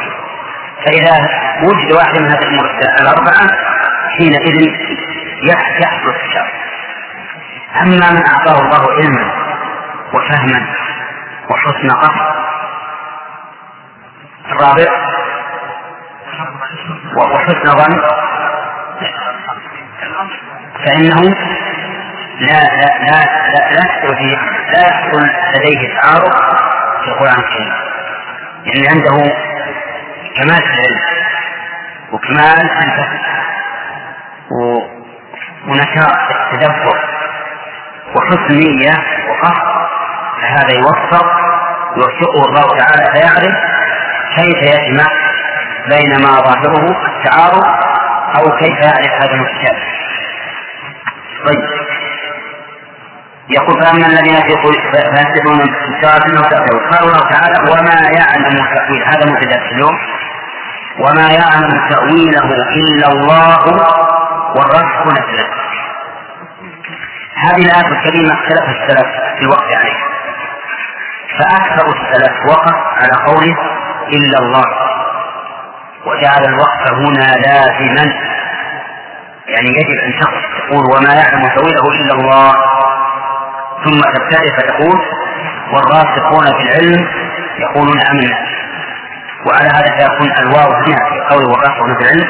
فإذا 0.86 1.28
وجد 1.62 1.92
واحد 1.92 2.18
من 2.20 2.28
هذه 2.28 2.38
الأمور 2.42 2.70
الأربعة 3.00 3.48
حينئذ 4.18 4.70
يحصل 5.44 6.10
التشابه 6.10 6.52
أما 7.82 8.10
من 8.12 8.26
أعطاه 8.26 8.60
الله 8.60 8.92
علما 8.92 9.32
وفهما 10.14 10.66
وحسن 11.50 11.90
قصد 11.90 12.42
الرابع 14.50 14.86
وحسن 17.16 17.64
ظن 17.64 18.02
فإنه 20.86 21.20
لا 22.40 22.62
لا 22.62 22.98
لا 22.98 23.24
لا 23.24 23.70
لا 23.70 23.78
يحصل 23.78 24.14
لا 24.72 24.80
يحصل 24.88 25.28
لديه 25.54 26.00
تعارض 26.00 26.32
في 27.02 27.08
القرآن 27.08 27.38
الكريم. 27.38 27.72
يعني 28.64 28.88
عنده 28.88 29.34
كمال 30.36 30.62
العلم 30.62 31.00
وكمال 32.12 32.60
الفهم 32.60 33.18
ونشاط 35.68 36.18
التدبر 36.30 36.98
وحسن 38.16 38.54
نية 38.54 38.92
وقصد 39.28 39.72
فهذا 40.42 40.72
يوفق 40.78 41.26
يوفقه 41.96 42.44
الله 42.48 42.78
تعالى 42.78 43.12
فيعرف 43.12 43.54
كيف 44.36 44.62
يجمع 44.62 45.06
بين 45.88 46.22
ما 46.22 46.40
ظاهره 46.40 47.06
التعارض 47.16 47.66
أو 48.38 48.56
كيف 48.56 48.78
يعرف 48.78 49.22
هذا 49.22 49.34
المتشابه 49.34 49.82
طيب. 51.46 51.82
يقول 53.50 53.82
فأما 53.82 54.06
الذين 54.06 54.36
في 54.36 54.54
فيسلكون 54.92 55.60
الشراب 55.60 56.22
أنه 56.30 56.42
تأثير 56.42 56.78
قال 56.90 57.02
الله 57.02 57.20
تعالى 57.30 57.70
وما 57.70 58.00
يعلم 58.18 58.66
تأويل 58.74 59.04
هذا 59.04 59.30
مبتدأ 59.30 59.70
اليوم. 59.72 59.98
وما 60.98 61.28
يعلم 61.32 61.88
تأويله 61.90 62.44
إلا 62.76 63.08
الله 63.08 63.56
في 65.22 65.30
العلم 65.34 65.62
هذه 67.36 67.62
الآية 67.62 67.98
الكريمة 67.98 68.34
اختلف 68.34 68.64
السلف 68.68 69.08
في 69.38 69.42
الوقت 69.42 69.72
عليها. 69.72 70.08
فأكثر 71.38 71.86
السلف 71.86 72.32
وقف 72.48 72.74
على 72.74 73.24
قوله 73.26 73.56
إلا 74.08 74.38
الله 74.38 74.64
وجعل 76.06 76.44
الوقف 76.44 76.92
هنا 76.92 77.34
لازما. 77.46 78.12
يعني 79.52 79.68
يجب 79.68 79.98
أن 80.06 80.20
تقف 80.20 80.42
تقول 80.58 80.84
وما 80.96 81.14
يعلم 81.14 81.48
تأويله 81.56 81.84
إلا 82.00 82.14
الله. 82.14 82.52
ثم 83.84 84.00
تبتدئ 84.00 84.56
فتقول 84.56 84.98
والراسخون 85.72 86.44
في 86.44 86.62
العلم 86.68 87.08
يقولون 87.58 88.00
آمنا. 88.10 88.36
وعلى 89.46 89.68
هذا 89.68 89.96
فيكون 89.98 90.32
الواو 90.38 90.72
هنا 90.72 90.96
في 91.08 91.34
قول 91.34 91.44
والراسخون 91.44 91.94
في 91.98 92.02
العلم 92.02 92.28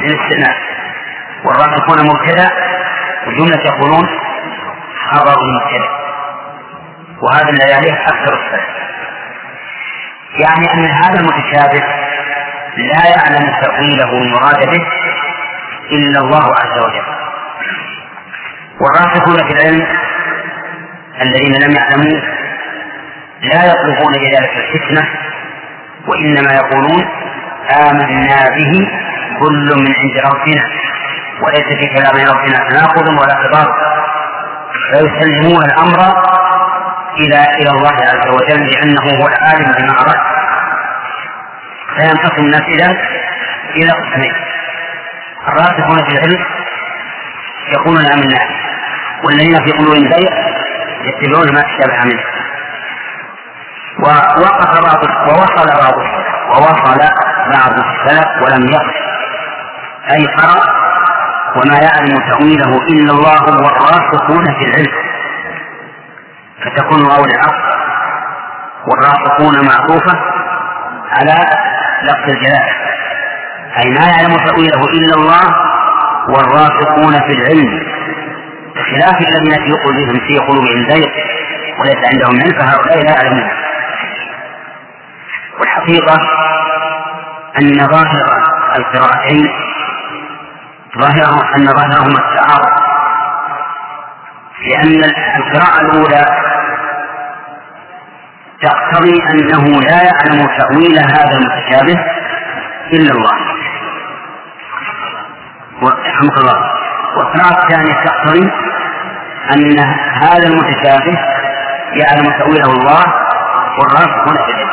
للاستئناف 0.00 0.56
والراسخون 1.44 1.98
مبتدأ 2.08 2.50
وجملة 3.26 3.60
يقولون 3.64 4.08
خبر 5.10 5.34
مبتدأ. 5.54 5.90
وهذا 7.22 7.50
الذي 7.50 7.72
عليه 7.74 7.92
أكثر 7.92 8.32
السلف 8.32 8.70
يعني 10.38 10.72
أن 10.74 10.84
هذا 10.84 11.20
المتشابه 11.20 11.84
لا 12.76 13.04
يعلم 13.08 13.60
تأويله 13.62 14.22
المراد 14.22 14.66
به 14.70 14.86
إلا 15.92 16.20
الله 16.20 16.44
عز 16.44 16.78
وجل. 16.84 17.06
والراسخون 18.80 19.36
في 19.36 19.52
العلم 19.52 19.86
الذين 21.22 21.54
لم 21.62 21.76
يعلموا 21.76 22.20
لا 23.42 23.64
يطلبون 23.64 24.12
بذلك 24.12 24.52
الفتنة 24.56 25.08
وإنما 26.06 26.52
يقولون 26.54 27.08
آمنا 27.88 28.48
به 28.56 28.72
كل 29.40 29.68
من 29.82 29.94
عند 30.00 30.16
ربنا 30.34 30.64
وليس 31.42 31.66
في 31.80 31.86
كلام 31.86 32.16
ربنا 32.36 32.58
تناقض 32.70 33.08
ولا 33.08 33.34
خطاب. 33.34 33.68
فيسلمون 34.92 35.64
الأمر 35.64 36.00
إلى 37.18 37.44
إلى 37.60 37.70
الله 37.70 37.94
عز 37.94 38.28
وجل 38.28 38.66
لأنه 38.66 39.02
هو 39.22 39.28
العالم 39.28 39.72
بما 39.78 39.92
أراد. 40.00 40.20
فينقسم 41.96 42.44
الناس 42.44 42.62
إذا 42.62 42.90
إلى 43.76 43.92
قسمين. 43.92 44.49
الراسخون 45.48 46.04
في 46.04 46.12
العلم 46.12 46.44
يقولون 47.72 48.06
آمنا 48.12 48.38
والذين 49.24 49.64
في 49.64 49.72
قلوبهم 49.72 50.12
زيغ 50.12 50.32
يتبعون 51.04 51.54
ما 51.54 51.62
تشابه 51.62 52.04
منه. 52.04 52.22
ووقف 53.98 54.80
بعض 54.84 55.04
ووصل 55.28 55.66
بعض 55.82 55.94
ووصل 56.48 56.98
بعض 57.52 57.72
السلف 57.72 58.28
ولم 58.42 58.68
يقف. 58.70 58.96
أي 60.10 60.26
قرأ 60.26 60.62
وما 61.56 61.78
يعلم 61.78 62.30
تأويله 62.30 62.78
إلا 62.92 63.12
الله 63.12 63.42
والراسخون 63.42 64.44
في 64.44 64.64
العلم. 64.64 64.92
فتكون 66.64 67.02
واو 67.06 67.24
العصر 67.24 67.70
والراسخون 68.86 69.54
معطوفة 69.66 70.18
على 71.10 71.34
لفظ 72.02 72.30
الجلالة. 72.30 72.79
أي 73.78 73.90
ما 73.90 74.06
يعلم 74.06 74.36
تأويله 74.36 74.84
إلا 74.84 75.14
الله 75.14 75.42
والراسخون 76.28 77.12
في 77.12 77.32
العلم 77.32 77.82
بخلاف 78.76 79.16
الذين 79.20 79.64
في 79.64 79.72
قلوبهم 79.72 80.26
في 80.26 80.38
قلوبهم 80.38 80.90
زيغ 80.90 81.08
وليس 81.80 82.12
عندهم 82.12 82.40
علم 82.40 82.58
فهؤلاء 82.58 82.98
لا 83.04 83.10
يعلمون. 83.10 83.50
والحقيقة 85.60 86.18
أن 87.60 87.88
ظاهر 87.88 88.26
القراءتين 88.78 89.48
ظاهره 90.98 91.56
أن 91.56 91.66
ظاهرهما 91.66 92.18
التعارض 92.18 92.80
لأن 94.66 95.04
القراءة 95.36 95.80
الأولى 95.80 96.24
تقتضي 98.62 99.22
أنه 99.32 99.80
لا 99.80 100.02
يعلم 100.02 100.46
تأويل 100.58 100.98
هذا 100.98 101.36
المتشابه 101.36 102.04
إلا 102.92 103.12
الله. 103.14 103.59
رحمك 105.88 106.38
الله. 106.38 106.70
والقراءة 107.16 107.62
الثانية 107.64 108.04
تقتضي 108.04 108.50
أن 109.54 109.78
هذا 110.22 110.46
المتشابه 110.46 111.18
يعلم 111.92 112.24
تأويله 112.38 112.72
الله 112.72 113.04
والراسخون 113.78 114.36
في 114.36 114.50
العلم 114.50 114.70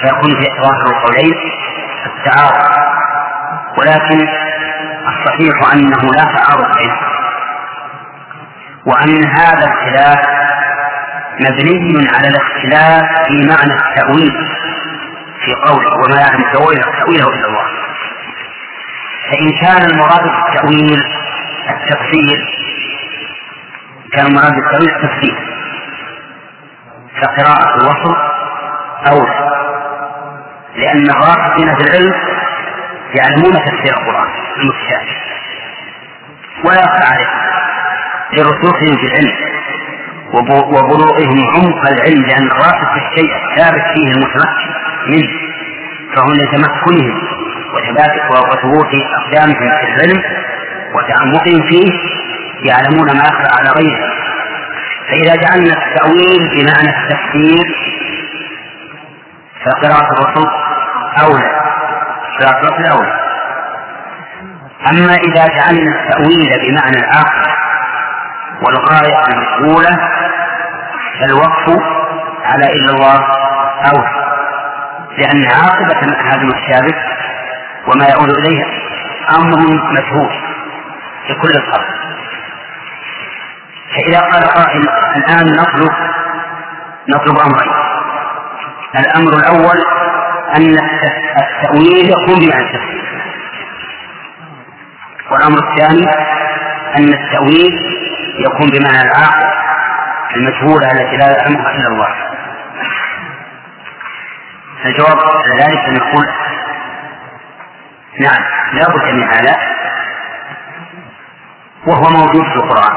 فيكون 0.00 0.30
في 0.40 0.46
ظاهر 0.62 0.86
القولين 0.86 1.34
التعارض. 2.06 2.70
ولكن 3.78 4.28
الصحيح 5.08 5.72
أنه 5.72 6.10
لا 6.16 6.24
تعارض 6.24 6.76
بينهما 6.76 7.10
وأن 8.86 9.24
هذا 9.24 9.64
الخلاف 9.64 10.20
مبني 11.40 12.08
على 12.14 12.28
الاختلاف 12.28 13.26
في 13.28 13.48
معنى 13.48 13.74
التأويل 13.80 14.32
في 15.44 15.54
قوله 15.54 15.94
وما 16.04 16.20
يعلم 16.20 16.42
تأويله 16.52 17.28
إلا 17.28 17.46
الله. 17.46 17.79
فإن 19.28 19.50
كان 19.62 19.90
المراد 19.90 20.22
بالتأويل 20.22 21.02
التفسير 21.70 22.38
كان 24.12 24.26
المراد 24.26 24.54
بالتأويل 24.54 24.90
التفسير. 24.90 25.36
فقراءة 27.22 27.74
الوصل 27.80 28.16
أولى 29.10 29.50
لأن 30.76 31.10
الراسخين 31.10 31.74
في 31.76 31.80
العلم 31.82 32.14
يعلمون 33.14 33.52
تفسير 33.52 33.98
القرآن 34.00 34.28
المتشابه 34.56 35.16
ولا 36.64 37.06
عليهم 37.06 37.40
لرسوخهم 38.32 38.96
في 38.96 39.06
العلم 39.06 39.36
وبلوغهم 40.34 41.46
عمق 41.56 41.88
العلم 41.88 42.22
لأن 42.22 42.46
الراسخ 42.46 42.92
في 42.94 42.98
الشيء 43.08 43.30
الثابت 43.36 43.82
فيه 43.94 44.10
المتمكن 44.12 44.70
منه 45.06 45.28
فهم 46.16 46.32
لتمكنهم 46.32 47.39
وثبوت 47.74 48.94
أقدامهم 48.94 49.54
في 49.54 49.86
العلم 49.86 50.22
وتعمقهم 50.94 51.68
فيه 51.68 51.92
يعلمون 52.68 53.06
ما 53.06 53.22
يخفى 53.24 53.48
على 53.58 53.70
غيره. 53.70 54.10
فإذا 55.08 55.34
جعلنا 55.36 55.74
التأويل 55.74 56.48
بمعنى 56.50 56.88
التفسير 56.88 57.66
فقراءة 59.64 60.12
الرسول 60.12 60.50
أولى. 61.22 61.50
قراءة 62.40 62.60
الرسول 62.60 62.86
أولى 62.86 63.20
أما 64.90 65.14
إذا 65.14 65.46
جعلنا 65.46 66.00
التأويل 66.00 66.50
بمعنى 66.62 66.96
العقل 66.96 67.50
والغاية 68.62 69.24
المشغولة 69.32 70.00
فالوقف 71.20 71.82
على 72.44 72.66
إلا 72.66 72.92
الله 72.92 73.20
أولى. 73.94 74.20
لأن 75.18 75.44
عاقبة 75.44 76.16
هذا 76.24 76.40
المتشابه 76.42 76.94
وما 77.86 78.06
يعود 78.08 78.30
إليه 78.30 78.64
أمر 79.36 79.58
مجهول 79.92 80.30
في 81.26 81.34
كل 81.34 81.50
الأرض 81.50 82.00
فإذا 83.94 84.20
قال 84.20 84.44
قائل 84.44 84.88
الآن 85.16 85.46
نطلب 85.46 85.90
نطلب 87.08 87.38
أمرين. 87.38 87.72
الأمر 88.98 89.32
الأول 89.36 89.78
أن 90.56 90.78
التأويل 91.38 92.10
يكون 92.10 92.38
بمعنى 92.38 92.64
التفسير. 92.64 93.04
والأمر 95.30 95.58
الثاني 95.58 96.08
أن 96.98 97.12
التأويل 97.12 97.72
يكون 98.38 98.68
بمعنى 98.70 99.02
العاقل 99.02 99.50
المجهولة 100.36 100.86
التي 100.90 101.16
لا 101.16 101.26
يعلمها 101.26 101.70
إلا 101.74 101.88
الله. 101.88 102.08
الجواب 104.84 105.18
على 105.18 105.62
ذلك 105.64 105.84
أن 105.88 105.94
نقول 105.94 106.26
نعم 108.20 108.42
لا 108.72 108.88
بد 108.88 109.14
من 109.14 109.22
هذا. 109.22 109.56
وهو 111.86 112.10
موجود 112.10 112.44
في 112.44 112.56
القرآن. 112.56 112.94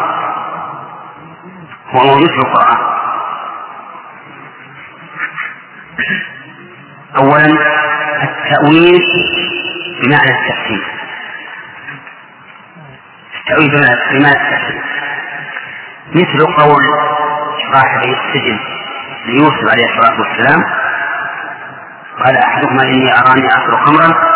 هو 1.93 2.03
موجود 2.03 2.29
في 2.29 2.37
القرآن. 2.37 2.77
أولا 7.17 7.45
التأويل 8.23 9.01
بمعنى 10.03 10.31
التفسير 10.31 10.83
التأويل 13.39 13.69
بمعنى 14.11 14.35
التفسير 14.35 14.81
مثل 16.15 16.45
قول 16.57 16.83
صاحب 17.73 17.99
السجن 17.99 18.59
ليوسف 19.25 19.71
عليه 19.71 19.85
الصلاة 19.85 20.19
والسلام 20.19 20.63
قال 22.25 22.37
أحدهما 22.37 22.83
إني 22.83 23.19
أراني 23.19 23.47
آكل 23.47 23.77
خمرا 23.85 24.32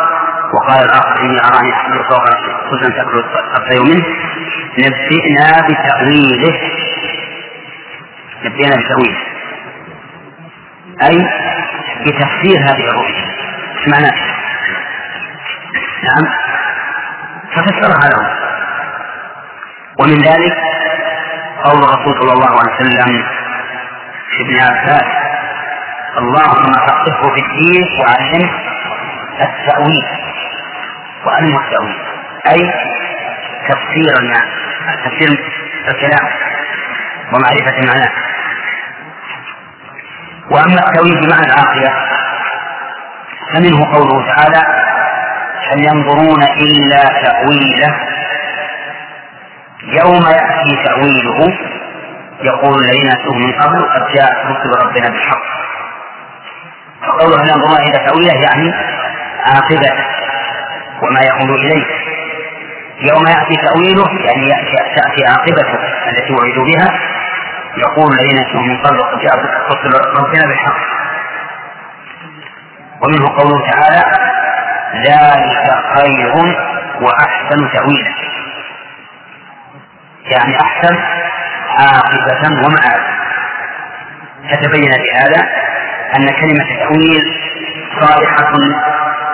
وقال 0.54 0.86
الآخر 0.86 1.22
إني 1.22 1.40
أراني 1.46 1.74
أحمل 1.74 2.04
فوق 2.10 2.24
خبزا 2.70 2.90
تأكل 2.90 3.24
الطير 3.58 3.84
منه. 3.84 4.06
نبئنا 4.80 5.68
بتأويله. 5.68 6.60
نبئنا 8.46 8.76
بتأويله. 8.76 9.18
أي 11.02 11.28
بتفسير 12.06 12.60
هذه 12.60 12.90
الرؤيا 12.90 13.26
إيش 13.78 13.88
معناه؟ 13.88 14.14
نعم. 16.04 16.34
ففسرها 17.56 18.10
له. 18.10 18.38
ومن 20.00 20.22
ذلك 20.22 20.58
قول 21.64 21.84
الرسول 21.84 22.22
صلى 22.22 22.34
الله 22.34 22.50
عليه 22.60 22.76
وسلم 22.76 23.24
في 24.30 24.42
ابن 24.44 24.60
عباس 24.60 25.06
اللهم 26.18 26.74
فقهه 26.74 27.34
في 27.36 27.42
الدين 27.42 27.84
وعلمه 28.00 28.50
التأويل. 29.42 30.27
وعلمه 31.28 31.60
التأويل 31.66 31.96
أي 32.48 32.74
تفسير 33.70 34.14
تفسير 35.06 35.30
الكلام 35.88 36.28
ومعرفة 37.34 37.88
معناه 37.88 38.12
وأما 40.52 40.90
التأويل 40.90 41.28
بمعنى 41.28 41.46
العاقلة 41.46 41.94
فمنه 43.54 43.94
قوله 43.94 44.26
تعالى 44.36 44.62
هل 45.72 45.86
ينظرون 45.86 46.44
إلا 46.44 47.04
تأويله. 47.24 47.96
يوم 49.84 50.24
يأتي 50.28 50.84
تأويله 50.86 51.58
يقول 52.44 52.84
الذين 52.84 53.12
أتوه 53.12 53.36
من 53.38 53.52
قبل 53.62 53.90
قد 53.90 54.08
جاءت 54.16 54.46
رسل 54.46 54.86
ربنا 54.86 55.10
بالحق. 55.10 55.44
فقوله 57.08 57.44
هل 57.44 57.50
ينظرون 57.50 57.78
إلى 57.78 58.06
تأويله 58.08 58.34
يعني 58.34 58.74
عاقبته 59.46 60.17
وما 61.02 61.22
يعود 61.22 61.50
إليه 61.50 61.86
يوم 63.02 63.28
يأتي 63.28 63.56
تأويله 63.56 64.26
يعني 64.26 64.50
تأتي 64.96 65.26
عاقبته 65.26 65.80
التي 66.10 66.34
وعدوا 66.34 66.66
بها 66.66 67.00
يقول 67.78 68.14
الذين 68.14 68.68
من 68.68 68.78
قبل 68.78 69.02
قد 69.02 69.20
جاءت 69.20 69.72
رسل 69.72 70.20
ربنا 70.20 70.46
بالحق. 70.48 70.78
ومنه 73.02 73.28
قوله 73.38 73.72
تعالى 73.72 74.04
ذلك 74.96 75.84
خير 75.96 76.34
وأحسن 77.02 77.72
تأويلا. 77.74 78.14
يعني 80.26 80.62
أحسن 80.62 80.98
عاقبة 81.70 82.66
ومآب 82.66 83.02
فتبين 84.52 84.92
بهذا 84.92 85.50
أن 86.16 86.26
كلمة 86.26 86.72
التأويل 86.72 87.42
صالحة 88.00 88.52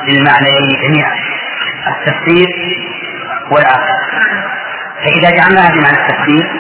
للمعنيين 0.08 0.82
جميعا. 0.84 1.33
التفسير 1.88 2.48
والعقل. 3.52 4.04
فإذا 5.04 5.30
جعلناها 5.30 5.72
بمعنى 5.72 5.98
التفسير 5.98 6.52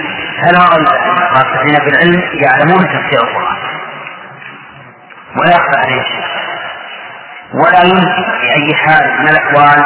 فلا 0.41 0.75
الراسخين 0.75 1.75
في 1.75 1.89
العلم 1.89 2.21
يعلمون 2.33 2.79
تفسير 2.79 3.23
القرآن. 3.23 3.57
ولا 5.39 5.51
يخفى 5.55 5.77
عليه 5.77 6.03
شيء. 6.03 6.23
ولا 7.53 7.83
يمكن 7.83 8.23
بأي 8.41 8.75
حال 8.75 9.19
من 9.19 9.29
الأحوال 9.29 9.79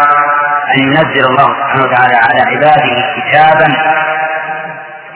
أن 0.76 0.80
ينزل 0.84 1.26
الله 1.26 1.44
سبحانه 1.44 1.84
وتعالى 1.84 2.16
على 2.16 2.42
عباده 2.42 3.16
كتابا 3.16 3.68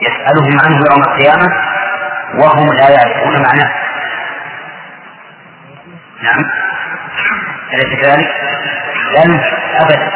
يسألهم 0.00 0.60
عنه 0.64 0.76
يوم 0.90 1.02
القيامة 1.02 1.52
وهم 2.34 2.72
لا 2.72 2.88
يعرفون 2.88 3.42
معناه. 3.42 3.72
نعم. 6.22 6.44
أليس 7.74 8.00
كذلك؟ 8.02 8.28
لا 9.14 9.24
يمكن 9.24 9.61
أبدا 9.80 10.08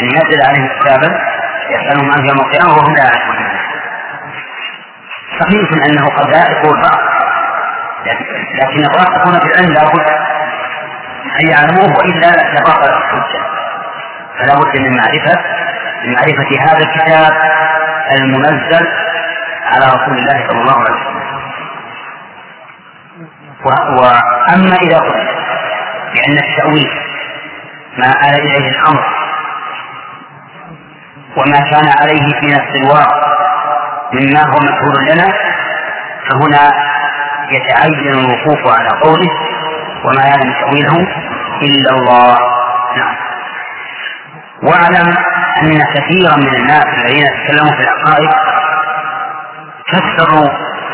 أن 0.00 0.04
ينزل 0.04 0.42
عليهم 0.48 0.68
كتابا 0.80 1.18
يسألهم 1.70 2.10
عنه 2.12 2.28
يوم 2.28 2.38
القيامة 2.40 2.72
وهم 2.76 2.94
لا 2.94 3.02
يعرفون 3.04 3.36
صحيح 5.40 5.86
أنه 5.86 6.06
قد 6.06 6.30
لا 6.30 6.50
يكون 6.50 6.82
لكن 8.54 8.84
الراسخون 8.84 9.40
في 9.40 9.46
العلم 9.46 9.72
لابد 9.74 10.06
أن 11.40 11.48
يعلموه 11.50 11.96
وإلا 11.98 12.30
لبطل 12.54 12.88
الحجة. 12.88 13.42
فلا 14.38 14.54
بد 14.54 14.78
من 14.80 14.96
معرفة 14.96 15.38
من 16.04 16.14
معرفة 16.14 16.60
هذا 16.60 16.78
الكتاب 16.78 17.32
المنزل 18.18 18.86
على 19.66 19.86
رسول 19.86 20.18
الله 20.18 20.48
صلى 20.48 20.60
الله 20.60 20.78
عليه 20.78 20.90
وسلم. 20.94 21.22
وأما 23.98 24.76
إذا 24.82 24.98
قلت 24.98 25.28
بأن 26.14 26.38
التأويل 26.38 26.90
ما 27.98 28.10
آل 28.28 28.34
إليه 28.40 28.70
الأمر 28.70 29.04
وما 31.36 31.58
كان 31.70 31.88
عليه 32.00 32.40
في 32.40 32.46
نفس 32.46 32.76
الواقع 32.84 33.32
مما 34.12 34.40
هو 34.42 34.58
مشهور 34.58 35.00
لنا 35.12 35.28
فهنا 36.30 36.72
يتعين 37.50 38.14
الوقوف 38.14 38.72
على 38.78 38.88
قوله 39.02 39.30
وما 40.04 40.22
يعلم 40.24 40.52
تأويله 40.60 41.06
إلا 41.62 41.90
الله. 41.90 42.38
نعم. 42.96 43.16
واعلم 44.62 45.14
أن 45.62 45.84
كثيرا 45.94 46.36
من 46.36 46.54
الناس 46.56 46.84
الذين 46.84 47.26
يتكلمون 47.26 47.72
في 47.76 47.80
العقائد 47.82 48.30
فسروا 49.88 50.48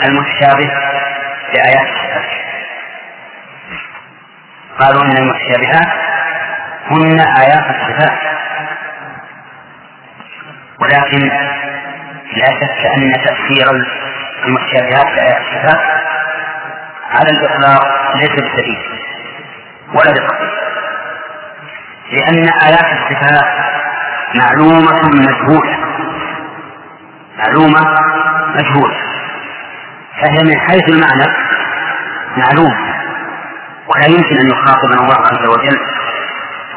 المتشابه 0.05 0.71
بآيات 1.53 1.89
الصفات 1.89 2.29
قالوا 4.81 5.03
إن 5.03 5.17
المتشابهات 5.17 6.08
هن 6.91 7.21
آيات 7.21 7.65
الصفات. 7.77 8.19
ولكن 10.81 11.29
لا 12.37 12.47
شك 12.61 12.87
أن 12.97 13.13
تفسير 13.13 13.67
المتشابهات 14.47 15.07
بآيات 15.07 15.41
الصفات 15.41 15.81
على 17.11 17.31
الإطلاق 17.31 18.15
ليس 18.17 18.31
بسديد 18.31 18.79
ولا 19.95 20.13
بخطير 20.13 20.51
لأن 22.13 22.49
آيات 22.63 22.85
الصفات 22.93 23.45
معلومة 24.35 25.09
مجهولة. 25.09 25.77
معلومة 27.39 27.81
مجهولة. 28.55 28.97
فهي 30.21 30.43
من 30.45 30.61
حيث 30.61 30.89
المعنى 30.89 31.33
معلوم 32.37 32.75
ولا 33.87 34.07
يمكن 34.07 34.37
أن 34.41 34.49
يخاطبنا 34.49 35.01
الله 35.01 35.17
عز 35.17 35.47
وجل 35.49 35.79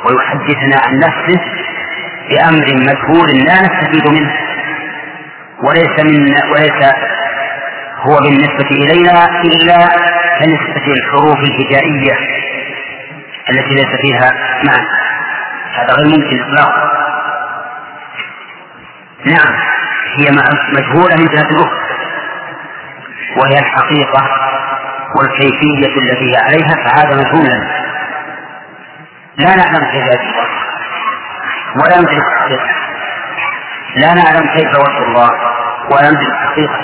ويحدثنا 0.06 0.78
عن 0.86 0.99
نفسه 0.99 1.41
بأمر 2.30 2.66
مجهول 2.76 3.30
لا 3.47 3.62
نستفيد 3.62 4.08
منه. 4.08 4.34
وليس 5.64 6.04
من 6.04 6.34
وليس 6.52 6.93
هو 7.99 8.18
بالنسبة 8.20 8.70
إلينا 8.72 9.26
إلا 9.41 9.88
كنسبة 10.39 10.93
الحروف 10.93 11.39
الهجائية 11.39 12.18
التي 13.49 13.76
ليس 13.76 14.02
فيها 14.02 14.34
معنى. 14.68 14.88
هذا 15.74 15.93
غير 15.93 16.08
ممكن 16.08 16.43
إطلاقا. 16.43 16.91
نعم 19.26 19.56
هي 20.18 20.32
مجهولة 20.78 21.16
من 21.16 21.26
جهة 21.26 21.49
الأخرى 21.52 21.82
وهي 23.38 23.60
الحقيقة 23.60 24.30
والكيفية 25.20 26.02
التي 26.02 26.32
هي 26.32 26.38
عليها 26.38 26.76
فهذا 26.86 27.16
مجهول 27.16 27.45
لنا. 27.45 27.90
لا 29.41 29.55
نعلم 29.55 29.85
كيف 29.91 30.05
يتوصف 30.05 30.51
ولا 31.75 31.97
ندرك 32.01 32.23
حقيقة 32.39 32.69
لا 33.95 34.13
نعلم 34.13 34.47
كيف 34.47 34.69
وصف 34.79 34.97
الله 35.07 35.31
ولا 35.91 36.09
ندرك 36.11 36.33
حقيقة 36.35 36.81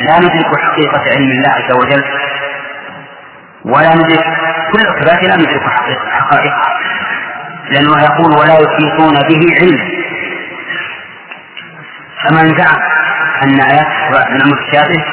لا 0.00 0.18
ندرك 0.18 0.58
حقيقة 0.60 1.00
علم 1.00 1.30
الله 1.30 1.50
عز 1.50 1.72
وجل. 1.72 2.04
ولا 3.64 3.94
ندرك 3.94 4.24
كل 4.72 4.80
الصفات 4.88 5.24
لا 5.24 5.36
ندرك 5.36 5.62
حقيقة 5.62 6.10
حقائق. 6.10 6.54
لأنه 7.70 8.02
يقول 8.02 8.38
ولا 8.38 8.54
يحيطون 8.54 9.14
به 9.14 9.46
علما. 9.60 9.88
فمن 12.22 12.58
زعم 12.58 12.80
أن 13.42 13.60
آيات 13.60 13.86
المتشابه 14.28 15.04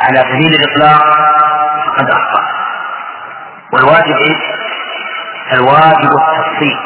على 0.00 0.18
سبيل 0.20 0.54
الإطلاق 0.54 1.04
فقد 1.86 2.10
أخطأ. 2.10 2.42
والواجب 3.72 4.16
إيه؟ 4.16 4.36
الواجب 5.52 6.10
التفصيل. 6.18 6.76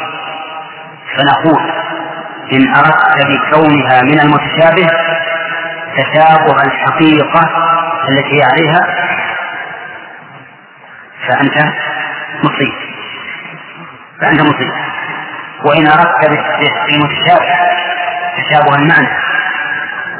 فنقول 1.17 1.63
إن 2.53 2.75
أردت 2.77 3.27
بكونها 3.27 4.03
من 4.03 4.21
المتشابه 4.21 4.87
تشابه 5.97 6.57
الحقيقة 6.67 7.41
التي 8.09 8.43
عليها 8.43 8.87
فأنت 11.29 11.73
مصيب 12.45 12.73
فأنت 14.21 14.41
مصيب 14.41 14.73
وإن 15.65 15.87
أردت 15.87 16.29
بالمتشابه 16.89 17.55
تشابه 18.37 18.75
المعنى. 18.75 19.09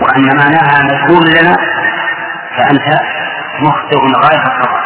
وأن 0.01 0.37
معناها 0.37 0.83
مجهول 0.85 1.31
لنا 1.31 1.57
فأنت 2.57 3.01
مخطئ 3.61 3.99
غاية 4.25 4.47
الخطأ 4.47 4.82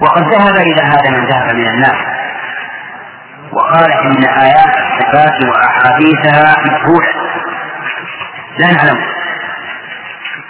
وقد 0.00 0.22
ذهب 0.22 0.56
إلى 0.56 0.82
هذا 0.82 1.10
من 1.10 1.26
ذهب 1.26 1.54
من 1.54 1.66
الناس. 1.68 1.98
وقال 3.52 3.92
إن 3.92 4.24
آيات 4.24 4.74
الصفات 4.76 5.36
وأحاديثها 5.48 6.56
مجهولة 6.62 7.08
لا 8.58 8.66
نعلم. 8.72 8.98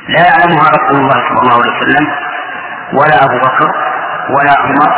لا 0.09 0.21
يعلمها 0.27 0.69
رسول 0.71 0.99
الله 1.01 1.15
صلى 1.29 1.39
الله 1.43 1.55
عليه 1.63 1.77
وسلم 1.79 2.07
ولا 2.93 3.25
أبو 3.25 3.37
بكر 3.39 3.71
ولا 4.31 4.53
عمر 4.61 4.93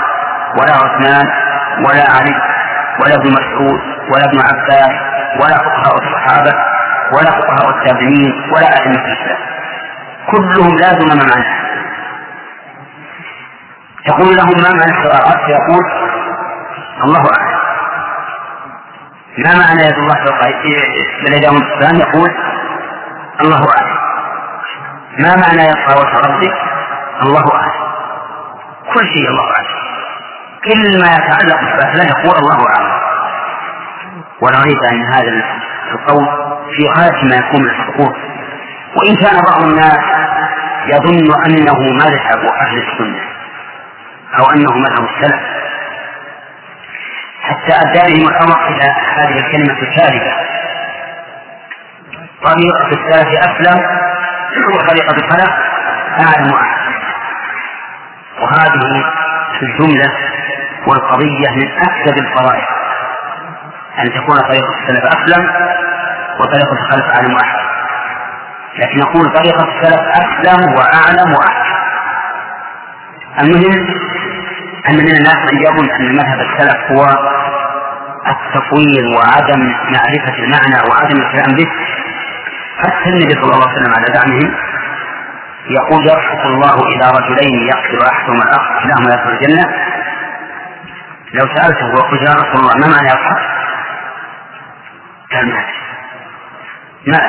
ولا 0.61 0.73
عثمان 0.73 1.27
ولا 1.87 2.05
علي 2.17 2.35
ولا 3.01 3.15
ابن 3.15 3.31
مسعود 3.33 3.81
ولا 4.13 4.25
ابن 4.25 4.39
عباس 4.41 4.93
ولا 5.43 5.57
فقهاء 5.59 5.95
الصحابة 6.03 6.53
ولا 7.13 7.31
فقهاء 7.31 7.69
التابعين 7.71 8.33
ولا 8.57 8.67
أئمة 8.77 9.05
الإسلام 9.05 9.39
كلهم 10.31 10.77
لا 10.79 10.93
ذمم 10.93 11.19
معنى 11.19 11.68
تقول 14.09 14.37
لهم 14.37 14.63
ما 14.63 14.71
معنى 14.73 14.93
السؤال 14.99 15.47
فيقول 15.47 15.85
الله 17.05 17.21
أعلم. 17.21 17.59
ما 19.39 19.55
معنى 19.59 19.83
يد 19.83 19.99
الله 19.99 20.15
فوق 20.15 20.41
بل 21.25 21.35
الإسلام 21.35 21.97
يقول 21.97 22.31
الله 23.41 23.67
أعلم. 23.79 23.99
ما 25.19 25.37
معنى 25.37 25.63
يبقى 25.63 26.01
وجه 26.01 26.17
ربك 26.29 26.55
الله 27.23 27.45
أعلم. 27.55 27.89
كل 28.95 29.07
شيء 29.15 29.29
الله 29.29 29.45
أعلم. 29.45 29.79
كل 30.65 31.01
ما 31.01 31.07
يتعلق 31.17 31.61
بالصلاة 31.61 32.07
يقول 32.07 32.37
الله 32.39 32.67
أعلم. 32.75 32.99
ونريد 34.43 34.79
أن 34.93 35.15
هذا 35.15 35.43
القول 35.93 36.27
في 36.77 36.83
غاية 36.99 37.25
ما 37.25 37.37
يكون 37.37 37.63
من 37.63 37.71
السقوط. 37.71 38.17
وإن 38.97 39.17
كان 39.17 39.43
بعض 39.51 39.63
الناس 39.63 39.99
يظن 40.87 41.43
أنه 41.47 41.81
مذهب 41.95 42.41
أهل 42.61 42.79
السنة. 42.79 43.38
أو 44.39 44.51
أنه 44.51 44.73
مذهب 44.79 45.09
السلف. 45.09 45.41
حتى 47.43 47.75
أدى 47.75 48.15
بهم 48.15 48.29
الأمر 48.29 48.69
إلى 48.69 48.85
هذه 49.17 49.39
الكلمة 49.47 49.83
الكاذبة. 49.83 50.33
طريقة 52.43 52.87
السلف 52.87 53.29
أسلم 53.39 53.87
وطريقة 54.75 55.17
الخلف 55.17 55.51
أعلم 56.21 56.53
وأعلم 56.53 56.79
وهذه 58.41 59.05
الجملة 59.63 60.13
والقضية 60.87 61.51
من 61.57 61.69
أكثر 61.79 62.13
الفرائض 62.23 62.65
أن 63.99 64.13
تكون 64.13 64.39
طريقة 64.41 64.69
السلف 64.83 65.05
أسلم 65.05 65.51
وطريقة 66.41 66.73
الخلف 66.73 67.15
أعلم 67.15 67.35
وأحكم 67.35 67.69
لكن 68.79 68.99
نقول 68.99 69.33
طريقة 69.35 69.65
السلف 69.69 70.01
أسلم 70.01 70.75
وأعلم 70.75 71.33
وأحكم 71.35 71.79
المهم 73.41 74.08
أن 74.89 74.97
من 74.97 75.17
الناس 75.17 75.53
من 75.53 75.63
يظن 75.63 75.91
أن 76.01 76.15
مذهب 76.15 76.41
السلف 76.41 76.91
هو 76.93 77.05
التطويل 78.33 79.05
وعدم 79.17 79.61
معرفة 79.95 80.39
المعنى 80.45 80.91
وعدم 80.91 81.17
الكلام 81.21 81.57
به. 81.57 81.69
حتى 82.79 83.09
النبي 83.11 83.35
صلى 83.35 83.53
الله 83.55 83.69
عليه 83.69 83.77
وسلم 83.81 83.93
على 83.97 84.07
زعمهم 84.15 84.55
يقول 85.71 86.07
يرحق 86.07 86.47
الله 86.47 86.75
إلى 86.75 87.11
رجلين 87.19 87.69
يقتل 87.69 88.07
أحدهما 88.13 88.43
الآخر 88.43 88.83
كلاهما 88.83 89.15
يدخل 89.15 89.31
الجنة. 89.31 89.69
لو 91.33 91.47
سألته 91.57 91.95
وقلت 91.95 92.23
يا 92.23 92.35
رسول 92.35 92.61
الله 92.61 92.75
ما 92.77 92.87
معنى 92.97 93.09
يضحك؟ 93.09 93.39
قال 95.33 95.47
ما 95.47 95.65
ما 97.07 97.21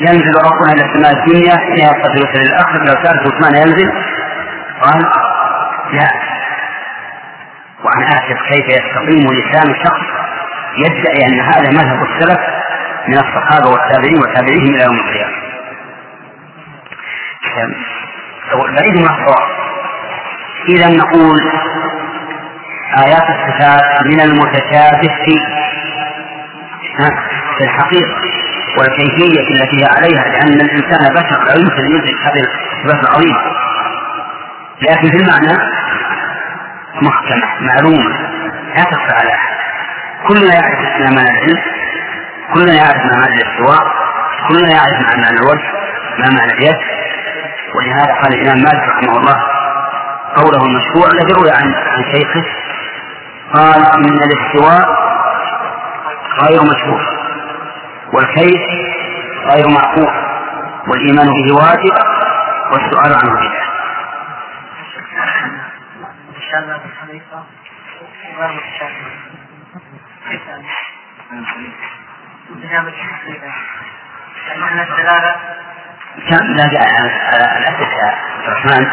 ينزل 0.00 0.34
ربنا 0.36 0.72
إلى 0.72 0.84
السماء 0.84 1.12
الدنيا 1.12 1.56
حين 1.56 1.78
يسأل 1.78 2.40
الآخر 2.46 2.78
لو 2.78 3.04
سألته 3.04 3.38
معنى 3.40 3.58
ينزل؟ 3.58 3.92
قال 4.82 5.04
لا 5.92 6.10
وأنا 7.84 8.08
آسف 8.08 8.42
كيف 8.48 8.66
يستقيم 8.68 9.26
لسان 9.32 9.74
شخص 9.84 10.06
يدعي 10.78 11.26
أن 11.26 11.40
هذا 11.40 11.70
مذهب 11.70 12.02
السلف 12.02 12.40
من 13.08 13.14
الصحابة 13.18 13.70
والتابعين 13.70 14.18
وتابعيهم 14.18 14.74
إلى 14.74 14.84
يوم 14.84 14.96
القيامة. 14.96 15.50
بعيد 18.76 18.94
من 18.94 19.04
الصواب 19.04 19.48
إذا 20.68 20.88
نقول 20.88 21.40
آيات 22.98 23.22
الصفات 23.22 24.04
من 24.06 24.20
المتشابه 24.20 25.08
في 25.24 25.38
في 27.58 27.64
الحقيقة 27.64 28.14
والكيفية 28.78 29.40
التي 29.40 29.76
هي 29.82 29.88
عليها 29.96 30.24
لأن 30.28 30.60
الإنسان 30.60 31.14
بشر 31.14 31.44
لا 31.44 31.54
يمكن 31.54 31.84
أن 31.84 31.90
يدرك 31.90 32.16
هذه 32.22 32.42
الصفات 32.84 33.08
العظيمة. 33.08 33.40
لكن 34.82 35.10
في 35.10 35.16
المعنى 35.16 35.79
محكمة 36.94 37.46
معلومة 37.60 38.16
لا 38.76 38.82
تخفى 38.84 39.12
على 39.20 39.30
أحد. 39.34 39.56
كلنا 40.28 40.54
يعرف 40.54 40.78
ما 41.00 41.10
معنى 41.16 41.30
العلم 41.30 41.60
كلنا 42.54 42.72
يعرف 42.74 42.96
ما 42.96 43.16
معنى 43.20 43.34
الاستواء 43.34 43.82
كلنا 44.48 44.70
يعرف 44.70 44.92
ما 44.92 45.16
معنى 45.22 45.36
الوجه 45.38 45.70
ما 46.18 46.28
معنى 46.30 46.52
اليد. 46.52 46.76
ولهذا 47.74 48.14
قال 48.22 48.34
الإمام 48.34 48.58
مالك 48.58 48.88
رحمه 48.88 49.16
الله 49.18 49.36
قوله 50.36 50.66
المشروع 50.66 51.06
الذي 51.14 51.32
روي 51.32 51.50
عن 51.50 51.74
عن 51.74 52.04
شيخه 52.12 52.44
قال 53.54 53.82
إن 53.94 54.18
الاستواء 54.22 54.88
غير 56.42 56.62
مشروع 56.62 57.00
والكيف 58.14 58.60
غير 59.52 59.68
معقول 59.68 60.12
والإيمان 60.88 61.26
به 61.26 61.54
واجب 61.54 61.94
والسؤال 62.72 63.14
عنه 63.14 63.32
بدعة. 63.32 63.59
معنى 74.56 74.82
الدلالة 74.82 75.36
كم 76.28 76.44
لا 76.56 76.64
على 76.78 77.58
الأسف 77.58 77.92
يا 77.92 78.06
عبد 78.06 78.48
الرحمن 78.48 78.86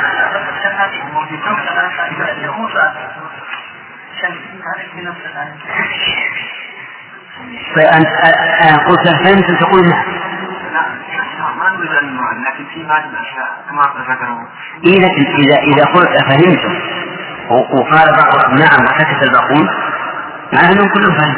قلت 8.87 9.07
فهمت. 9.23 9.59
تقول 9.59 9.83
نعم 10.73 11.57
ما 11.59 11.69
نريد 11.69 11.91
أن 11.91 12.17
لكن 12.43 12.65
في 12.73 12.83
الأشياء 13.05 13.65
كما 13.69 13.81
ذكروا 14.09 14.45
إيه 14.85 14.99
لكن 14.99 15.25
إذا 15.25 15.57
إذا 15.61 15.85
قلت 15.85 16.09
أفهمتم 16.21 16.96
وقال 17.49 18.07
بعضهم 18.11 18.55
نعم 18.55 18.85
وسكت 18.85 19.23
الباقون. 19.27 19.67
معناه 20.53 20.71
أنهم 20.71 20.89
كلهم 20.89 21.17
فهم 21.17 21.35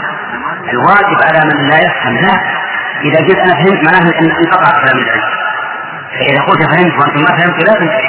الواجب 0.74 1.18
على 1.28 1.40
من 1.46 1.70
لا 1.70 1.78
يفهم 1.78 2.16
لا. 2.18 2.34
إذا 3.02 3.28
قلت 3.28 3.38
أنا 3.38 3.54
فهمت 3.54 3.84
معناه 3.86 4.20
أن 4.20 4.32
انقطع 4.32 4.72
كلام 4.72 4.98
العلم. 4.98 5.24
فإذا 6.20 6.42
قلت 6.42 6.64
فهمت 6.64 6.94
وأنتم 7.00 7.22
ما 7.22 7.38
فهمتوا 7.38 7.66
لا 7.66 8.00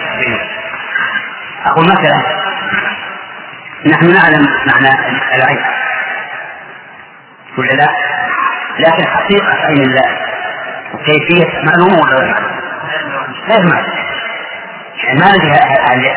أقول 1.66 1.84
مثلا 1.84 2.22
نحن 3.86 4.12
نعلم 4.12 4.46
معنى 4.66 4.88
العين 5.36 5.58
ولا 7.58 7.72
لا؟ 7.72 7.88
لكن 8.78 9.06
حقيقة 9.08 9.66
عين 9.66 9.82
الله 9.82 10.18
وكيفية 10.94 11.46
معلومة 11.64 12.00
ولا 12.02 12.16
غير 12.16 12.34
غير 13.48 13.64
معلومة 15.08 15.56
يعني 15.56 16.08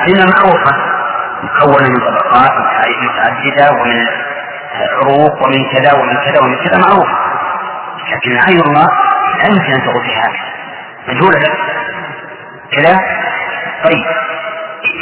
عين 0.00 0.30
معروفة. 0.30 0.72
مكونة 1.42 1.88
من 1.88 1.96
طبقات 2.00 2.50
متعددة 3.02 3.72
ومن 3.80 4.06
عروق 4.90 5.42
ومن 5.46 5.68
كذا 5.72 5.92
ومن 5.92 6.14
كذا 6.16 6.40
ومن 6.42 6.56
كذا 6.56 6.78
معروفة. 6.78 7.14
لكن 8.12 8.36
عين 8.48 8.60
الله 8.60 8.86
لا 9.38 9.46
يمكن 9.48 9.72
أن 9.72 9.82
تقول 9.84 10.04
في 10.04 10.16
هذا. 10.20 10.38
مجهولة. 11.08 11.40
كذا. 12.72 13.00
طيب. 13.84 14.04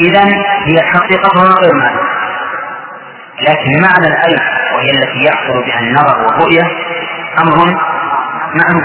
إذا 0.00 0.24
هي 0.66 0.82
حقيقتها 0.82 1.54
غير 1.62 1.74
معلومة 1.74 2.08
لكن 3.40 3.82
معنى 3.82 4.06
الألف 4.14 4.42
وهي 4.74 4.90
التي 4.90 5.24
يحصل 5.24 5.64
بها 5.66 5.80
النظر 5.80 6.18
والرؤية 6.18 6.62
أمر 7.42 7.56
معلوم 8.54 8.84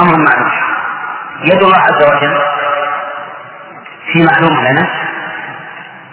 أمر 0.00 0.16
معلوم 0.18 0.50
يد 1.44 1.62
الله 1.62 1.78
عز 1.78 2.02
وجل 2.16 2.38
في 4.12 4.24
معلوم 4.24 4.64
لنا؟ 4.64 4.88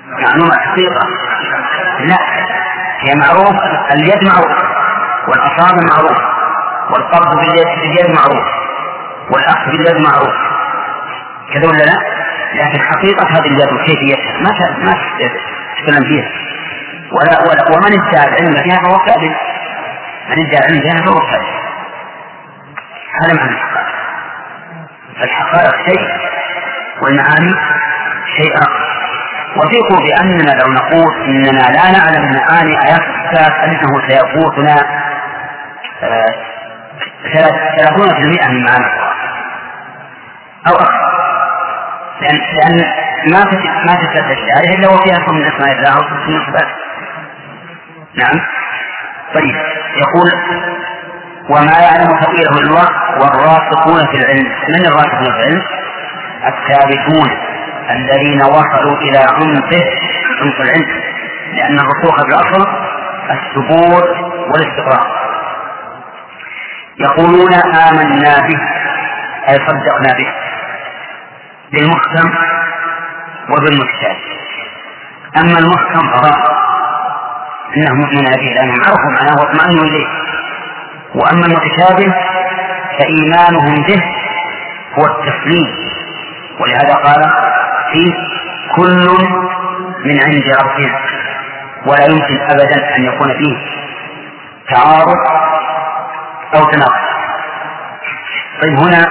معلومة 0.07 0.57
حقيقة. 0.57 1.07
لا. 1.99 2.18
هي 2.99 3.15
معروف 3.15 3.56
اليد 3.91 4.24
معروف 4.24 4.64
والأصابع 5.28 5.84
معروف 5.90 6.18
والقبض 6.91 7.36
باليد 7.36 7.68
باليد 7.80 8.15
معروف 8.15 8.45
والأخذ 9.30 9.72
باليد 9.72 10.02
معروف. 10.02 10.34
كذا 11.53 11.68
ولا 11.68 11.84
لا؟ 11.84 11.98
لكن 12.53 12.80
حقيقة 12.80 13.28
هذه 13.28 13.48
اليد 13.48 13.74
وكيفيتها 13.74 14.34
ما 14.41 14.49
ما 14.86 14.94
تتكلم 15.76 16.03
فيها. 16.03 16.30
ولا, 17.11 17.41
ولا 17.41 17.78
ومن 17.78 17.99
ادعى 17.99 18.28
العلم 18.28 18.64
فيها 18.64 18.76
فهو 18.84 18.98
كاذب. 19.06 19.36
من 20.30 20.45
ادعى 20.48 20.60
العلم 20.60 20.82
فيها 20.82 21.06
فهو 21.06 21.20
كاذب. 21.20 21.64
هذا 23.22 23.34
معنى 23.34 23.52
الحقائق. 23.52 23.94
فالحقائق 25.20 25.86
شيء. 25.86 26.07
والمعاني 27.02 27.53
آخر. 28.61 28.94
وثقوا 29.57 29.99
بأننا 30.06 30.52
لو 30.64 30.74
نقول 30.74 31.24
إننا 31.26 31.64
لا 31.78 31.91
نعلم 31.91 32.32
معاني 32.36 32.86
آيات 32.88 33.02
الكتاب 33.02 33.52
أنه 33.52 34.07
سيفوتنا 34.07 34.76
آه، 36.03 36.36
ثلاثون 37.78 38.10
في 38.10 38.22
المئة 38.22 38.48
من 38.48 38.64
معاني 38.64 38.86
القرآن. 38.86 39.14
أو 40.68 40.74
أكثر. 40.74 41.14
لأن 42.22 42.38
لأن 42.38 42.86
ما 43.32 43.40
ما 43.86 43.94
تفتش 43.94 44.38
عليه 44.57 44.76
إلا 44.76 44.90
وفيها 44.90 45.14
اسم 45.14 45.36
من 45.36 45.45
أسماء 45.45 45.72
الله 45.72 45.90
أو 45.95 46.02
من 46.02 46.40
صفاته 46.45 46.76
نعم. 48.15 48.45
طيب. 49.34 49.56
يقول 49.98 50.32
وما 51.49 51.80
يعلم 51.80 52.20
تأويله 52.20 52.49
إلا 52.52 52.70
الله 52.70 52.88
والراسخون 53.20 54.07
في 54.11 54.18
العلم. 54.18 54.52
من 54.70 54.86
الراسخون 54.86 55.24
في 55.34 55.40
العلم؟ 55.40 55.61
الثابتون 56.48 57.30
الذين 57.90 58.41
وصلوا 58.44 58.98
إلى 58.98 59.18
عمقه 59.18 59.84
عمق 60.41 60.61
العلم 60.61 61.02
لأن 61.53 61.80
الرسوخ 61.80 62.15
في 62.22 62.28
الأصل 62.28 62.68
الثبوت 63.32 64.10
والاستقرار. 64.48 65.24
يقولون 66.99 67.53
آمنا 67.53 68.48
به 68.48 68.60
أي 69.49 69.56
صدقنا 69.56 70.14
به 70.18 70.28
بالمحكم 71.72 72.34
وبالمتشابه 73.49 74.34
أما 75.38 75.60
المحكم 75.60 76.11
فهو 76.11 76.53
أنهم 77.78 77.98
مؤمنون 77.98 78.32
به 78.32 78.53
لأنهم 78.56 78.82
عرفوا 78.88 79.11
معناه 79.11 79.36
واطمأنوا 79.40 79.84
إليه. 79.84 80.07
وأما 81.15 81.45
المتشابه 81.45 82.14
فإيمانهم 82.99 83.84
به 83.88 84.03
هو 84.98 85.06
التسليم. 85.06 85.93
ولهذا 86.64 86.94
قال 86.94 87.31
فيه 87.91 88.14
كل 88.76 89.07
من 90.06 90.23
عند 90.23 90.44
ربنا 90.64 90.99
ولا 91.85 92.06
يمكن 92.06 92.41
أبدا 92.41 92.95
أن 92.95 93.03
يكون 93.06 93.34
فيه 93.38 93.57
تعارض 94.69 95.18
أو 96.56 96.64
تناقض 96.72 97.03
طيب 98.61 98.80
هنا 98.80 99.06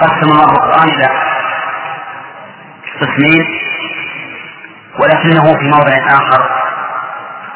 قسم 0.00 0.32
الله 0.32 0.44
القرآن 0.44 0.88
إلى 0.88 1.08
قسمين 3.00 3.46
ولكنه 4.98 5.42
في 5.58 5.68
موضع 5.68 5.92
آخر 6.08 6.50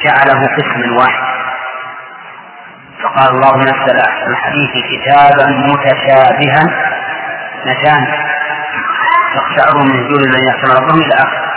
جعله 0.04 0.46
قسما 0.56 0.96
واحد. 0.98 1.30
فقال 3.02 3.30
الله 3.30 3.56
نزل 3.56 4.00
الحديث 4.26 4.70
كتابا 4.90 5.46
متشابها 5.46 6.62
نتان 7.66 8.06
تقشعر 9.34 9.76
من 9.84 10.08
جود 10.08 10.26
من 10.26 10.46
يخشى 10.48 10.66
ربهم 10.80 10.98
إلى 11.02 11.14
اخره 11.14 11.50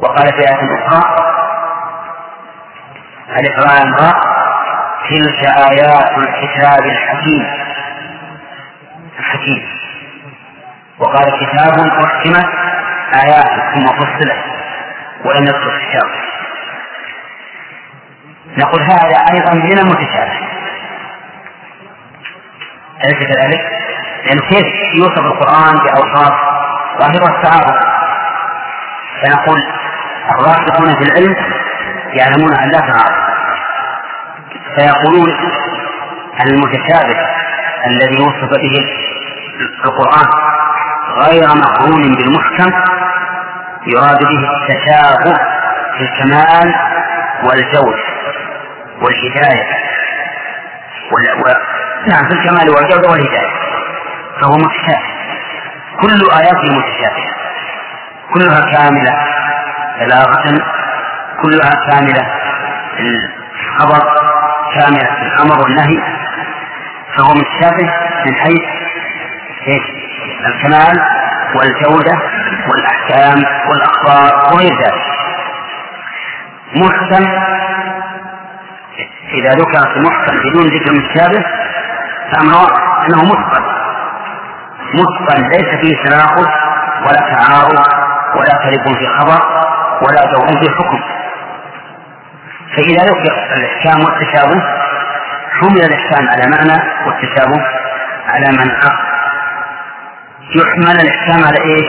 وقال 0.00 0.32
في 0.32 0.38
آية 0.38 0.86
أخرى 0.86 1.02
الإقرار 3.38 3.92
راء 3.92 4.20
تلك 5.10 5.44
آيات 5.44 6.18
الكتاب 6.18 6.84
الحكيم. 6.84 7.46
الحكيم. 9.18 9.68
وقال 10.98 11.24
كتاب 11.40 11.78
أحكمت 12.04 12.48
آيات 13.24 13.74
ثم 13.74 13.86
فصلت 13.86 14.44
ولم 15.24 15.42
يذكر 15.42 15.74
الكتاب. 15.76 16.10
نقول 18.58 18.82
هذا 18.82 19.16
أيضا 19.32 19.54
من 19.54 19.78
المتشابه 19.78 20.38
أليس 23.04 23.18
كذلك؟ 23.18 23.79
لأنه 24.26 24.40
كيف 24.50 24.66
يوصف 24.94 25.18
القرآن 25.18 25.74
بأوصاف 25.78 26.32
ظاهرة 27.00 27.36
التعارض 27.36 27.74
فنقول 29.22 29.60
الراسخون 30.30 30.94
في 30.94 31.02
العلم 31.10 31.36
يعلمون 32.12 32.56
أن 32.56 32.70
لا 32.70 32.78
تعارض. 32.80 33.30
فيقولون 34.76 35.28
المتشابه 36.46 37.16
الذي 37.86 38.20
وصف 38.20 38.50
به 38.50 38.86
القرآن 39.84 40.26
غير 41.18 41.48
مقرون 41.48 42.02
بالمحكم 42.14 42.72
يراد 43.86 44.18
به 44.18 44.48
التشابه 44.50 45.36
في 45.98 46.04
الكمال 46.04 46.74
والجود 47.44 47.98
والهداية. 49.02 49.64
و... 51.12 51.48
نعم 52.08 52.24
في 52.28 52.32
الكمال 52.34 52.70
والجودة 52.70 53.08
والهداية. 53.10 53.69
فهو 54.40 54.56
متشابه 54.56 55.10
كل 56.00 56.30
آياته 56.32 56.78
متشابهة 56.78 57.30
كلها 58.34 58.60
كاملة 58.72 59.14
بلاغة. 60.00 60.60
كلها 61.42 61.70
كاملة 61.88 62.26
الخبر 63.00 64.02
كاملة 64.74 65.04
في 65.16 65.22
الأمر 65.22 65.60
والنهي. 65.62 65.98
فهو 67.16 67.34
متشابه 67.34 67.90
من 68.26 68.34
حيث 68.34 68.62
إيش؟ 69.68 69.82
الكمال 70.46 71.00
والجودة 71.54 72.18
والأحكام 72.68 73.44
والأخبار 73.68 74.52
وغير 74.52 74.72
ذلك. 74.82 75.04
محكم 76.76 77.24
إذا 79.32 79.50
ذكر 79.50 79.92
في 79.94 80.00
محكم 80.00 80.38
بدون 80.50 80.66
ذكر 80.66 80.92
متشابه 80.92 81.44
فأمر 82.32 82.68
أنه 83.08 83.24
متقن 83.24 83.69
متقن 84.94 85.48
ليس 85.48 85.80
فيه 85.80 86.04
تناقض 86.04 86.46
ولا 87.06 87.20
تعارض 87.32 87.86
ولا 88.36 88.52
كذب 88.64 88.98
في 88.98 89.06
خبر 89.06 89.40
ولا 90.02 90.32
جور 90.32 90.46
في 90.46 90.70
حكم. 90.70 91.00
فإذا 92.76 93.04
ذكر 93.04 93.32
الإحكام 93.56 94.04
والتشابه 94.04 94.62
حمل 95.60 95.84
الإحكام 95.84 96.28
على 96.28 96.50
معنى 96.50 96.82
والتشابه 97.06 97.64
على 98.28 98.56
معنى 98.56 98.78
آخر 98.78 99.10
يحمل 100.54 101.00
الإحكام 101.00 101.44
على 101.44 101.60
إيش؟ 101.64 101.86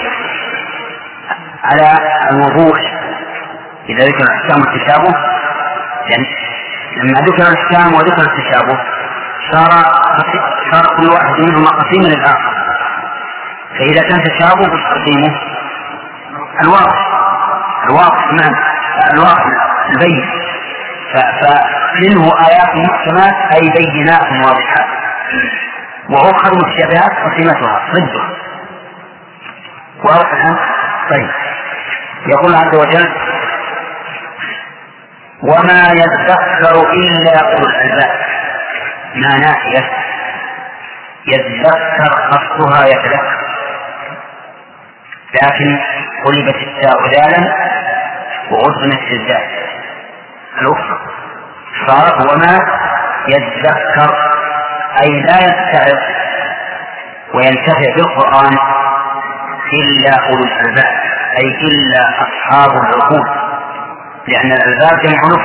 على 1.64 1.98
الوضوح. 2.32 2.80
إذا 3.90 4.06
ذكر 4.06 4.24
الإحكام 4.24 4.62
والتشابه 4.62 5.14
يعني 6.10 6.28
لما 6.98 7.20
ذكر 7.20 7.48
الإحكام 7.48 7.94
وذكر 7.94 8.22
التشابه 8.22 8.80
صار 9.52 9.70
صار 10.72 10.98
كل 10.98 11.10
واحد 11.10 11.40
منهما 11.40 11.70
قسيما 11.70 12.08
للآخر. 12.08 12.52
فإذا 13.78 14.02
كان 14.02 14.24
تشابه 14.24 14.64
قسيمه 14.94 15.40
الواضح 16.62 17.08
الواضح 17.90 18.32
نعم 18.32 18.56
الواضح 19.14 19.46
البين 19.90 20.42
فمنه 21.14 22.34
آيات 22.48 22.76
محكمات 22.76 23.34
أي 23.54 23.70
بينات 23.70 24.28
واضحات. 24.46 24.88
وأخر 26.10 26.56
متشابهات 26.56 27.12
قسيمتها 27.26 27.82
ضده 27.94 28.24
واضح 30.04 30.34
الآن؟ 30.34 30.56
طيب. 31.10 31.30
يقول 32.28 32.56
عز 32.56 32.76
وجل 32.76 33.10
وما 35.44 35.88
يذكر 35.92 36.40
إلا 36.94 37.40
أولو 37.40 37.70
الألباب. 37.70 38.20
ما 39.16 39.38
ناحية. 39.38 39.92
يذكر 41.28 42.14
قصدها 42.32 42.88
يتذكر. 42.88 43.41
لكن 45.34 45.80
قلبت 46.26 46.56
التاء 46.56 47.08
ذالا 47.10 47.56
وأذنت 48.52 49.12
الذات 49.12 49.50
الأخرى. 50.62 51.00
صارت 51.88 52.34
وما 52.34 52.60
يذكر 53.28 54.16
أي 55.04 55.22
لا 55.22 55.38
يتعظ 55.38 56.00
وينتفع 57.34 57.96
بالقرآن 57.96 58.58
إلا 59.74 60.12
أولو 60.30 60.44
الألباب 60.44 61.02
أي 61.40 61.48
إلا 61.48 62.10
أصحاب 62.10 62.70
العقول. 62.70 63.30
لأن 64.28 64.52
الألباب 64.52 65.00
جمع 65.02 65.22
لب 65.24 65.42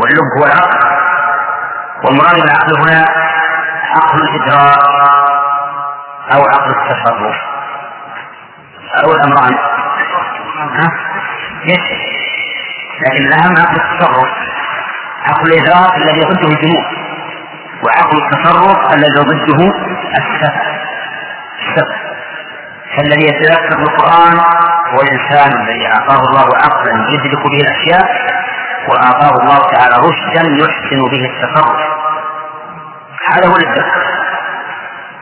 واللب 0.00 0.28
هو 0.38 0.46
العقل. 0.46 0.78
والمراد 2.04 2.34
بالعقل 2.34 2.80
هنا 2.82 3.04
عقل 3.94 4.22
الإدراك 4.22 4.78
أو 6.34 6.40
عقل 6.40 6.70
التصرف. 6.70 7.55
أو 8.94 9.14
الأمران 9.14 9.54
ها؟ 10.72 10.92
لكن 13.04 13.24
الأهم 13.26 13.56
عقل 13.58 13.76
التصرف. 13.80 14.28
عقل 15.26 15.46
الإدراك 15.52 15.96
الذي 15.96 16.20
ضده 16.20 16.48
الجنون 16.48 16.84
وعقل 17.82 18.18
التصرف 18.24 18.92
الذي 18.94 19.20
ضده 19.20 19.72
السفه 20.18 20.62
السفه 21.58 21.96
فالذي 22.96 23.24
يتذكر 23.26 23.78
القرآن 23.78 24.36
هو 24.94 25.00
الإنسان 25.02 25.60
الذي 25.62 25.86
أعطاه 25.86 26.20
الله 26.28 26.56
عقلا 26.56 27.10
يدرك 27.10 27.42
به 27.46 27.60
الأشياء 27.60 28.06
وأعطاه 28.88 29.42
الله 29.42 29.58
تعالى 29.58 29.96
رشدا 29.96 30.42
يحسن 30.64 30.98
به 31.10 31.30
التصرف. 31.30 31.80
هذا 33.32 33.48
هو 33.48 33.56
الذكر 33.56 34.02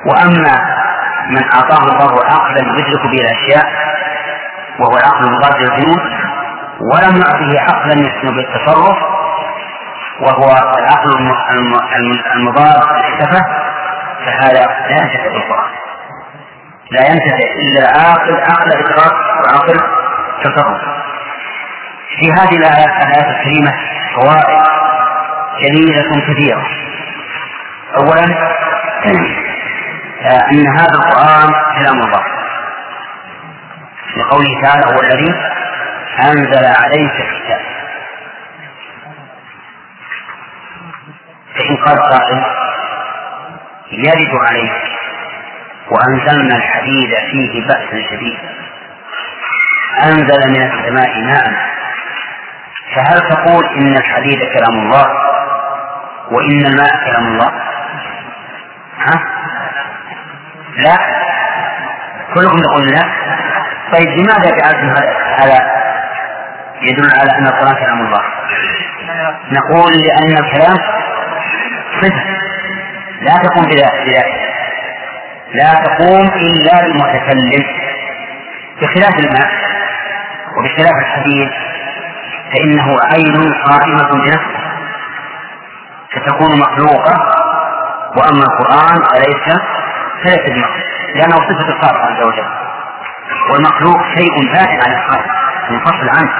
وأما 0.06 0.83
من 1.30 1.42
أعطاه 1.54 1.82
الله 1.92 2.24
عقلا 2.24 2.78
يدرك 2.78 3.02
به 3.02 3.20
الأشياء 3.20 3.64
وهو 4.78 4.96
العقل 4.96 5.24
المضاد 5.24 5.56
للجنون 5.56 6.00
ولم 6.80 7.16
يعطه 7.16 7.60
عقلا 7.60 8.06
يحسن 8.06 8.36
به 8.36 8.40
التصرف 8.40 8.96
وهو 10.20 10.50
العقل 10.78 11.10
المضاد 12.36 12.82
للسفة 12.92 13.44
فهذا 14.26 14.66
لا 14.88 14.96
ينتفع 15.02 15.28
بالقرآن. 15.32 15.70
لا 16.90 17.00
ينتفع 17.08 17.36
إلا 17.62 17.80
العاقل 17.80 18.34
عقل 18.34 18.72
إدراك 18.72 19.12
وعقل 19.44 19.80
تصرف. 20.44 20.80
في 22.18 22.32
هذه 22.32 22.56
الآيات 22.56 23.26
الكريمة 23.26 23.72
فوائد 24.16 24.62
جميلة 25.60 26.26
كثيرة. 26.28 26.66
أولا 27.96 28.54
أن 30.30 30.68
هذا 30.68 30.94
القرآن 30.94 31.52
كلام 31.78 32.02
الله. 32.02 32.24
لقوله 34.16 34.62
تعالى 34.62 34.86
هو 34.86 35.00
الذي 35.00 35.34
أنزل 36.20 36.64
عليك 36.64 37.12
الكتاب. 37.12 37.60
فإن 41.54 41.76
قال 41.76 41.98
قائل 41.98 42.44
يرد 43.92 44.34
عليك 44.48 44.82
وأنزلنا 45.90 46.56
الحديد 46.56 47.10
فيه 47.30 47.66
بأس 47.66 48.04
شديد. 48.10 48.38
أنزل 50.04 50.50
من 50.50 50.62
السماء 50.62 51.20
ماء. 51.24 51.74
فهل 52.96 53.20
تقول 53.20 53.66
إن 53.66 53.96
الحديد 53.96 54.38
كلام 54.38 54.78
الله؟ 54.82 55.06
وإن 56.30 56.66
الماء 56.66 57.04
كلام 57.04 57.26
الله؟ 57.26 57.52
ها؟ 58.98 59.33
لا. 60.76 60.96
كلكم 62.34 62.56
تقول 62.56 62.86
لا. 62.88 63.02
طيب 63.92 64.08
لماذا 64.08 64.50
جعلتم 64.50 64.88
هذا 65.38 65.58
يدل 66.82 67.08
على 67.20 67.38
أن 67.38 67.46
القرآن 67.46 67.74
كلام 67.74 68.00
الله؟ 68.06 68.22
نقول 69.52 69.92
لأن 69.92 70.44
الكلام 70.44 70.76
صفة. 72.00 72.24
لا 73.20 73.34
تقوم 73.44 73.64
بذلك 73.64 74.24
لا 75.54 75.74
تقوم 75.74 76.26
إلا 76.26 76.80
بالمتكلم. 76.82 77.64
بخلاف 78.82 79.14
الماء 79.18 79.50
وبخلاف 80.56 80.92
الحديث 81.00 81.50
فإنه 82.52 82.96
عين 83.12 83.52
قائمة 83.64 84.10
بنفسه. 84.10 84.64
فتكون 86.12 86.58
مخلوقة 86.60 87.14
وأما 88.16 88.44
القرآن 88.44 89.02
فليس 89.02 89.58
فليس 90.24 90.40
بمخلوق 90.40 90.84
لأنه 91.14 91.36
صفة 91.36 91.68
الخالق 91.68 92.00
عز 92.00 92.22
وجل. 92.26 92.48
والمخلوق 93.50 94.02
شيء 94.14 94.52
بعيد 94.52 94.80
عن 94.86 94.92
الخالق 94.92 95.26
منفصل 95.70 96.08
عنه. 96.18 96.32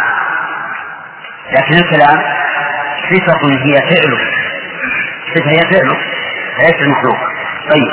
لكن 1.52 1.74
الكلام 1.74 2.23
صفة 3.11 3.48
هي 3.65 3.74
فعله 3.74 4.19
صفة 5.35 5.51
هي 5.51 5.61
فعله 5.73 5.97
ليس 6.59 6.82
المخلوق. 6.82 7.19
طيب 7.70 7.93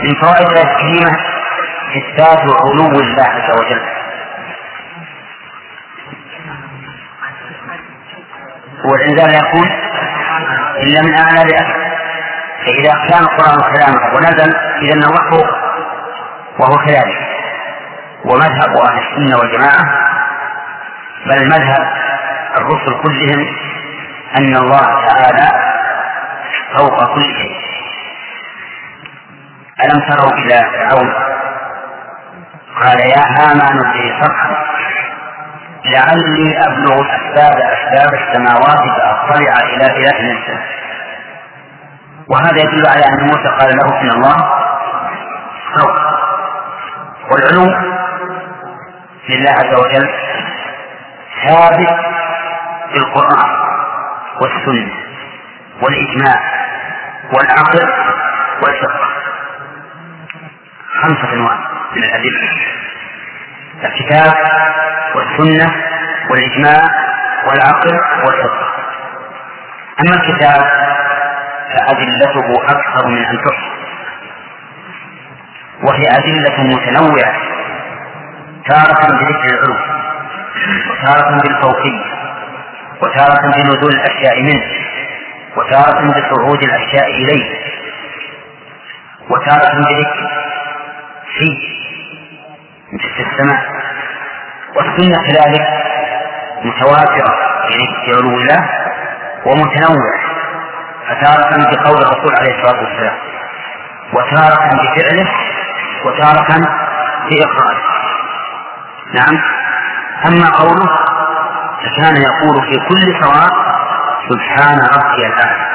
من 0.00 0.14
فوائد 0.14 0.46
الآية 0.50 0.74
الكريمة 0.74 1.16
إثبات 1.96 2.40
علو 2.40 2.86
الله 2.86 3.22
عز 3.22 3.50
وجل. 3.60 3.82
والإنزال 8.84 9.34
يكون 9.34 9.68
إلا 10.82 11.00
من 11.00 11.14
أعلى 11.18 11.42
لأسفل 11.52 11.81
فإذا 12.66 12.92
كان 13.08 13.22
القرآن 13.22 13.72
كلامه 13.74 14.14
ونزل 14.14 14.56
إذا 14.82 14.94
الوحي 14.94 15.44
وهو 16.58 16.76
كذلك. 16.86 17.18
ومذهب 18.24 18.76
أهل 18.76 18.98
السنة 18.98 19.38
والجماعة 19.38 19.84
بل 21.26 21.44
مذهب 21.48 21.86
الرسل 22.56 23.02
كلهم 23.02 23.56
أن 24.38 24.56
الله 24.56 25.06
تعالى 25.06 25.48
فوق 26.76 27.14
كل 27.14 27.22
شيء. 27.22 27.62
ألم 29.84 30.00
تروا 30.10 30.32
إلى 30.32 30.64
فرعون؟ 30.72 31.12
قال 32.82 33.00
يا 33.00 33.24
هامان 33.38 33.78
ابني 33.78 34.22
صرحا 34.22 34.56
لعلي 35.84 36.58
أبلغ 36.66 37.00
أسباب 37.00 37.56
أسباب 37.60 38.14
السماوات 38.14 38.78
فأطلع 38.98 39.54
إلى 39.60 39.86
إله 39.86 40.20
الإنسان. 40.20 40.60
وهذا 42.28 42.56
يدل 42.62 42.86
على 42.86 43.04
أن 43.04 43.24
موسى 43.26 43.48
قال 43.60 43.76
له 43.76 44.00
إن 44.00 44.10
الله 44.10 44.36
فوق 45.76 45.96
والعلو 47.30 47.66
لله 49.28 49.50
عز 49.50 49.74
وجل 49.80 50.10
ثابت 51.46 51.88
في 52.92 52.98
القرآن 52.98 53.50
والسنة 54.40 54.92
والإجماع 55.82 56.40
والعقل 57.32 57.88
والفقه. 58.62 59.08
خمسة 61.02 61.32
أنواع 61.32 61.58
من 61.96 62.02
الأدلة. 62.04 62.50
الكتاب 63.84 64.34
والسنة 65.14 65.74
والإجماع 66.30 66.82
والعقل 67.48 68.00
والفقه. 68.26 68.68
أما 70.00 70.14
الكتاب 70.14 70.64
فأدلته 71.74 72.46
أكثر 72.68 73.06
من 73.08 73.24
أن 73.24 73.38
تحصى 73.44 73.72
وهي 75.82 76.02
أدلة 76.10 76.62
متنوعة 76.76 77.34
تارة 78.68 79.06
بذكر 79.08 79.44
العلو 79.54 79.76
وتارة 80.90 81.40
بالفوقية 81.42 82.04
وتارة 83.02 83.52
بنزول 83.56 83.92
الأشياء 83.92 84.42
منه 84.42 84.62
وتارة 85.56 86.06
بصعود 86.06 86.62
الأشياء 86.62 87.10
إليه 87.10 87.58
وتارة 89.30 89.74
بذكر 89.74 90.30
فيه 91.38 91.82
في 93.16 93.22
السماء. 93.22 93.62
والسنة 94.76 95.18
كذلك 95.26 95.66
متواترة 96.64 97.34
في 97.68 98.12
علو 98.12 98.36
الله 98.38 98.68
ومتنوعة. 99.46 100.31
فتارة 101.08 101.56
بقول 101.56 102.02
الرسول 102.02 102.36
عليه 102.40 102.58
الصلاة 102.58 102.80
والسلام. 102.84 103.16
وتارة 104.12 104.68
بفعله 104.68 105.30
وتارة 106.04 106.60
بإقراره. 107.30 107.82
نعم. 109.14 109.42
أما 110.26 110.50
قوله 110.50 110.96
فكان 111.82 112.16
يقول 112.16 112.62
في 112.62 112.78
كل 112.88 113.24
صلاة 113.24 113.50
سبحان 114.30 114.78
ربي 114.78 115.26
الأعلى. 115.26 115.66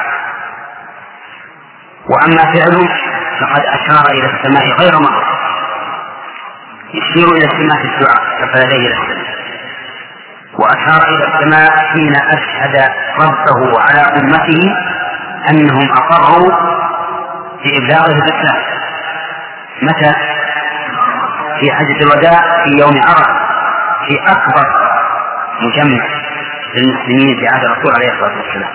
وأما 2.10 2.52
فعله 2.52 2.88
فقد 3.40 3.62
أشار 3.66 4.10
إلى 4.10 4.26
السماء 4.26 4.64
غير 4.80 4.92
مرة 5.00 5.24
يشير 6.94 7.28
إلى 7.28 7.44
السماء 7.44 7.82
في 7.82 7.88
الدعاء 7.94 8.52
فلديه 8.54 8.88
السماء 8.88 9.28
وأشار 10.58 11.08
إلى 11.08 11.24
السماء 11.28 11.70
حين 11.92 12.12
أشهد 12.16 12.90
ربه 13.20 13.80
على 13.80 14.00
أمته 14.20 14.76
أنهم 15.50 15.92
أقروا 15.92 16.50
بإبلاغه 17.64 18.12
الإسلام 18.12 18.62
متى؟ 19.82 20.12
في 21.60 21.72
حجة 21.72 22.02
الوداع 22.02 22.64
في 22.64 22.70
يوم 22.78 22.94
عرفة 23.06 23.38
في 24.06 24.32
أكبر 24.32 24.66
مجمع 25.60 26.04
للمسلمين 26.74 27.36
في 27.38 27.46
عهد 27.48 27.64
الرسول 27.64 27.94
عليه 27.94 28.12
الصلاة 28.12 28.36
والسلام. 28.36 28.70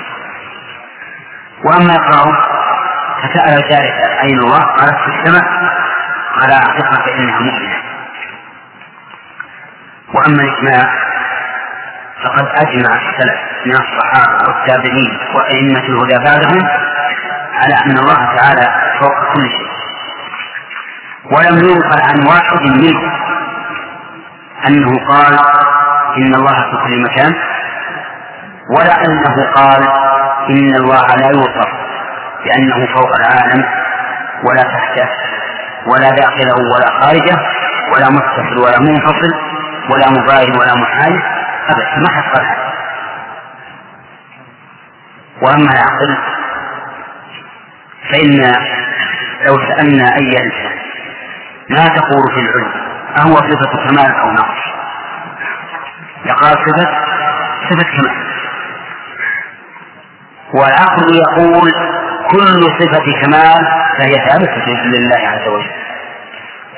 وأما 1.64 1.96
إقراره 1.96 2.38
فسأل 3.22 3.64
الجارية 3.64 4.22
أين 4.22 4.40
الله؟ 4.40 4.60
قالت 4.60 4.98
في 4.98 5.08
السماء. 5.08 5.44
قال 6.40 6.52
أعتقها 6.52 7.06
فإنها 7.06 7.40
مؤمنة. 7.40 7.78
وأما 10.14 10.44
الإجماع 10.44 10.94
فقد 12.24 12.48
أجمع 12.48 12.96
السلف. 12.96 13.53
من 13.66 13.76
الصحابة 13.76 14.48
والتابعين 14.48 15.20
وأئمة 15.36 15.80
الهدى 15.80 16.18
بعدهم 16.26 16.68
على 17.54 17.76
أن 17.86 17.98
الله 17.98 18.36
تعالى 18.38 18.68
فوق 19.00 19.34
كل 19.34 19.50
شيء. 19.50 19.68
ولم 21.32 21.70
ينقل 21.70 22.02
عن 22.02 22.28
واحد 22.28 22.62
منهم. 22.62 23.12
أنه 24.68 25.08
قال 25.08 25.40
إن 26.18 26.36
الله 26.36 26.54
في 26.54 26.78
كل 26.88 27.04
مكان. 27.04 27.34
ولا 28.70 28.96
أنه 29.06 29.52
قال 29.56 29.84
إن 30.50 30.76
الله 30.76 31.06
لا 31.06 31.28
يوصف 31.28 31.70
بأنه 32.46 32.88
فوق 32.96 33.12
العالم 33.20 33.64
ولا 34.44 34.64
تحته 34.64 35.10
ولا 35.88 36.10
داخله 36.10 36.56
ولا 36.76 37.02
خارجه 37.02 37.38
ولا 37.94 38.10
متصل 38.10 38.58
ولا 38.58 38.80
منفصل 38.80 39.32
ولا 39.90 40.10
مباين 40.10 40.58
ولا 40.60 40.74
محايد. 40.76 41.22
أبدا 41.70 41.98
ما 41.98 42.10
حصل 42.10 42.42
هذا. 42.42 42.63
وأما 45.44 45.72
العقل 45.72 46.18
فإن 48.12 48.56
لو 49.48 49.56
سألنا 49.68 50.06
أي 50.16 50.38
إنسان 50.44 50.78
ما 51.70 51.88
تقول 51.88 52.34
في 52.34 52.40
العلم 52.40 52.72
أهو 53.20 53.36
صفة 53.36 53.88
كمال 53.88 54.16
أو 54.16 54.32
نقص 54.32 54.64
لقال 56.26 56.52
صفة 56.52 56.90
صفة 57.70 57.84
كمال 57.98 58.24
والعقل 60.54 61.16
يقول 61.16 61.72
كل 62.32 62.64
صفة 62.64 63.22
كمال 63.22 63.68
فهي 64.00 64.30
ثابتة 64.30 64.66
لله 64.86 65.28
عز 65.28 65.48
وجل. 65.48 65.72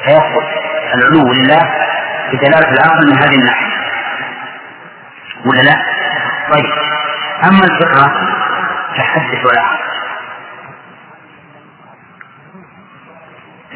فيثبت 0.05 0.47
العلو 0.93 1.33
لله 1.33 1.69
بدلالة 2.33 2.71
العقل 2.71 3.07
من 3.07 3.17
هذه 3.17 3.35
الناحية. 3.35 3.65
ولا 5.45 5.61
لا؟ 5.61 5.75
طيب. 6.51 6.65
أما 7.43 7.65
فحدث 8.97 9.45
ولا 9.45 9.65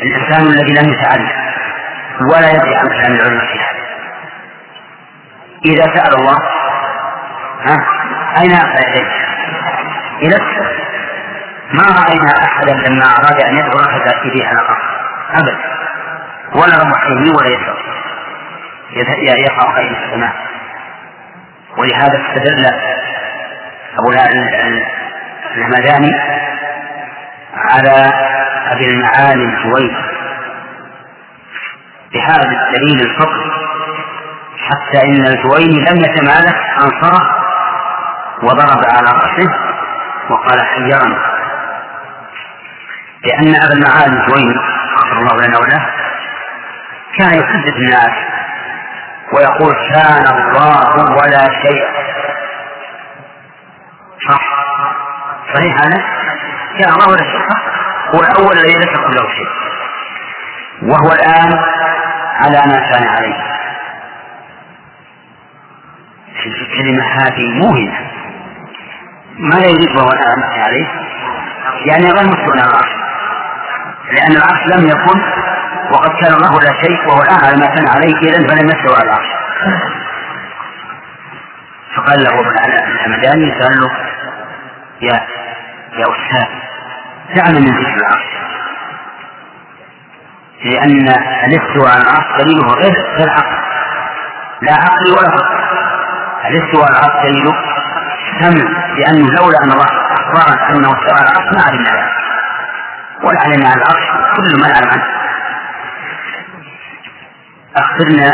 الإنسان 0.02 0.42
الذي 0.42 0.74
لم 0.74 0.94
يتعلم 0.94 1.30
ولا 2.32 2.50
يدري 2.52 2.76
عن 2.76 2.88
كلام 2.88 3.12
العلماء 3.12 3.46
في 3.46 3.60
هذا. 3.60 3.80
إذا 5.66 5.84
سأل 5.96 6.14
الله 6.20 6.38
ها 7.66 7.78
أين 8.42 8.52
أرفع 8.52 8.90
يديه؟ 8.90 9.12
إلى 10.22 10.36
السماء 10.36 10.80
ما 11.74 11.84
رأينا 11.84 12.44
أحدا 12.44 12.74
لما 12.74 13.06
أراد 13.06 13.42
أن 13.44 13.58
يدعو 13.58 13.80
أخذ 13.80 14.26
يديه 14.26 14.48
على 14.48 14.60
الأرض 14.60 14.84
أبدا. 15.32 15.58
ولا 16.56 16.84
رمح 16.84 17.06
يمين 17.10 17.36
ولا 17.36 17.50
يسار 17.50 17.80
يقع 19.40 19.76
خير 19.76 19.92
السماء. 20.04 20.36
ولهذا 21.78 22.22
استدل 22.22 22.66
أبو 24.00 24.12
الهمداني 25.56 26.12
على 27.56 28.12
أبي 28.72 28.86
المعالي 28.90 29.44
الجويني 29.44 30.10
بهذا 32.14 32.44
الدليل 32.44 33.02
الفقهي 33.02 33.52
حتى 34.70 35.02
إن 35.08 35.28
الجويني 35.28 35.80
لم 35.90 35.98
يتمالك 35.98 36.56
أنصره 36.82 37.22
وضرب 38.44 38.86
على 38.86 39.10
رأسه 39.12 39.50
وقال 40.30 40.62
حيرني 40.62 41.16
لأن 43.26 43.56
أبا 43.64 43.74
المعالي 43.74 44.14
الجويني 44.22 44.56
غفر 44.98 45.18
الله 45.18 45.48
لنا 45.48 45.58
وله 45.60 45.86
كان 47.18 47.40
يحدث 47.40 47.74
الناس 47.76 48.12
ويقول 49.34 49.76
كان 49.94 50.28
الله 50.28 51.18
ولا 51.18 51.50
شيء. 51.62 51.84
صح. 54.30 54.59
صحيح 55.56 55.76
هذا؟ 55.86 56.04
كان 56.80 56.90
الله 56.94 57.08
ولا 57.10 57.24
شيء 57.24 57.50
صح؟ 57.50 57.62
هو 58.16 58.20
الأول 58.20 58.58
الذي 58.58 58.74
ليس 58.74 58.98
قبله 58.98 59.28
شيء. 59.36 59.50
وهو 60.82 61.12
الآن 61.14 61.60
على 62.36 62.62
ما 62.72 62.92
كان 62.92 63.08
عليه. 63.08 63.50
الكلمة 66.46 67.04
هذه 67.04 67.50
موهنة. 67.60 68.12
ماذا 69.38 69.66
يريد 69.66 69.98
وهو 69.98 70.10
الآن 70.12 70.44
عليه؟ 70.44 70.88
يعني 71.86 72.12
غير 72.12 72.28
مستغنى 72.28 72.62
عن 72.62 72.68
العرش. 72.68 72.94
لأن 74.12 74.32
العرش 74.32 74.68
لم 74.76 74.88
يكن 74.88 75.20
وقد 75.92 76.10
كان 76.22 76.34
الله 76.34 76.60
لا 76.60 76.74
شيء 76.82 77.08
وهو 77.08 77.22
الآن 77.22 77.40
على 77.46 77.58
ما 77.58 77.66
كان 77.76 77.88
عليه 77.88 78.16
إذا 78.16 78.48
فلم 78.48 78.68
يستوى 78.70 78.96
على 78.96 79.04
العرش. 79.04 79.28
فقال 81.96 82.24
له 82.24 82.40
ابن 82.40 82.92
الحمداني 82.94 83.52
قال 83.52 83.80
له 83.82 84.09
يا 85.02 85.28
يا 86.00 86.06
أستاذ 86.06 86.50
دعنا 87.36 87.60
من 87.60 87.78
ذكر 87.80 87.96
العرش 87.96 88.30
لأن 90.66 91.08
الاستواء 91.46 91.92
على 91.92 92.02
العرش 92.02 92.42
دليله 92.42 92.68
غير 92.74 92.94
غير 93.18 93.30
عقل. 93.30 93.58
لا 94.62 94.74
عقل 94.74 95.12
ولا 95.12 95.30
فكر 95.38 95.60
الاستواء 96.50 96.86
على 96.92 97.00
العرش 97.00 97.24
دليله 97.26 97.54
سمع 98.40 98.70
لأنه 98.98 99.28
لولا 99.30 99.58
أن 99.64 99.72
الله 99.72 99.86
أخبرنا 100.12 100.70
أنه 100.70 100.92
استوى 100.92 101.20
على 101.20 101.30
العرش 101.30 101.56
ما 101.56 101.62
علمنا 101.64 101.90
ذلك. 101.90 102.14
ولا 103.24 103.40
علمنا 103.42 103.70
على 103.70 103.82
العرش 103.82 104.06
كل 104.36 104.62
ما 104.62 104.68
نعلم 104.68 104.90
عنه. 104.90 105.06
أخبرنا 107.76 108.32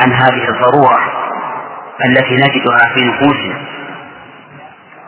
عن 0.00 0.12
هذه 0.12 0.48
الضرورة 0.48 0.98
التي 2.04 2.34
نجدها 2.36 2.94
في 2.94 3.04
نفوسنا. 3.04 3.77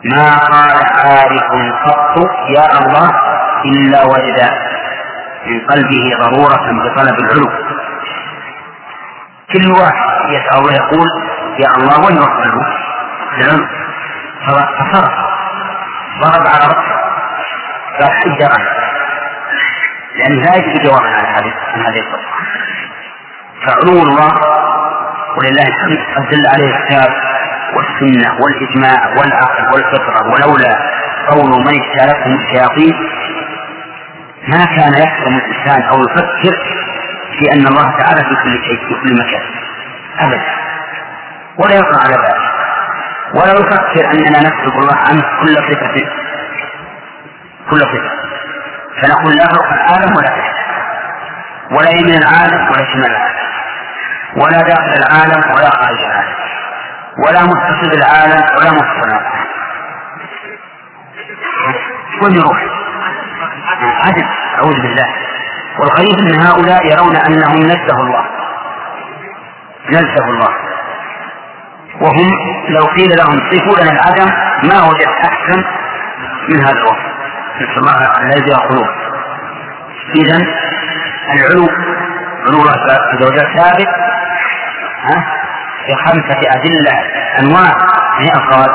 ما 0.03 0.37
قال 0.37 0.71
عارف 0.95 1.51
قط 1.85 2.17
يا 2.49 2.79
الله 2.79 3.11
إلا 3.65 4.03
وجد 4.03 4.39
من 5.45 5.59
قلبه 5.59 6.17
ضرورة 6.19 6.71
بطلب 6.71 7.19
العلو. 7.19 7.49
كل 9.53 9.71
واحد 9.71 10.29
يسأل 10.29 10.57
الله 10.57 10.73
يقول 10.73 11.07
يا 11.59 11.69
الله 11.77 12.05
وين 12.05 12.17
ربه 12.17 12.65
العلو 13.37 13.67
فصرف 14.47 15.13
ضرب 16.21 16.47
على 16.47 16.65
رأسه. 16.65 16.95
قال 17.99 18.11
حجر 18.11 18.51
لأنه 20.15 20.41
لا 20.43 20.55
يجد 20.55 20.83
جوابا 20.83 21.07
على 21.07 21.27
هذه 21.27 21.53
عن 21.73 21.81
هذه 21.81 21.99
القصة. 21.99 22.31
فعلو 23.65 24.03
الله 24.03 24.33
ولله 25.37 25.67
الحمد. 25.67 25.99
قد 26.15 26.29
دل 26.29 26.47
عليه 26.47 26.75
الكتاب 26.75 27.11
والسنة 27.75 28.37
والإجماع 28.41 29.17
والعقل 29.17 29.73
والفطرة 29.73 30.33
ولولا 30.33 30.77
قول 31.29 31.49
من 31.65 31.81
اجتالتهم 31.81 32.35
الشياطين 32.35 32.93
ما 34.47 34.65
كان 34.65 34.93
يحكم 34.93 35.37
الإنسان 35.37 35.81
أو 35.81 36.03
يفكر 36.03 36.57
في 37.39 37.53
أن 37.53 37.67
الله 37.67 37.99
تعالى 37.99 38.21
في 38.23 38.35
كل 38.43 38.65
شيء 38.65 38.87
في 38.87 38.93
كل 39.01 39.13
مكان. 39.13 39.41
أبدا. 40.19 40.41
ولا 41.57 41.75
يقع 41.75 41.99
على 42.03 42.15
ذلك. 42.15 42.51
ولا 43.33 43.51
يفكر 43.51 44.11
أننا 44.11 44.39
نسلب 44.39 44.73
الله 44.79 44.95
عنه 44.95 45.21
كل 45.41 45.55
صفة. 45.55 46.07
كل 47.69 47.79
صفة. 47.79 48.11
فنقول 49.01 49.35
لا 49.35 49.47
فوق 49.47 49.67
العالم 49.73 50.15
ولا 50.17 50.27
تحت. 50.27 50.55
ولا 51.71 51.89
يمين 51.89 52.21
العالم 52.23 52.67
ولا 52.71 52.85
شمال 52.93 53.05
العالم. 53.05 53.41
ولا 54.35 54.61
داخل 54.61 54.93
العالم 55.03 55.55
ولا 55.55 55.69
خارج 55.69 55.99
العالم. 55.99 56.40
ولا 57.17 57.43
متصل 57.43 57.89
بالعالم 57.89 58.43
ولا 58.57 58.71
متصل 58.71 59.11
وين 62.21 62.35
يروح؟ 62.35 62.57
عدل. 64.05 64.25
أعوذ 64.55 64.81
بالله. 64.81 65.07
والغريب 65.79 66.19
أن 66.19 66.39
هؤلاء 66.39 66.85
يرون 66.85 67.15
أنهم 67.15 67.59
نزه 67.59 68.01
الله. 68.01 68.25
نزه 69.89 70.25
الله. 70.25 70.55
وهم 72.01 72.29
لو 72.69 72.85
قيل 72.85 73.17
لهم 73.17 73.51
صفوا 73.51 73.83
لنا 73.83 73.91
العدم 73.91 74.31
ما 74.63 74.89
وجد 74.89 75.07
أحسن 75.25 75.63
من 76.49 76.59
هذا 76.65 76.77
الوصف. 76.77 77.11
نسأل 77.61 77.77
الله 77.77 78.19
الذي 78.21 78.51
يقولون 78.51 78.87
إذا 80.15 80.37
العلو 81.33 81.67
علو 82.47 82.61
الله 82.61 82.71
عز 82.71 83.23
وجل 83.23 83.57
ثابت. 83.57 83.87
ها؟ 85.03 85.40
بخمسة 85.89 86.39
أدلة 86.55 86.99
أنواع 87.39 87.71
هي 88.19 88.29
أفراد 88.29 88.69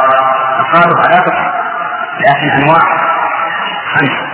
أفرادها 0.60 1.02
لا 1.10 1.18
تحصى 1.18 1.50
لكن 2.20 2.50
أنواع 2.62 2.80
خمسة 3.94 4.26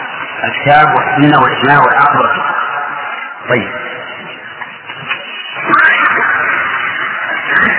الكتاب 0.44 0.94
والسنة 0.94 1.43
والإجماع 1.43 1.78
والعقل 1.78 2.19
والفقه. 2.20 2.55
طيب. 3.49 3.73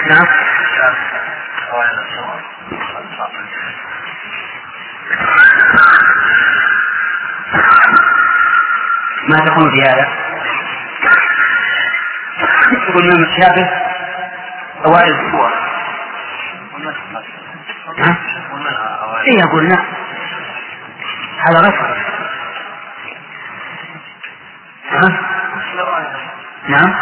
نعم. 0.10 0.26
ما 9.30 9.38
تقول 9.46 9.72
في 9.72 9.82
هذا؟ 9.82 10.08
يقول 12.90 13.04
من 13.04 13.12
المتشابه 13.12 13.70
أوائل. 14.86 15.14
الصور 15.14 15.54
ها؟ 17.98 18.18
إيه 19.28 19.38
نعم 19.70 19.86
هذا 21.40 21.62
ها؟ 24.92 25.20
نعم. 26.68 26.94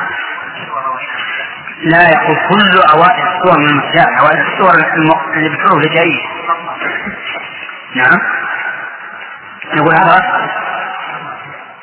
لا 1.83 2.09
يقول 2.09 2.35
كل 2.49 2.81
أوائل 2.93 3.27
الصور 3.27 3.59
من 3.59 3.69
المتشابه 3.69 4.19
أوائل 4.19 4.41
الصور 4.41 4.73
اللي 5.35 5.49
بالحروف 5.49 5.83
الهجائية 5.83 6.21
نعم. 7.95 8.19
نقول 9.73 9.95
هذا 9.95 10.11
غير 10.11 10.51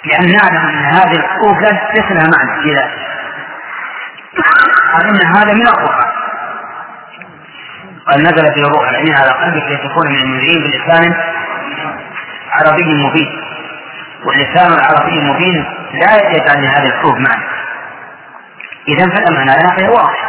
لأن 0.04 0.32
نعلم 0.32 0.68
أن 0.68 0.84
هذه 0.84 1.16
الحروف 1.16 1.58
ليس 1.94 2.10
لها 2.10 2.30
معنى 2.36 2.62
في 2.62 3.07
أن 4.94 5.26
هذا 5.36 5.54
من 5.54 5.66
القرآن. 5.66 6.12
قد 8.06 8.20
نزل 8.20 8.54
في 8.54 8.60
الروح 8.60 8.88
الأمين 8.88 9.14
على 9.14 9.30
قلبك 9.30 9.64
لتكون 9.70 10.08
من 10.08 10.20
المنذرين 10.20 10.62
بلسان 10.62 11.14
عربي 12.52 13.06
مبين. 13.06 13.42
واللسان 14.24 14.72
العربي 14.72 15.18
المبين 15.18 15.64
لا 15.92 16.30
يجعل 16.30 16.62
لهذه 16.62 16.86
الحروف 16.86 17.14
معنى 17.18 17.44
إذا 18.88 19.10
فالأمانة 19.14 19.52
على 19.52 19.68
غير 19.78 19.90
واضح. 19.90 20.28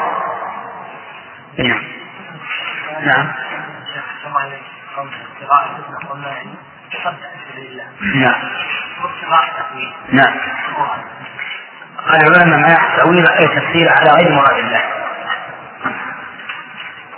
نعم. 1.57 1.83
نعم. 3.05 3.27
نعم. 8.15 8.35
نعم. 10.11 10.33
قال 12.07 12.27
العلماء 12.27 12.59
ما 12.59 12.67
يحتوي 12.67 13.19
أي 13.39 13.47
تفسير 13.47 13.89
على 13.99 14.11
غير 14.11 14.31
مراد 14.31 14.57
الله. 14.57 14.83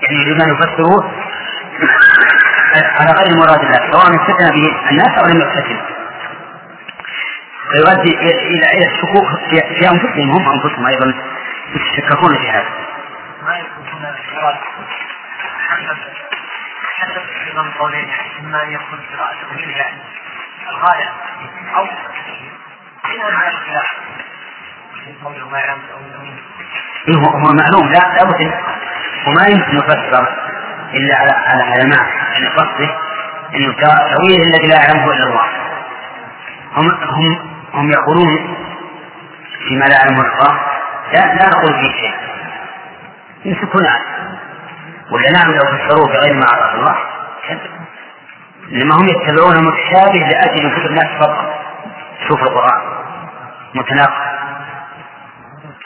يعني 0.02 0.44
أن 0.44 0.50
يفسروه 0.50 1.12
على 3.00 3.12
غير 3.12 3.38
مراد 3.38 3.62
الله 3.62 3.92
سواء 3.92 4.16
استثنى 4.16 4.50
به 4.62 4.90
الناس 4.92 5.18
أو 5.18 5.26
لم 5.26 5.38
يستثن. 5.42 5.80
ويؤدي 7.70 8.18
إلى 8.18 8.66
إلى 8.66 8.86
الشكوك 8.92 9.28
في 9.50 9.90
أنفسهم 9.90 10.32
هم 10.32 10.50
أنفسهم 10.54 10.86
أيضا 10.86 11.14
يتشككون 11.76 12.38
في 12.38 12.50
هذا. 12.50 12.70
ما 13.44 13.54
حسب 17.02 17.22
أيضا 17.48 17.72
قولين 17.80 18.10
إما 18.40 18.64
أن 18.64 18.72
يكون 18.72 19.00
قراءته 19.14 19.78
يعني 19.78 19.98
الخلاف 20.70 21.10
إيه 23.06 24.31
هو 27.10 27.54
معلوم. 27.54 27.92
لا 27.92 28.00
لابد 28.16 28.54
وما 29.28 29.44
يمكن 29.50 29.78
يفسر 29.78 30.28
إلا 30.94 31.16
على 31.18 31.32
على 31.32 31.64
علماء 31.64 32.06
يعني 32.34 32.48
قصده 32.48 32.90
أن 33.56 33.76
تأويل 33.82 34.42
الذي 34.42 34.68
لا 34.68 34.76
يعلمه 34.76 35.14
إلا 35.14 35.24
الله. 35.24 35.46
هم 36.76 36.90
هم 36.90 37.52
هم 37.74 37.92
يقولون 37.92 38.58
فيما 39.68 39.86
لا 39.86 39.96
يعلمه 39.96 40.22
الله 40.22 40.60
لا 41.14 41.36
لا 41.36 41.50
نقول 41.50 41.74
فيه 41.74 41.92
شيء. 42.02 42.16
يمسكون 43.46 43.84
ولا 45.12 45.32
نعم 45.32 45.52
لو 45.52 45.78
فسروه 45.78 46.08
بغير 46.08 46.34
ما 46.34 46.46
عرف 46.54 46.76
الله. 46.76 46.96
إنما 48.72 48.96
هم 48.96 49.08
يتبعون 49.08 49.58
متشابه 49.68 50.20
لأجل 50.20 50.76
كتب 50.76 50.86
الناس 50.86 51.08
فقط. 51.20 51.54
شوف 52.28 52.44
القرآن. 52.44 52.82
متناقض. 53.76 54.32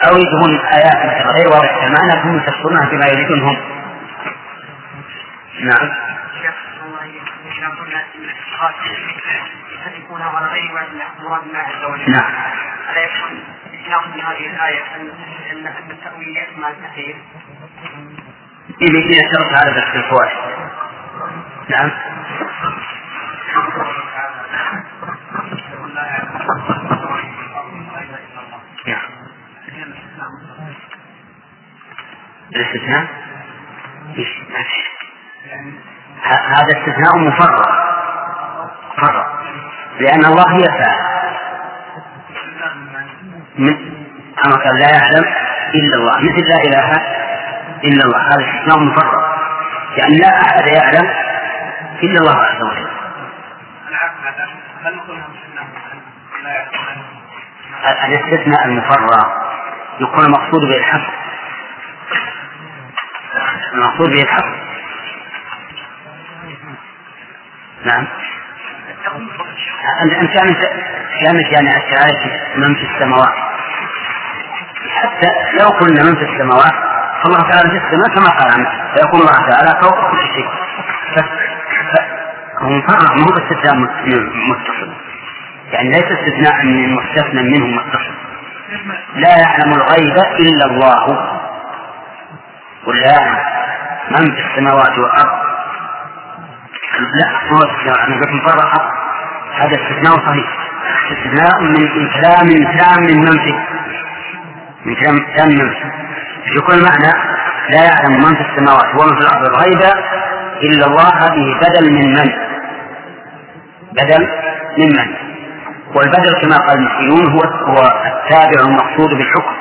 أو 0.10 0.18
يجيبون 0.18 0.66
آيات 0.66 1.26
غير 1.38 1.48
واضحة 1.50 1.88
المعنى 1.88 2.22
ثم 2.24 2.38
يفسرونها 2.38 2.90
بما 2.90 3.06
يريدون 3.06 3.40
هم. 3.40 3.58
نعم. 5.60 5.90
على 10.36 10.48
غير 10.48 10.70
الله 11.44 11.60
عز 11.60 11.84
وجل. 11.84 12.12
نعم. 12.12 12.32
ألا 12.92 13.02
يكون 13.02 13.44
من 14.16 14.22
هذه 14.22 14.48
الآية 14.48 14.82
أن 14.96 15.10
أن 15.52 15.92
التأويل 15.92 16.38
يأتي 16.38 16.60
مع 16.60 16.70
التخيير؟ 16.70 17.16
إذا 18.82 19.00
شرط 19.34 19.66
هذا 19.66 19.84
الفوائد. 19.96 20.38
نعم. 21.70 21.92
الاستثناء؟ 32.56 33.08
هذا 36.24 36.68
استثناء 36.80 37.18
مفرط 37.18 37.70
مفرط 38.98 39.26
لأن 40.00 40.26
الله 40.26 40.56
هي 40.56 40.64
فاعل 40.64 41.06
كما 44.44 44.56
قال 44.56 44.80
لا 44.80 44.90
يعلم 44.92 45.26
إلا 45.76 45.96
الله. 45.96 46.18
مثل 46.20 46.44
لا 46.50 46.58
إله 46.68 46.92
إلا 47.84 48.04
الله. 48.04 48.20
هذا 48.20 48.46
استثناء 48.46 48.80
مفرط 48.80 49.24
لأن 49.98 50.12
لا 50.22 50.42
أحد 50.42 50.68
يعلم 50.68 51.10
إلا 52.04 52.20
الله 52.20 52.36
عز 52.36 52.62
وجل. 52.62 52.88
الاستثناء 58.06 58.66
المفرط 58.66 59.28
يكون 60.00 60.26
المقصود 60.26 60.62
به 60.70 60.78
الحصر 60.78 61.25
المقصود 63.76 64.10
به 64.10 64.22
الحق. 64.22 64.46
نعم. 67.86 68.08
أنت 70.02 70.34
كانت 70.34 70.60
كانت 71.22 71.54
يعني 71.54 71.70
الشهادة 71.70 72.56
من 72.56 72.76
في 72.76 72.86
السماوات. 72.94 73.36
حتى 74.90 75.30
لو 75.60 75.70
قلنا 75.70 76.04
من 76.04 76.16
في 76.16 76.34
السماوات 76.34 76.74
فالله 77.24 77.52
تعالى 77.52 77.70
في 77.70 77.78
السماء 77.86 78.10
كما 78.16 78.30
قال 78.30 78.52
عنه. 78.58 78.70
فيكون 78.96 79.20
الله 79.20 79.50
تعالى 79.50 79.82
فوق 79.82 80.12
كل 80.12 80.20
شيء. 80.36 80.50
هو 82.60 82.70
مفرغ 82.70 83.16
ما 83.16 83.24
هو 83.24 83.38
استثناء 83.38 83.76
متصل. 83.76 84.94
يعني 85.72 85.90
ليس 85.90 86.06
استثناء 86.06 86.66
من 86.66 86.94
مستثنى 86.94 87.42
منه 87.42 87.66
متصل. 87.66 88.16
لا 89.16 89.38
يعلم 89.38 89.74
الغيب 89.74 90.18
إلا 90.40 90.66
الله. 90.66 91.32
ولا 92.86 93.08
يعلم. 93.08 93.55
من 94.12 94.36
في 94.36 94.42
السماوات 94.52 94.98
والأرض. 94.98 95.46
لا 97.20 97.28
هو 97.52 97.62
أنا 98.08 98.16
قلت 98.16 98.30
مفرقة. 98.30 98.92
هذا 99.56 99.76
استثناء 99.76 100.28
صحيح. 100.28 100.66
استثناء 101.12 101.62
من 101.64 102.10
كلام 102.10 102.78
تام 102.78 103.04
من 103.04 103.18
من 103.20 103.38
في 103.40 103.54
من 104.86 104.96
كلام 104.96 105.18
تام 105.38 105.50
من 105.50 105.70
في 105.70 106.58
يكون 106.58 106.76
المعنى 106.76 107.12
لا 107.70 107.84
يعلم 107.84 108.24
من 108.24 108.36
في 108.36 108.42
السماوات 108.42 108.96
ومن 108.96 109.16
في 109.16 109.22
الأرض 109.22 109.46
الغيب 109.46 109.82
إلا 110.64 110.86
الله 110.86 111.10
هذه 111.10 111.60
بدل 111.62 111.92
من 111.94 112.14
من؟ 112.14 112.32
بدل 113.92 114.28
من 114.78 114.88
من؟ 114.88 115.16
والبدل 115.96 116.42
كما 116.42 116.58
قال 116.58 116.78
المسلمون 116.78 117.32
هو 117.32 117.42
هو 117.42 117.82
التابع 118.06 118.68
المقصود 118.68 119.10
بالحكم. 119.10 119.56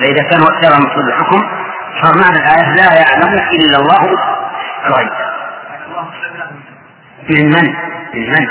فإذا 0.00 0.28
كان 0.30 0.40
هو 0.40 0.48
التابع 0.48 0.76
المقصود 0.76 1.04
بالحكم 1.04 1.42
صار 2.02 2.18
معنى 2.18 2.36
الآية 2.36 2.74
لا 2.74 2.94
يعلم 2.94 3.34
إلا 3.52 3.78
الله 3.78 4.16
الغيب 4.86 5.10
من 7.30 7.50
من؟ 7.50 7.74
من 8.14 8.30
من؟ 8.30 8.48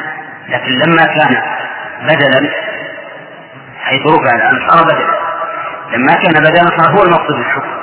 لكن 0.47 0.72
لما 0.72 1.05
كان 1.05 1.41
بدلا 2.01 2.49
حيث 3.84 4.01
رفع 4.07 4.35
الآن 4.35 4.69
صار 4.69 4.84
بدلا 4.84 5.15
لما 5.93 6.13
كان 6.13 6.34
بدلا 6.34 6.77
صار 6.77 6.91
هو 6.91 7.03
المقصود 7.03 7.35
بالحكم 7.35 7.76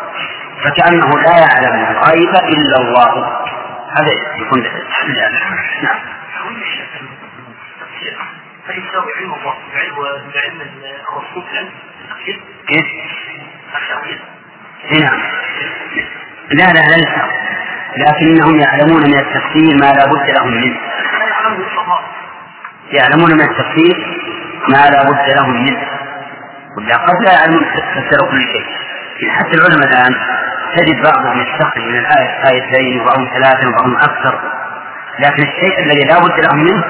فكأنه 0.64 1.10
لا 1.20 1.38
يعلم 1.38 1.86
الغيب 1.90 2.36
إلا 2.36 2.76
الله 2.76 3.42
هذا 3.92 4.12
يكون 4.38 4.62
نعم 5.82 6.00
فيساوي 8.66 9.12
علم 9.16 9.34
الله 9.34 9.54
بعلم 10.34 10.60
الرسول 11.08 11.68
كيف؟ 12.66 12.86
نعم. 14.90 15.22
لا 16.50 16.72
لا 16.72 16.96
ليس 16.96 17.14
لكنهم 17.96 18.60
يعلمون 18.60 19.02
من 19.02 19.18
التفسير 19.18 19.74
ما 19.80 19.92
لا 19.92 20.06
بد 20.06 20.30
لهم 20.30 20.50
منه. 20.50 20.80
يعلمون 22.92 23.32
من 23.32 23.40
التفسير 23.40 24.20
ما 24.68 24.90
لا 24.90 25.02
بد 25.02 25.30
لهم 25.36 25.64
منه. 25.64 25.82
ولا 26.76 26.96
قد 26.96 27.22
لا 27.22 27.32
يعلمون 27.32 27.64
تفسير 27.76 28.30
كل 28.30 28.42
شيء. 28.42 28.66
حتى 29.30 29.54
العلماء 29.54 29.88
الآن 29.88 30.14
تجد 30.76 31.02
بعضهم 31.02 31.40
يستخرج 31.40 31.82
من 31.82 31.98
الآية 31.98 32.50
آيتين 32.52 33.00
وبعضهم 33.00 33.28
ثلاثة 33.34 33.68
وبعضهم 33.68 33.96
أكثر. 33.96 34.40
لكن 35.18 35.42
الشيء 35.42 35.80
الذي 35.84 36.04
لا 36.04 36.18
بد 36.18 36.40
لهم 36.44 36.64
منه 36.64 36.84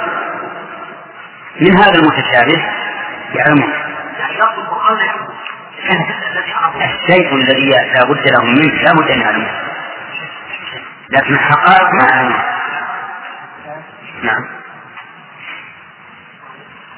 من 1.60 1.76
هذا 1.78 1.94
المتشابه 1.94 2.66
يعلمون. 3.34 3.72
يعني 4.18 4.32
القرآن 4.58 4.98
الشيء 6.84 7.34
الذي 7.34 7.70
لا 7.70 8.04
بد 8.04 8.28
لهم 8.28 8.54
منه 8.54 8.82
لا 8.82 8.92
بد 8.92 9.10
أن 9.10 9.20
يعلموه 9.20 9.72
لكن 11.10 11.34
الحقائق 11.34 11.92
ما 11.92 12.42
نعم. 14.22 14.44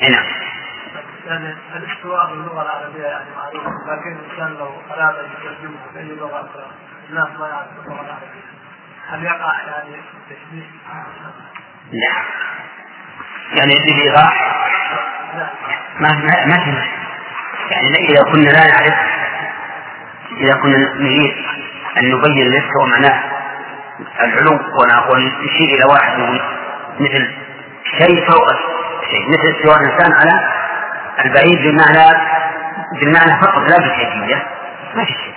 إيه، 0.02 0.10
نعم. 0.10 0.24
يعني 1.26 1.56
الاستواء 1.76 2.26
باللغة 2.30 2.62
العربية 2.62 3.04
يعني 3.04 3.30
معروف 3.36 3.88
لكن 3.88 4.16
الإنسان 4.16 4.54
لو 4.58 4.68
أراد 4.90 5.14
أن 5.14 5.30
يترجمه 5.30 5.78
باي 5.94 6.04
لغة 6.04 6.40
أخرى 6.40 6.66
الناس 7.10 7.28
ما 7.40 7.48
يعرفون 7.48 7.84
اللغة 7.84 8.00
العربية. 8.00 8.44
هل 9.08 9.24
يقع 9.24 9.62
يعني 9.66 9.96
تشبيه؟ 10.30 10.66
لا. 11.92 12.12
يعني 13.56 13.74
بالإيضاح 13.74 14.64
لا. 15.36 15.48
ما 16.00 16.08
ما 16.08 16.46
ما 16.46 16.86
يعني 17.70 18.08
إذا 18.10 18.22
كنا 18.32 18.50
لا 18.50 18.66
نعرف 18.66 18.94
إذا 20.40 20.54
كنا 20.62 20.76
نريد 20.94 21.34
أن 21.98 22.10
نبين 22.10 22.46
الاستواء 22.46 22.86
معناه 22.90 23.22
العلو 24.20 24.52
ونشير 25.12 25.68
إلى 25.68 25.84
واحد 25.92 26.40
مثل 27.00 27.30
شيء 27.98 28.26
فوق 28.30 28.48
شيء 29.10 29.28
مثل 29.28 29.56
استواء 29.56 29.76
الإنسان 29.80 30.12
على 30.12 30.50
البعيد 31.24 31.58
بمعنى 31.58 32.18
بالمعنى 33.00 33.40
فقط 33.42 33.70
لا 33.70 33.78
بالكيفية 33.78 34.46
ما 34.94 35.04
في 35.04 35.12
شيء. 35.12 35.34